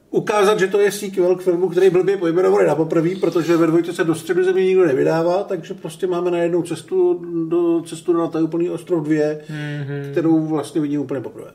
ukázat, 0.10 0.60
že 0.60 0.68
to 0.68 0.80
je 0.80 0.92
sequel 0.92 1.36
k 1.36 1.42
filmu, 1.42 1.70
který 1.70 1.90
blbě 1.90 2.18
pojmenovali 2.18 2.68
na 2.68 2.76
poprvé, 2.76 3.10
protože 3.22 3.58
ve 3.58 3.68
dvojce 3.68 3.94
se 3.94 4.04
do 4.04 4.16
středu 4.16 4.44
země 4.44 4.66
nikdo 4.66 4.86
nevydává, 4.86 5.44
takže 5.44 5.74
prostě 5.74 6.08
máme 6.08 6.32
na 6.32 6.38
jednu 6.38 6.64
cestu 6.64 7.26
do 7.50 7.82
cestu 7.82 8.14
na 8.14 8.28
tajuplný 8.28 8.70
ostrov 8.70 9.04
2, 9.04 9.16
mm-hmm. 9.16 10.12
kterou 10.12 10.46
vlastně 10.46 10.82
vidím 10.82 11.02
úplně 11.02 11.22
poprvé. 11.22 11.52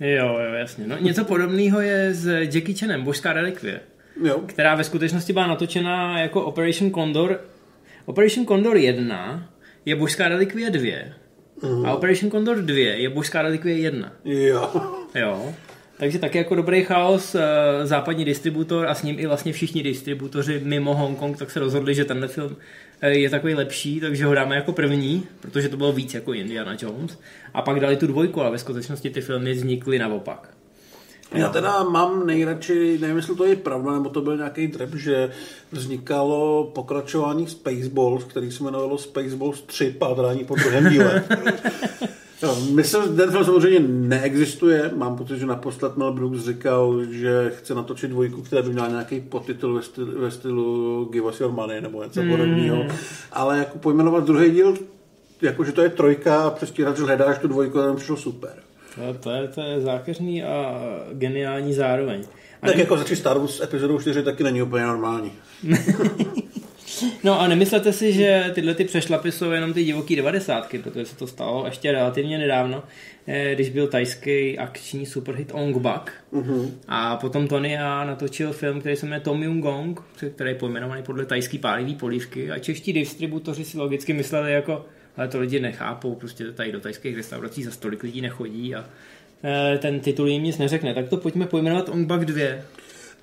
Jo, 0.00 0.38
jo, 0.38 0.54
jasně. 0.54 0.86
No, 0.86 0.96
něco 1.00 1.24
podobného 1.24 1.80
je 1.80 2.14
s 2.14 2.26
Jackie 2.26 2.78
Chanem, 2.78 3.02
Božská 3.02 3.32
relikvie, 3.32 3.80
jo. 4.24 4.42
která 4.46 4.74
ve 4.74 4.84
skutečnosti 4.84 5.32
byla 5.32 5.46
natočena 5.46 6.20
jako 6.20 6.42
Operation 6.42 6.90
Condor. 6.90 7.40
Operation 8.06 8.46
Condor 8.46 8.76
1 8.76 9.48
je 9.84 9.96
Božská 9.96 10.28
relikvie 10.28 10.70
2 10.70 10.82
uh-huh. 11.60 11.88
a 11.88 11.94
Operation 11.94 12.30
Condor 12.30 12.56
2 12.56 12.76
je 12.76 13.08
Božská 13.08 13.42
relikvie 13.42 13.78
1. 13.78 14.12
Jo. 14.24 14.70
Jo. 15.14 15.54
Takže 15.96 16.18
taky 16.18 16.38
jako 16.38 16.54
dobrý 16.54 16.84
chaos, 16.84 17.34
eh, 17.34 17.40
západní 17.86 18.24
distributor 18.24 18.86
a 18.86 18.94
s 18.94 19.02
ním 19.02 19.18
i 19.18 19.26
vlastně 19.26 19.52
všichni 19.52 19.82
distributoři 19.82 20.60
mimo 20.64 20.94
Hongkong, 20.94 21.38
tak 21.38 21.50
se 21.50 21.60
rozhodli, 21.60 21.94
že 21.94 22.04
tenhle 22.04 22.28
film 22.28 22.56
je 23.02 23.30
takový 23.30 23.54
lepší, 23.54 24.00
takže 24.00 24.24
ho 24.24 24.34
dáme 24.34 24.56
jako 24.56 24.72
první, 24.72 25.26
protože 25.40 25.68
to 25.68 25.76
bylo 25.76 25.92
víc 25.92 26.14
jako 26.14 26.32
Indiana 26.32 26.76
Jones. 26.80 27.18
A 27.54 27.62
pak 27.62 27.80
dali 27.80 27.96
tu 27.96 28.06
dvojku, 28.06 28.40
ale 28.40 28.50
ve 28.50 28.58
skutečnosti 28.58 29.10
ty 29.10 29.20
filmy 29.20 29.52
vznikly 29.52 29.98
naopak. 29.98 30.54
Já 31.32 31.48
teda 31.48 31.82
mám 31.82 32.26
nejradši, 32.26 32.98
nevím, 33.00 33.16
jestli 33.16 33.36
to 33.36 33.44
je 33.44 33.56
pravda, 33.56 33.92
nebo 33.92 34.08
to 34.08 34.20
byl 34.20 34.36
nějaký 34.36 34.68
trep, 34.68 34.94
že 34.94 35.30
vznikalo 35.72 36.70
pokračování 36.74 37.46
Spaceballs, 37.46 38.24
který 38.24 38.52
se 38.52 38.62
jmenovalo 38.62 38.98
Spaceballs 38.98 39.62
3 39.62 39.90
pádrání 39.98 40.44
po 40.44 40.54
druhém 40.54 40.90
díle. 40.90 41.24
No, 42.42 42.56
myslím, 42.74 43.02
že 43.02 43.08
ten 43.08 43.30
film 43.30 43.44
samozřejmě 43.44 43.80
neexistuje. 43.88 44.90
Mám 44.94 45.16
pocit, 45.16 45.38
že 45.38 45.46
naposled 45.46 45.96
Mel 45.96 46.12
Brooks 46.12 46.38
říkal, 46.38 47.04
že 47.10 47.52
chce 47.58 47.74
natočit 47.74 48.10
dvojku, 48.10 48.42
která 48.42 48.62
by 48.62 48.68
měla 48.68 48.88
nějaký 48.88 49.20
podtitul 49.20 49.74
ve 49.74 49.82
stylu, 49.82 50.20
ve 50.20 50.30
stylu 50.30 51.04
Give 51.12 51.28
us 51.28 51.40
your 51.40 51.52
money 51.52 51.80
nebo 51.80 52.04
něco 52.04 52.22
mm. 52.22 52.30
podobného. 52.30 52.86
Ale 53.32 53.58
jako 53.58 53.78
pojmenovat 53.78 54.24
druhý 54.24 54.50
díl, 54.50 54.74
jako 55.42 55.64
že 55.64 55.72
to 55.72 55.82
je 55.82 55.88
trojka 55.88 56.42
a 56.42 56.50
přestírat, 56.50 56.96
že 56.96 57.02
hledáš 57.02 57.38
tu 57.38 57.48
dvojku, 57.48 57.78
tam 57.78 57.96
přišlo 57.96 58.16
super. 58.16 58.52
To, 58.94 59.18
to, 59.20 59.30
je, 59.30 59.48
to 59.48 59.60
je 59.60 59.80
zákeřný 59.80 60.44
a 60.44 60.80
geniální 61.12 61.74
zároveň. 61.74 62.24
A 62.62 62.66
tak 62.66 62.76
ne... 62.76 62.82
jako 62.82 62.96
začít 62.96 63.16
Star 63.16 63.38
Wars 63.38 63.60
epizodou 63.60 64.00
4 64.00 64.22
taky 64.22 64.42
není 64.42 64.62
úplně 64.62 64.84
normální. 64.84 65.32
No 67.24 67.40
a 67.40 67.48
nemyslete 67.48 67.92
si, 67.92 68.12
že 68.12 68.50
tyhle 68.54 68.74
ty 68.74 68.84
přešlapy 68.84 69.32
jsou 69.32 69.50
jenom 69.50 69.72
ty 69.72 69.84
divoký 69.84 70.16
devadesátky, 70.16 70.78
protože 70.78 71.06
se 71.06 71.16
to 71.16 71.26
stalo 71.26 71.66
ještě 71.66 71.92
relativně 71.92 72.38
nedávno, 72.38 72.82
eh, 73.26 73.54
když 73.54 73.70
byl 73.70 73.86
tajský 73.86 74.58
akční 74.58 75.06
superhit 75.06 75.50
Ong 75.54 75.76
Bak. 75.76 76.12
Uh-huh. 76.32 76.70
A 76.88 77.16
potom 77.16 77.48
Tony 77.48 77.78
a 77.78 78.04
natočil 78.04 78.52
film, 78.52 78.80
který 78.80 78.96
se 78.96 79.06
jmenuje 79.06 79.20
Tom 79.20 79.42
Yung 79.42 79.62
Gong, 79.62 80.00
který 80.34 80.50
je 80.50 80.54
pojmenovaný 80.54 81.02
podle 81.02 81.26
tajský 81.26 81.58
pálivý 81.58 81.94
polívky. 81.94 82.50
A 82.50 82.58
čeští 82.58 82.92
distributoři 82.92 83.64
si 83.64 83.78
logicky 83.78 84.12
mysleli 84.12 84.52
jako, 84.52 84.84
ale 85.16 85.28
to 85.28 85.40
lidi 85.40 85.60
nechápou, 85.60 86.14
prostě 86.14 86.52
tady 86.52 86.72
do 86.72 86.80
tajských 86.80 87.16
restaurací 87.16 87.62
za 87.62 87.70
stolik 87.70 88.02
lidí 88.02 88.20
nechodí 88.20 88.74
a 88.74 88.84
eh, 89.44 89.78
ten 89.78 90.00
titul 90.00 90.28
jim 90.28 90.42
nic 90.42 90.58
neřekne. 90.58 90.94
Tak 90.94 91.08
to 91.08 91.16
pojďme 91.16 91.46
pojmenovat 91.46 91.88
Ong 91.88 92.06
Bak 92.06 92.24
2. 92.24 92.44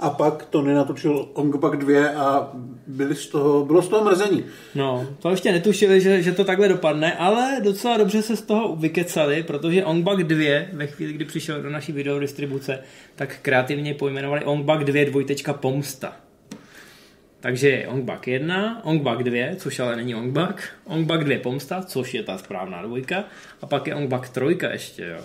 a 0.02 0.10
pak 0.10 0.46
to 0.46 0.62
nenatočil 0.62 1.30
Ongpak 1.34 1.78
2 1.78 2.10
a 2.10 2.52
byli 2.88 3.16
z 3.16 3.28
toho, 3.28 3.66
bylo 3.66 3.82
z 3.82 3.88
toho 3.88 4.06
mrzení. 4.06 4.44
No, 4.76 5.08
to 5.20 5.30
ještě 5.30 5.52
netušili, 5.52 6.02
že, 6.02 6.22
že 6.22 6.32
to 6.32 6.44
takhle 6.44 6.68
dopadne, 6.68 7.14
ale 7.14 7.62
docela 7.64 7.98
dobře 7.98 8.22
se 8.22 8.36
z 8.36 8.42
toho 8.42 8.76
vykecali, 8.76 9.44
protože 9.44 9.86
Ongbak 9.86 10.24
2 10.24 10.62
ve 10.74 10.88
chvíli, 10.88 11.14
kdy 11.14 11.26
přišel 11.26 11.62
do 11.62 11.70
naší 11.70 11.92
videodistribuce, 11.92 12.80
tak 13.16 13.38
kreativně 13.42 13.94
pojmenovali 13.94 14.46
Ongbak 14.46 14.84
2 14.84 15.06
dvojtečka 15.06 15.54
pomsta. 15.54 16.16
Takže 17.40 17.70
je 17.70 17.88
Ongbak 17.88 18.28
1, 18.28 18.86
Ongbak 18.86 19.24
2, 19.24 19.56
což 19.56 19.80
ale 19.80 19.96
není 19.96 20.16
Ongbak, 20.16 20.70
Ongbak 20.86 21.24
2 21.24 21.40
pomsta, 21.44 21.82
což 21.82 22.14
je 22.14 22.24
ta 22.24 22.38
správná 22.38 22.82
dvojka, 22.82 23.24
a 23.62 23.66
pak 23.66 23.88
je 23.88 23.96
Ongbak 23.96 24.30
3 24.30 24.44
ještě, 24.72 25.06
jo. 25.06 25.24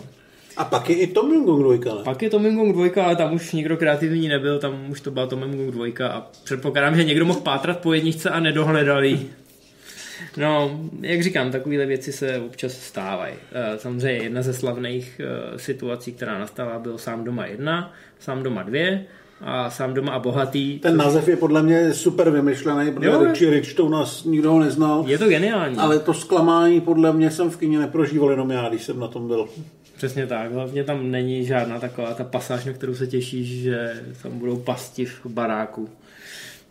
A 0.57 0.65
pak 0.65 0.91
je 0.91 0.97
i 0.97 1.07
Tom 1.07 1.45
Gong 1.45 1.81
2, 1.81 1.95
ne? 1.95 2.03
Pak 2.05 2.23
je 2.23 2.31
Tom 2.31 2.57
Gong 2.57 2.73
2, 2.77 3.05
ale 3.05 3.17
tam 3.17 3.35
už 3.35 3.53
nikdo 3.53 3.77
kreativní 3.77 4.29
nebyl, 4.29 4.59
tam 4.59 4.91
už 4.91 5.01
to 5.01 5.11
byla 5.11 5.27
Tom 5.27 5.41
Gong 5.41 5.71
2 5.71 6.09
a 6.09 6.27
předpokládám, 6.45 6.97
že 6.97 7.05
někdo 7.05 7.25
mohl 7.25 7.41
pátrat 7.41 7.79
po 7.79 7.93
jedničce 7.93 8.31
a 8.31 8.41
nedohledal 8.41 9.05
jí. 9.05 9.31
No, 10.37 10.81
jak 11.01 11.23
říkám, 11.23 11.51
takovéhle 11.51 11.87
věci 11.87 12.13
se 12.13 12.39
občas 12.39 12.73
stávají. 12.73 13.35
Eh, 13.53 13.79
samozřejmě 13.79 14.23
jedna 14.23 14.43
ze 14.43 14.55
slavných 14.55 15.21
eh, 15.25 15.59
situací, 15.59 16.13
která 16.13 16.39
nastala, 16.39 16.79
byl 16.79 16.99
sám 16.99 17.25
doma 17.25 17.47
jedna, 17.47 17.93
sám 18.19 18.43
doma 18.43 18.63
dvě, 18.63 19.07
a 19.41 19.71
sám 19.71 19.95
doma 19.95 20.13
a 20.13 20.19
bohatý. 20.19 20.79
Ten 20.79 20.97
název 20.97 21.29
je 21.29 21.37
podle 21.37 21.63
mě 21.63 21.95
super 21.95 22.31
vymyšlený, 22.31 22.93
protože 22.93 23.07
jo, 23.07 23.25
Richie 23.25 23.51
Rich 23.51 23.75
to 23.75 23.85
u 23.85 23.89
nás 23.89 24.25
nikdo 24.25 24.53
ho 24.53 24.61
neznal. 24.61 25.05
Je 25.07 25.19
to 25.19 25.29
geniální. 25.29 25.77
Ale 25.77 25.99
to 25.99 26.15
zklamání 26.15 26.81
podle 26.81 27.13
mě 27.13 27.31
jsem 27.31 27.51
v 27.51 27.57
kině 27.57 27.79
neprožíval 27.79 28.31
jenom 28.31 28.51
já, 28.51 28.69
když 28.69 28.83
jsem 28.83 29.01
na 29.01 29.09
tom 29.09 29.29
byl. 29.29 29.49
Přesně 29.97 30.27
tak, 30.27 30.53
hlavně 30.53 30.85
tam 30.85 31.11
není 31.11 31.45
žádná 31.45 31.81
taková 31.81 32.15
ta 32.15 32.25
pasáž, 32.25 32.65
na 32.65 32.73
kterou 32.73 32.95
se 32.95 33.07
těšíš, 33.07 33.49
že 33.49 34.03
tam 34.23 34.39
budou 34.39 34.57
pasti 34.57 35.05
v 35.05 35.27
baráku. 35.27 35.89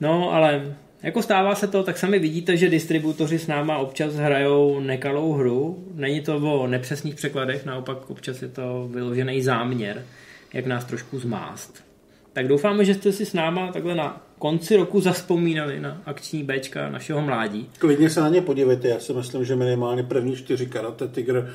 No, 0.01 0.34
ale 0.34 0.76
jako 1.03 1.21
stává 1.21 1.55
se 1.55 1.67
to, 1.67 1.84
tak 1.84 1.97
sami 1.97 2.19
vidíte, 2.19 2.57
že 2.57 2.69
distributoři 2.69 3.39
s 3.39 3.47
náma 3.47 3.78
občas 3.78 4.15
hrajou 4.15 4.80
nekalou 4.80 5.34
hru. 5.34 5.86
Není 5.93 6.21
to 6.21 6.38
o 6.38 6.67
nepřesných 6.67 7.15
překladech, 7.15 7.65
naopak 7.65 8.09
občas 8.09 8.41
je 8.41 8.47
to 8.47 8.89
vyložený 8.91 9.41
záměr, 9.41 10.03
jak 10.53 10.65
nás 10.65 10.86
trošku 10.86 11.19
zmást. 11.19 11.84
Tak 12.34 12.47
doufáme, 12.47 12.86
že 12.86 12.93
jste 12.93 13.11
si 13.11 13.26
s 13.26 13.34
náma 13.34 13.71
takhle 13.71 13.95
na 13.95 14.21
konci 14.39 14.76
roku 14.76 15.01
zaspomínali 15.01 15.80
na 15.80 16.01
akční 16.05 16.43
Bčka 16.43 16.89
našeho 16.89 17.21
mládí. 17.21 17.69
Klidně 17.80 18.09
se 18.09 18.21
na 18.21 18.30
ně 18.30 18.41
podívejte, 18.41 18.88
já 18.88 18.99
si 18.99 19.13
myslím, 19.13 19.45
že 19.45 19.55
minimálně 19.55 20.03
první 20.03 20.36
čtyři 20.36 20.65
Karate 20.65 21.07
Tiger 21.07 21.51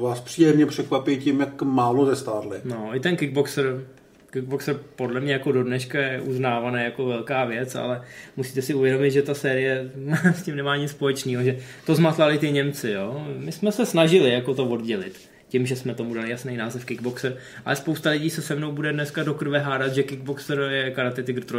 vás 0.00 0.20
příjemně 0.20 0.66
překvapí 0.66 1.16
tím, 1.16 1.40
jak 1.40 1.62
málo 1.62 2.06
zestárli. 2.06 2.60
No, 2.64 2.90
i 2.92 3.00
ten 3.00 3.16
Kickboxer 3.16 3.84
Kickboxer 4.30 4.78
podle 4.96 5.20
mě 5.20 5.32
jako 5.32 5.52
do 5.52 5.64
dneška 5.64 6.00
je 6.00 6.20
uznávaný 6.20 6.84
jako 6.84 7.06
velká 7.06 7.44
věc, 7.44 7.74
ale 7.74 8.02
musíte 8.36 8.62
si 8.62 8.74
uvědomit, 8.74 9.10
že 9.10 9.22
ta 9.22 9.34
série 9.34 9.90
s 10.34 10.42
tím 10.42 10.56
nemá 10.56 10.76
nic 10.76 10.90
společného, 10.90 11.42
že 11.42 11.58
to 11.86 11.94
zmatlali 11.94 12.38
ty 12.38 12.52
Němci, 12.52 12.90
jo. 12.90 13.26
My 13.36 13.52
jsme 13.52 13.72
se 13.72 13.86
snažili 13.86 14.30
jako 14.30 14.54
to 14.54 14.66
oddělit 14.66 15.30
tím, 15.48 15.66
že 15.66 15.76
jsme 15.76 15.94
tomu 15.94 16.14
dali 16.14 16.30
jasný 16.30 16.56
název 16.56 16.84
Kickboxer, 16.84 17.36
ale 17.64 17.76
spousta 17.76 18.10
lidí 18.10 18.30
se 18.30 18.42
se 18.42 18.54
mnou 18.54 18.72
bude 18.72 18.92
dneska 18.92 19.22
do 19.22 19.34
krve 19.34 19.58
hádat, 19.58 19.94
že 19.94 20.02
Kickboxer 20.02 20.58
je 20.60 20.90
Karate 20.90 21.22
Tiger 21.22 21.44
3. 21.44 21.56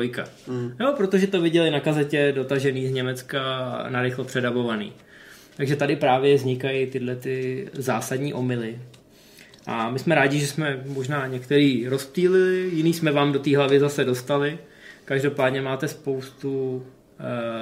Mm. 0.48 0.74
Jo, 0.80 0.94
protože 0.98 1.28
to 1.28 1.42
viděli 1.42 1.72
na 1.72 1.80
kazetě 1.80 2.32
dotažený 2.32 2.88
z 2.88 2.92
Německa 2.92 3.42
na 3.90 4.02
rychlo 4.02 4.24
předabovaný. 4.24 4.94
Takže 5.56 5.76
tady 5.76 5.96
právě 5.96 6.36
vznikají 6.36 6.88
tyhle 6.88 7.16
ty 7.16 7.68
zásadní 7.74 8.34
omily. 8.34 8.80
A 9.66 9.92
my 9.92 10.00
jsme 10.00 10.16
rádi, 10.16 10.40
že 10.40 10.48
jsme 10.48 10.84
možná 10.86 11.28
některý 11.28 11.88
rozptýlili, 11.88 12.70
jiný 12.74 12.94
jsme 12.94 13.12
vám 13.12 13.32
do 13.32 13.40
té 13.40 13.58
hlavy 13.58 13.80
zase 13.80 14.04
dostali. 14.04 14.58
Každopádně 15.06 15.62
máte 15.62 15.88
spoustu, 15.88 16.76
uh, 16.76 16.84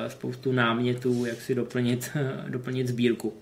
spoustu 0.07 0.51
námětů, 0.51 1.25
jak 1.25 1.41
si 1.41 1.55
doplnit, 1.55 2.11
doplnit 2.49 2.87
sbírku. 2.87 3.33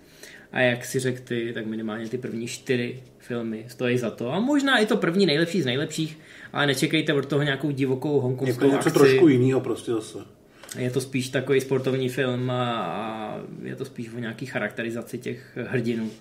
A 0.51 0.59
jak 0.59 0.85
si 0.85 0.99
řekl 0.99 1.21
ty, 1.23 1.51
tak 1.53 1.65
minimálně 1.65 2.09
ty 2.09 2.17
první 2.17 2.47
čtyři 2.47 3.03
filmy 3.19 3.65
stojí 3.67 3.97
za 3.97 4.09
to. 4.09 4.33
A 4.33 4.39
možná 4.39 4.77
i 4.77 4.85
to 4.85 4.97
první 4.97 5.25
nejlepší 5.25 5.61
z 5.61 5.65
nejlepších, 5.65 6.19
ale 6.53 6.67
nečekejte 6.67 7.13
od 7.13 7.25
toho 7.25 7.43
nějakou 7.43 7.71
divokou 7.71 8.19
hongkongskou 8.19 8.65
jako 8.65 8.75
něco 8.75 8.89
akci. 8.89 8.99
trošku 8.99 9.27
jiného 9.27 9.61
prostě 9.61 9.91
zase. 9.91 10.36
Je 10.77 10.91
to 10.91 11.01
spíš 11.01 11.29
takový 11.29 11.61
sportovní 11.61 12.09
film 12.09 12.51
a 12.51 13.41
je 13.63 13.75
to 13.75 13.85
spíš 13.85 14.13
o 14.13 14.19
nějaký 14.19 14.45
charakterizaci 14.45 15.17
těch 15.17 15.57
hrdinů, 15.69 16.11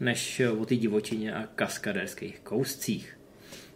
než 0.00 0.42
o 0.58 0.66
ty 0.66 0.76
divočině 0.76 1.34
a 1.34 1.46
kaskaderských 1.54 2.40
kouscích. 2.40 3.18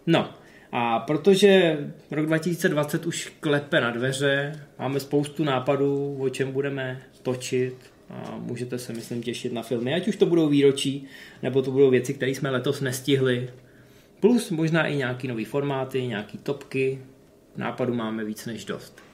No, 0.06 0.34
a 0.72 0.98
protože 0.98 1.78
rok 2.10 2.26
2020 2.26 3.06
už 3.06 3.32
klepe 3.40 3.80
na 3.80 3.90
dveře, 3.90 4.60
máme 4.78 5.00
spoustu 5.00 5.44
nápadů, 5.44 6.16
o 6.20 6.28
čem 6.28 6.52
budeme 6.52 7.02
točit, 7.22 7.74
a 8.10 8.36
můžete 8.38 8.78
se, 8.78 8.92
myslím, 8.92 9.22
těšit 9.22 9.52
na 9.52 9.62
filmy, 9.62 9.94
ať 9.94 10.08
už 10.08 10.16
to 10.16 10.26
budou 10.26 10.48
výročí, 10.48 11.06
nebo 11.42 11.62
to 11.62 11.70
budou 11.70 11.90
věci, 11.90 12.14
které 12.14 12.30
jsme 12.30 12.50
letos 12.50 12.80
nestihli. 12.80 13.50
Plus 14.20 14.50
možná 14.50 14.86
i 14.86 14.96
nějaký 14.96 15.28
nový 15.28 15.44
formáty, 15.44 16.06
nějaký 16.06 16.38
topky. 16.38 16.98
Nápadu 17.56 17.94
máme 17.94 18.24
víc 18.24 18.46
než 18.46 18.64
dost. 18.64 19.07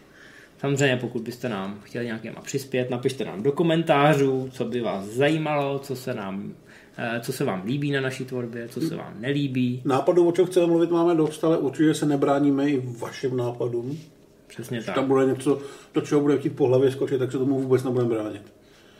Samozřejmě, 0.59 0.97
pokud 0.97 1.23
byste 1.23 1.49
nám 1.49 1.81
chtěli 1.83 2.07
nějakéma 2.07 2.41
přispět, 2.41 2.91
napište 2.91 3.25
nám 3.25 3.43
do 3.43 3.53
komentářů, 3.53 4.49
co 4.53 4.65
by 4.65 4.81
vás 4.81 5.05
zajímalo, 5.05 5.79
co 5.79 5.97
se 5.97 6.15
nám 6.15 6.55
eh, 6.99 7.21
co 7.21 7.33
se 7.33 7.45
vám 7.45 7.63
líbí 7.67 7.91
na 7.91 8.01
naší 8.01 8.25
tvorbě, 8.25 8.69
co 8.69 8.81
se 8.81 8.97
vám 8.97 9.15
nelíbí. 9.21 9.83
Nápadů, 9.85 10.29
o 10.29 10.33
čem 10.33 10.47
chceme 10.47 10.67
mluvit, 10.67 10.91
máme 10.91 11.15
dost, 11.15 11.45
ale 11.45 11.59
určitě 11.59 11.95
se 11.95 12.07
nebráníme 12.07 12.71
i 12.71 12.83
vašim 12.99 13.37
nápadům. 13.37 13.99
Přesně 14.47 14.83
tak. 14.83 14.95
tam 14.95 15.09
bude 15.09 15.27
něco, 15.27 15.59
do 15.95 16.01
čeho 16.01 16.21
bude 16.21 16.39
chtít 16.39 16.57
po 16.57 16.67
hlavě 16.67 16.91
skočit, 16.91 17.19
tak 17.19 17.33
se 17.33 17.39
tomu 17.39 17.61
vůbec 17.61 17.85
nebudeme 17.85 18.15
bránit. 18.15 18.43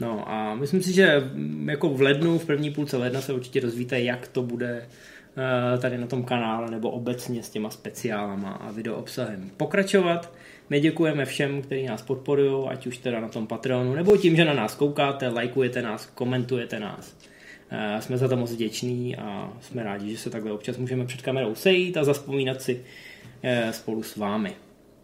No 0.01 0.29
a 0.29 0.55
myslím 0.55 0.83
si, 0.83 0.93
že 0.93 1.31
mm, 1.33 1.69
jako 1.69 1.89
v 1.89 2.01
lednu, 2.01 2.39
v 2.39 2.47
první 2.47 2.71
půlce 2.71 2.97
ledna 2.97 3.21
se 3.21 3.33
určitě 3.33 3.61
rozvíte, 3.61 4.01
jak 4.01 4.29
to 4.29 4.43
bude 4.43 4.89
eh, 5.37 5.79
tady 5.79 5.99
na 5.99 6.07
tom 6.07 6.25
kanále 6.25 6.71
nebo 6.71 6.91
obecně 6.91 7.43
s 7.43 7.51
těma 7.51 7.71
speciálama 7.71 8.51
a 8.51 8.71
video 8.71 8.97
obsahem 8.97 9.51
pokračovat. 9.57 10.33
My 10.71 10.81
děkujeme 10.81 11.25
všem, 11.25 11.63
kteří 11.63 11.87
nás 11.87 12.03
podporují, 12.03 12.69
ať 12.69 12.87
už 12.87 12.99
teda 12.99 13.21
na 13.21 13.29
tom 13.29 13.47
Patreonu, 13.47 13.95
nebo 13.95 14.17
tím, 14.17 14.37
že 14.37 14.45
na 14.45 14.55
nás 14.55 14.75
koukáte, 14.75 15.29
lajkujete 15.29 15.83
nás, 15.83 16.07
komentujete 16.07 16.81
nás. 16.81 17.17
Eh, 17.71 18.03
jsme 18.03 18.19
za 18.19 18.29
to 18.29 18.37
moc 18.37 18.53
vděční 18.53 19.17
a 19.17 19.53
jsme 19.61 19.83
rádi, 19.83 20.11
že 20.11 20.19
se 20.19 20.31
takhle 20.31 20.53
občas 20.53 20.77
můžeme 20.77 21.07
před 21.07 21.23
kamerou 21.23 21.55
sejít 21.55 21.97
a 21.97 22.05
zaspomínat 22.05 22.63
si 22.63 22.85
eh, 23.43 23.73
spolu 23.73 24.03
s 24.03 24.17
vámi. 24.17 24.53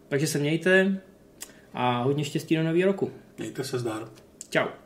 Takže 0.07 0.27
se 0.27 0.39
mějte 0.39 1.01
a 1.73 2.01
hodně 2.01 2.23
štěstí 2.23 2.55
do 2.55 2.63
nového 2.63 2.91
roku. 2.91 3.11
Mějte 3.37 3.63
se 3.63 3.79
zdar. 3.79 4.07
Ciao. 4.49 4.80